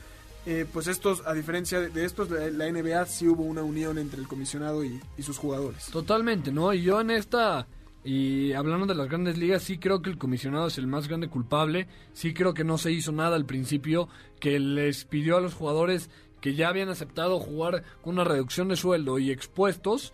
eh, 0.47 0.67
pues 0.73 0.87
estos, 0.87 1.23
a 1.27 1.35
diferencia 1.35 1.81
de, 1.81 2.05
estos, 2.05 2.31
la, 2.31 2.49
la 2.51 2.71
NBA 2.73 3.05
sí 3.07 3.29
hubo 3.29 3.43
una 3.45 3.63
unión 3.63 3.99
entre 3.99 4.19
el 4.21 4.27
comisionado 4.27 4.83
y, 4.85 4.99
y 5.19 5.23
sus 5.23 5.37
jugadores. 5.39 5.87
Totalmente, 5.93 6.51
¿no? 6.51 6.73
Y 6.73 6.83
yo 6.83 7.01
en 7.01 7.11
esta, 7.11 7.67
y 8.03 8.53
hablando 8.53 8.87
de 8.87 8.95
las 8.95 9.09
grandes 9.09 9.37
ligas, 9.37 9.63
sí 9.63 9.79
creo 9.79 10.01
que 10.01 10.11
el 10.11 10.19
comisionado 10.19 10.69
es 10.69 10.79
el 10.79 10.87
más 10.87 11.07
grande 11.07 11.29
culpable. 11.29 11.87
Sí 12.13 12.33
creo 12.33 12.55
que 12.55 12.65
no 12.65 12.79
se 12.79 12.93
hizo 12.93 13.13
nada 13.13 13.37
al 13.37 13.45
principio, 13.45 14.09
que 14.41 14.59
les 14.59 15.05
pidió 15.05 15.37
a 15.37 15.41
los 15.41 15.55
jugadores 15.55 16.09
que 16.41 16.55
ya 16.55 16.69
habían 16.69 16.89
aceptado 16.89 17.39
jugar 17.39 17.85
con 18.03 18.15
una 18.15 18.25
reducción 18.25 18.69
de 18.69 18.77
sueldo 18.77 19.19
y 19.19 19.31
expuestos, 19.31 20.13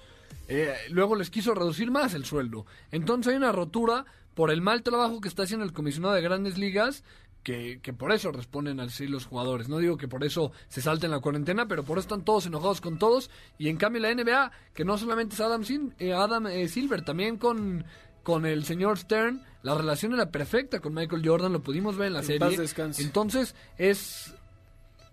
eh, 0.49 0.75
luego 0.91 1.17
les 1.17 1.31
quiso 1.31 1.55
reducir 1.55 1.91
más 1.91 2.15
el 2.15 2.25
sueldo. 2.25 2.67
Entonces 2.91 3.31
hay 3.31 3.37
una 3.37 3.53
rotura 3.53 4.05
por 4.35 4.51
el 4.51 4.61
mal 4.61 4.83
trabajo 4.83 5.21
que 5.21 5.29
está 5.29 5.45
haciendo 5.45 5.65
el 5.65 5.73
comisionado 5.73 6.15
de 6.15 6.23
grandes 6.23 6.59
ligas. 6.59 7.05
Que, 7.47 7.79
que 7.81 7.93
por 7.93 8.11
eso 8.11 8.33
responden 8.33 8.81
así 8.81 9.07
los 9.07 9.25
jugadores. 9.27 9.69
No 9.69 9.79
digo 9.79 9.97
que 9.97 10.09
por 10.09 10.25
eso 10.25 10.51
se 10.67 10.83
salten 10.83 11.13
la 11.13 11.21
cuarentena, 11.21 11.69
pero 11.69 11.85
por 11.85 11.97
eso 11.97 12.07
están 12.09 12.25
todos 12.25 12.45
enojados 12.47 12.81
con 12.81 12.99
todos. 12.99 13.31
Y 13.57 13.69
en 13.69 13.77
cambio 13.77 14.03
la 14.03 14.13
NBA, 14.13 14.51
que 14.75 14.85
no 14.85 14.99
solamente 14.99 15.37
es 15.37 15.41
Adam, 15.41 15.63
Sil- 15.63 15.95
eh, 16.01 16.13
Adam 16.13 16.49
eh, 16.49 16.67
Silver, 16.67 17.03
también 17.05 17.37
con, 17.37 17.85
con 18.25 18.47
el 18.47 18.65
señor 18.65 18.99
Stern, 18.99 19.45
la 19.63 19.77
relación 19.77 20.13
era 20.15 20.33
perfecta 20.33 20.81
con 20.81 20.93
Michael 20.93 21.23
Jordan, 21.25 21.53
lo 21.53 21.63
pudimos 21.63 21.97
ver 21.97 22.09
en 22.09 22.15
la 22.15 22.19
En 22.21 22.27
serie. 22.27 22.41
Entonces 23.01 23.55
es 23.79 24.35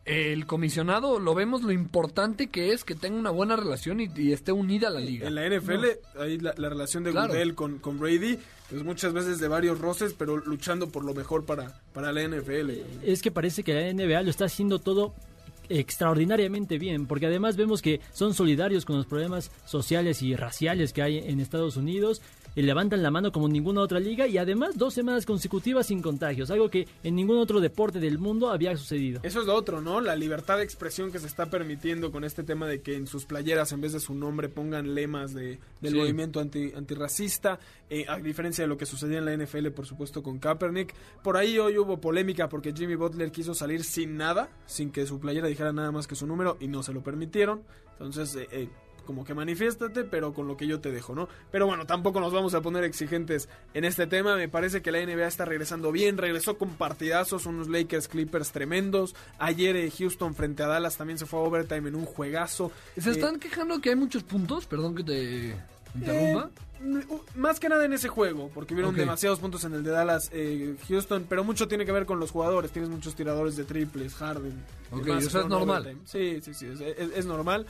el 0.05 0.45
comisionado, 0.45 1.19
lo 1.19 1.33
vemos 1.33 1.63
lo 1.63 1.71
importante 1.71 2.47
que 2.47 2.71
es 2.73 2.83
que 2.83 2.95
tenga 2.95 3.17
una 3.17 3.29
buena 3.29 3.55
relación 3.55 3.99
y, 4.01 4.09
y 4.15 4.33
esté 4.33 4.51
unida 4.51 4.89
a 4.89 4.91
la 4.91 4.99
liga. 4.99 5.27
En 5.27 5.35
la 5.35 5.47
NFL, 5.47 5.85
ahí 6.19 6.37
la, 6.39 6.53
la 6.57 6.69
relación 6.69 7.03
de 7.03 7.11
Claro. 7.11 7.29
Goodell 7.33 7.55
con, 7.55 7.79
con 7.79 7.99
Brady, 7.99 8.37
pues 8.69 8.83
muchas 8.83 9.13
veces 9.13 9.39
de 9.39 9.47
varios 9.47 9.79
roces, 9.79 10.13
pero 10.13 10.37
luchando 10.37 10.89
por 10.89 11.05
lo 11.05 11.13
mejor 11.13 11.45
para, 11.45 11.79
para 11.93 12.11
la 12.11 12.27
NFL. 12.27 12.71
Es 13.03 13.21
que 13.21 13.31
parece 13.31 13.63
que 13.63 13.73
la 13.73 13.93
NBA 13.93 14.23
lo 14.23 14.29
está 14.29 14.45
haciendo 14.45 14.79
todo 14.79 15.13
extraordinariamente 15.69 16.77
bien, 16.77 17.07
porque 17.07 17.27
además 17.27 17.55
vemos 17.55 17.81
que 17.81 18.01
son 18.11 18.33
solidarios 18.33 18.85
con 18.85 18.97
los 18.97 19.05
problemas 19.05 19.51
sociales 19.65 20.21
y 20.21 20.35
raciales 20.35 20.93
que 20.93 21.01
hay 21.01 21.17
en 21.19 21.39
Estados 21.39 21.77
Unidos, 21.77 22.21
y 22.55 22.61
levantan 22.61 23.01
la 23.03 23.11
mano 23.11 23.31
como 23.31 23.47
ninguna 23.47 23.81
otra 23.81 23.99
liga 23.99 24.27
y 24.27 24.37
además 24.37 24.77
dos 24.77 24.93
semanas 24.93 25.25
consecutivas 25.25 25.87
sin 25.87 26.01
contagios, 26.01 26.51
algo 26.51 26.69
que 26.69 26.87
en 27.03 27.15
ningún 27.15 27.37
otro 27.37 27.59
deporte 27.61 27.99
del 27.99 28.19
mundo 28.19 28.49
había 28.49 28.75
sucedido. 28.77 29.19
Eso 29.23 29.41
es 29.41 29.47
lo 29.47 29.55
otro, 29.55 29.81
¿no? 29.81 30.01
La 30.01 30.15
libertad 30.15 30.57
de 30.57 30.63
expresión 30.63 31.11
que 31.11 31.19
se 31.19 31.27
está 31.27 31.47
permitiendo 31.49 32.11
con 32.11 32.23
este 32.23 32.43
tema 32.43 32.67
de 32.67 32.81
que 32.81 32.95
en 32.95 33.07
sus 33.07 33.25
playeras, 33.25 33.71
en 33.71 33.81
vez 33.81 33.93
de 33.93 33.99
su 33.99 34.13
nombre, 34.15 34.49
pongan 34.49 34.93
lemas 34.95 35.33
de, 35.33 35.59
del 35.81 35.93
Sí. 35.93 35.97
movimiento 35.99 36.39
anti, 36.39 36.71
antirracista, 36.75 37.59
eh, 37.89 38.05
a 38.07 38.17
diferencia 38.17 38.63
de 38.63 38.67
lo 38.67 38.77
que 38.77 38.85
sucedía 38.85 39.17
en 39.19 39.25
la 39.25 39.33
NFL, 39.33 39.67
por 39.71 39.85
supuesto, 39.85 40.21
con 40.23 40.39
Kaepernick. 40.39 40.93
Por 41.23 41.37
ahí 41.37 41.57
hoy 41.59 41.77
hubo 41.77 41.99
polémica 41.99 42.49
porque 42.49 42.73
Jimmy 42.73 42.95
Butler 42.95 43.31
quiso 43.31 43.53
salir 43.53 43.83
sin 43.83 44.17
nada, 44.17 44.49
sin 44.65 44.91
que 44.91 45.05
su 45.05 45.19
playera 45.19 45.47
dijera 45.47 45.73
nada 45.73 45.91
más 45.91 46.07
que 46.07 46.15
su 46.15 46.27
número, 46.27 46.57
y 46.59 46.67
no 46.67 46.83
se 46.83 46.93
lo 46.93 47.01
permitieron. 47.03 47.63
Entonces, 47.93 48.35
eh, 48.35 48.47
eh, 48.51 48.69
como 49.05 49.23
que 49.25 49.33
manifiéstate, 49.33 50.03
pero 50.03 50.33
con 50.33 50.47
lo 50.47 50.57
que 50.57 50.67
yo 50.67 50.79
te 50.79 50.91
dejo, 50.91 51.13
¿no? 51.15 51.27
Pero 51.51 51.65
bueno, 51.67 51.85
tampoco 51.85 52.19
nos 52.19 52.33
vamos 52.33 52.53
a 52.53 52.61
poner 52.61 52.83
exigentes 52.83 53.49
en 53.73 53.83
este 53.85 54.07
tema. 54.07 54.35
Me 54.35 54.49
parece 54.49 54.81
que 54.81 54.91
la 54.91 54.99
NBA 55.05 55.27
está 55.27 55.45
regresando 55.45 55.91
bien. 55.91 56.17
Regresó 56.17 56.57
con 56.57 56.69
partidazos, 56.75 57.45
unos 57.45 57.67
Lakers 57.67 58.07
Clippers 58.07 58.51
tremendos. 58.51 59.15
Ayer 59.39 59.75
eh, 59.75 59.91
Houston 59.97 60.35
frente 60.35 60.63
a 60.63 60.67
Dallas 60.67 60.97
también 60.97 61.17
se 61.19 61.25
fue 61.25 61.39
a 61.39 61.43
overtime 61.43 61.89
en 61.89 61.95
un 61.95 62.05
juegazo. 62.05 62.71
Se 62.97 63.09
Eh, 63.09 63.13
están 63.13 63.39
quejando 63.39 63.79
que 63.81 63.89
hay 63.89 63.95
muchos 63.95 64.23
puntos, 64.23 64.65
perdón 64.65 64.95
que 64.95 65.03
te 65.03 65.55
interrumpa. 65.95 66.49
eh, 66.55 66.63
más 67.37 67.61
que 67.61 67.69
nada 67.69 67.85
en 67.85 67.93
ese 67.93 68.09
juego, 68.09 68.51
porque 68.53 68.73
hubieron 68.73 68.93
demasiados 68.93 69.39
puntos 69.39 69.63
en 69.63 69.73
el 69.73 69.83
de 69.83 69.91
Dallas, 69.91 70.29
eh, 70.33 70.75
Houston, 70.89 71.25
pero 71.29 71.45
mucho 71.45 71.67
tiene 71.69 71.85
que 71.85 71.93
ver 71.93 72.05
con 72.05 72.19
los 72.19 72.31
jugadores. 72.31 72.71
Tienes 72.71 72.89
muchos 72.91 73.15
tiradores 73.15 73.55
de 73.55 73.63
triples, 73.63 74.13
Harden. 74.15 74.53
Ok, 74.91 75.03
demás, 75.05 75.23
eso 75.25 75.39
es 75.39 75.47
normal. 75.47 75.81
overtime. 75.83 76.01
Sí, 76.05 76.41
sí, 76.41 76.53
sí, 76.53 76.65
es, 76.67 76.81
es- 76.81 77.11
es 77.15 77.25
normal. 77.25 77.65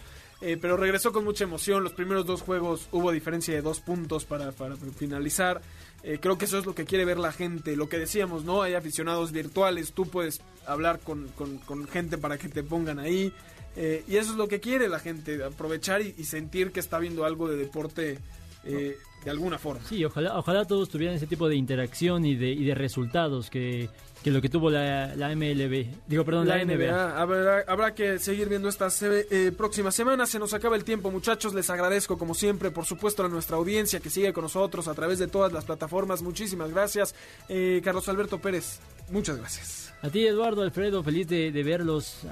Eh, 0.46 0.58
pero 0.62 0.76
regresó 0.76 1.14
con 1.14 1.24
mucha 1.24 1.46
emoción. 1.46 1.84
Los 1.86 1.94
primeros 1.94 2.26
dos 2.26 2.42
juegos 2.42 2.88
hubo 2.92 3.12
diferencia 3.14 3.54
de 3.54 3.62
dos 3.62 3.80
puntos 3.80 4.26
para, 4.26 4.52
para 4.52 4.76
finalizar. 4.76 5.62
Eh, 6.04 6.18
creo 6.22 6.38
que 6.38 6.44
eso 6.46 6.58
es 6.58 6.66
lo 6.66 6.76
que 6.76 6.84
quiere 6.84 7.06
ver 7.06 7.18
la 7.18 7.32
gente. 7.32 7.78
Lo 7.78 7.88
que 7.88 7.98
decíamos, 7.98 8.44
¿no? 8.44 8.62
Hay 8.62 8.74
aficionados 8.74 9.32
virtuales. 9.32 9.94
Tú 9.94 10.06
puedes 10.06 10.42
hablar 10.68 11.00
con, 11.00 11.30
con- 11.30 11.60
con 11.60 11.88
gente 11.88 12.18
para 12.18 12.38
que 12.38 12.50
te 12.50 12.62
pongan 12.62 13.00
ahí. 13.00 13.32
Eh, 13.78 14.04
y 14.08 14.18
eso 14.18 14.32
es 14.32 14.38
lo 14.38 14.50
que 14.50 14.60
quiere 14.60 14.90
la 14.90 15.00
gente. 15.00 15.42
Aprovechar 15.44 16.02
y, 16.02 16.12
sentir 16.26 16.74
que 16.74 16.82
está 16.82 17.00
viendo 17.00 17.24
algo 17.24 17.48
de 17.48 17.56
deporte 17.56 18.20
eh, 18.66 18.98
de 19.24 19.32
alguna 19.32 19.58
forma. 19.58 19.82
Sí, 19.88 20.04
ojalá, 20.04 20.38
ojalá 20.38 20.66
todos 20.66 20.90
tuvieran 20.90 21.16
ese 21.16 21.26
tipo 21.28 21.48
de 21.48 21.56
interacción 21.56 22.26
y 22.26 22.36
de, 22.36 22.50
y 22.52 22.66
de 22.66 22.76
resultados 22.76 23.50
que, 23.50 23.90
que 24.24 24.32
lo 24.32 24.42
que 24.42 24.50
tuvo 24.50 24.70
la, 24.70 25.16
la 25.16 25.36
MLB. 25.36 25.88
Digo, 26.08 26.24
perdón, 26.24 26.48
la, 26.48 26.64
NBA. 26.64 27.20
Habrá, 27.20 27.64
habrá 27.68 27.94
que 27.94 28.20
seguir 28.20 28.48
viendo 28.48 28.70
estas 28.70 29.02
eh, 29.04 29.52
próximas 29.56 29.94
semanas. 29.94 30.30
Se 30.30 30.40
nos 30.40 30.54
acaba 30.54 30.76
el 30.76 30.84
tiempo, 30.84 31.12
muchachos. 31.12 31.54
Les 31.54 31.70
agradezco, 31.70 32.18
como 32.18 32.34
siempre, 32.34 32.72
por 32.72 32.86
supuesto, 32.86 33.26
a 33.26 33.30
nuestra 33.30 33.58
audiencia 33.58 34.00
que 34.00 34.10
sigue 34.10 34.32
con 34.32 34.44
nosotros 34.44 34.88
a 34.88 34.94
través 34.94 35.20
de 35.20 35.28
todas 35.28 35.52
las 35.52 35.66
plataformas. 35.66 36.22
Muchísimas 36.22 36.72
gracias. 36.72 37.14
Eh, 37.50 37.82
Carlos 37.84 38.08
Alberto 38.08 38.40
Pérez, 38.40 38.80
muchas 39.10 39.38
gracias. 39.38 39.94
A 40.02 40.10
ti, 40.10 40.26
Eduardo, 40.26 40.62
Alfredo, 40.62 41.04
feliz 41.04 41.28
de, 41.28 41.52
de 41.52 41.64
verlos 41.64 42.26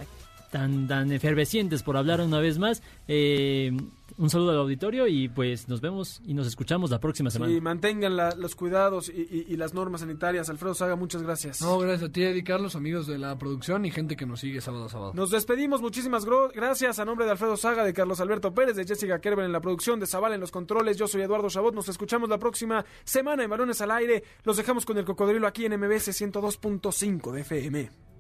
tan, 0.52 0.88
tan 0.88 1.12
efervescientes 1.12 1.82
por 1.84 1.97
hablar 1.97 2.22
una 2.22 2.39
vez 2.39 2.60
más. 2.60 2.84
Eh, 3.08 3.72
un 4.18 4.30
saludo 4.30 4.52
al 4.52 4.58
auditorio 4.58 5.08
y 5.08 5.30
pues 5.30 5.68
nos 5.70 5.80
vemos 5.82 6.22
y 6.26 6.34
nos 6.34 6.45
escuchamos 6.45 6.91
la 6.91 6.99
próxima 6.99 7.30
semana. 7.32 7.52
Y 7.54 7.62
mantengan 7.62 8.16
la- 8.18 8.36
los 8.36 8.54
cuidados 8.56 9.10
y, 9.10 9.22
y- 9.22 9.45
y 9.54 9.56
las 9.58 9.74
normas 9.74 10.02
sanitarias. 10.02 10.49
Alfredo 10.49 10.74
Saga, 10.76 10.95
muchas 10.95 11.24
gracias. 11.24 11.62
No, 11.62 11.80
gracias 11.80 12.10
a 12.10 12.12
ti, 12.12 12.22
Eddie 12.24 12.43
Carlos, 12.43 12.76
amigos 12.76 13.08
de 13.08 13.18
la 13.18 13.38
producción 13.39 13.86
y 13.86 13.91
gente 13.91 14.16
que 14.18 14.26
nos 14.26 14.41
sigue 14.41 14.60
sábado 14.62 14.86
a 14.86 14.89
sábado. 14.89 15.14
Nos 15.16 15.32
despedimos, 15.32 15.82
muchísimas 15.82 16.26
gracias 16.54 16.99
a 16.99 17.06
nombre 17.06 17.26
de 17.26 17.32
Alfredo 17.32 17.56
Saga, 17.58 17.84
de 17.86 17.93
Carlos 17.93 18.20
Alberto 18.20 18.54
Pérez, 18.54 18.76
de 18.76 18.86
Jessica 18.86 19.20
Kerber 19.20 19.45
en 19.45 19.54
la 19.54 19.62
producción, 19.62 19.99
de 19.99 20.06
Zavala 20.08 20.36
en 20.36 20.41
los 20.41 20.52
controles. 20.52 20.97
Yo 20.97 21.08
soy 21.08 21.22
Eduardo 21.22 21.49
Chabot. 21.49 21.74
Nos 21.74 21.88
escuchamos 21.89 22.30
la 22.30 22.38
próxima 22.38 22.86
semana 23.06 23.43
en 23.43 23.49
Balones 23.49 23.80
al 23.82 23.91
Aire. 23.91 24.24
Los 24.43 24.58
dejamos 24.58 24.86
con 24.86 24.97
el 24.97 25.06
cocodrilo 25.06 25.47
aquí 25.47 25.66
en 25.66 25.80
MBS 25.80 26.10
102.5 26.12 27.32
de 27.32 27.41
FM. 27.41 28.11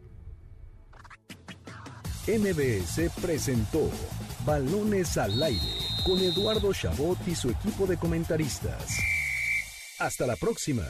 MBS 2.27 3.09
presentó 3.19 3.89
Balones 4.45 5.17
al 5.17 5.41
aire 5.41 5.59
con 6.05 6.19
Eduardo 6.19 6.71
Chabot 6.71 7.17
y 7.27 7.35
su 7.35 7.49
equipo 7.49 7.87
de 7.87 7.97
comentaristas. 7.97 8.97
Hasta 9.99 10.27
la 10.27 10.35
próxima. 10.35 10.83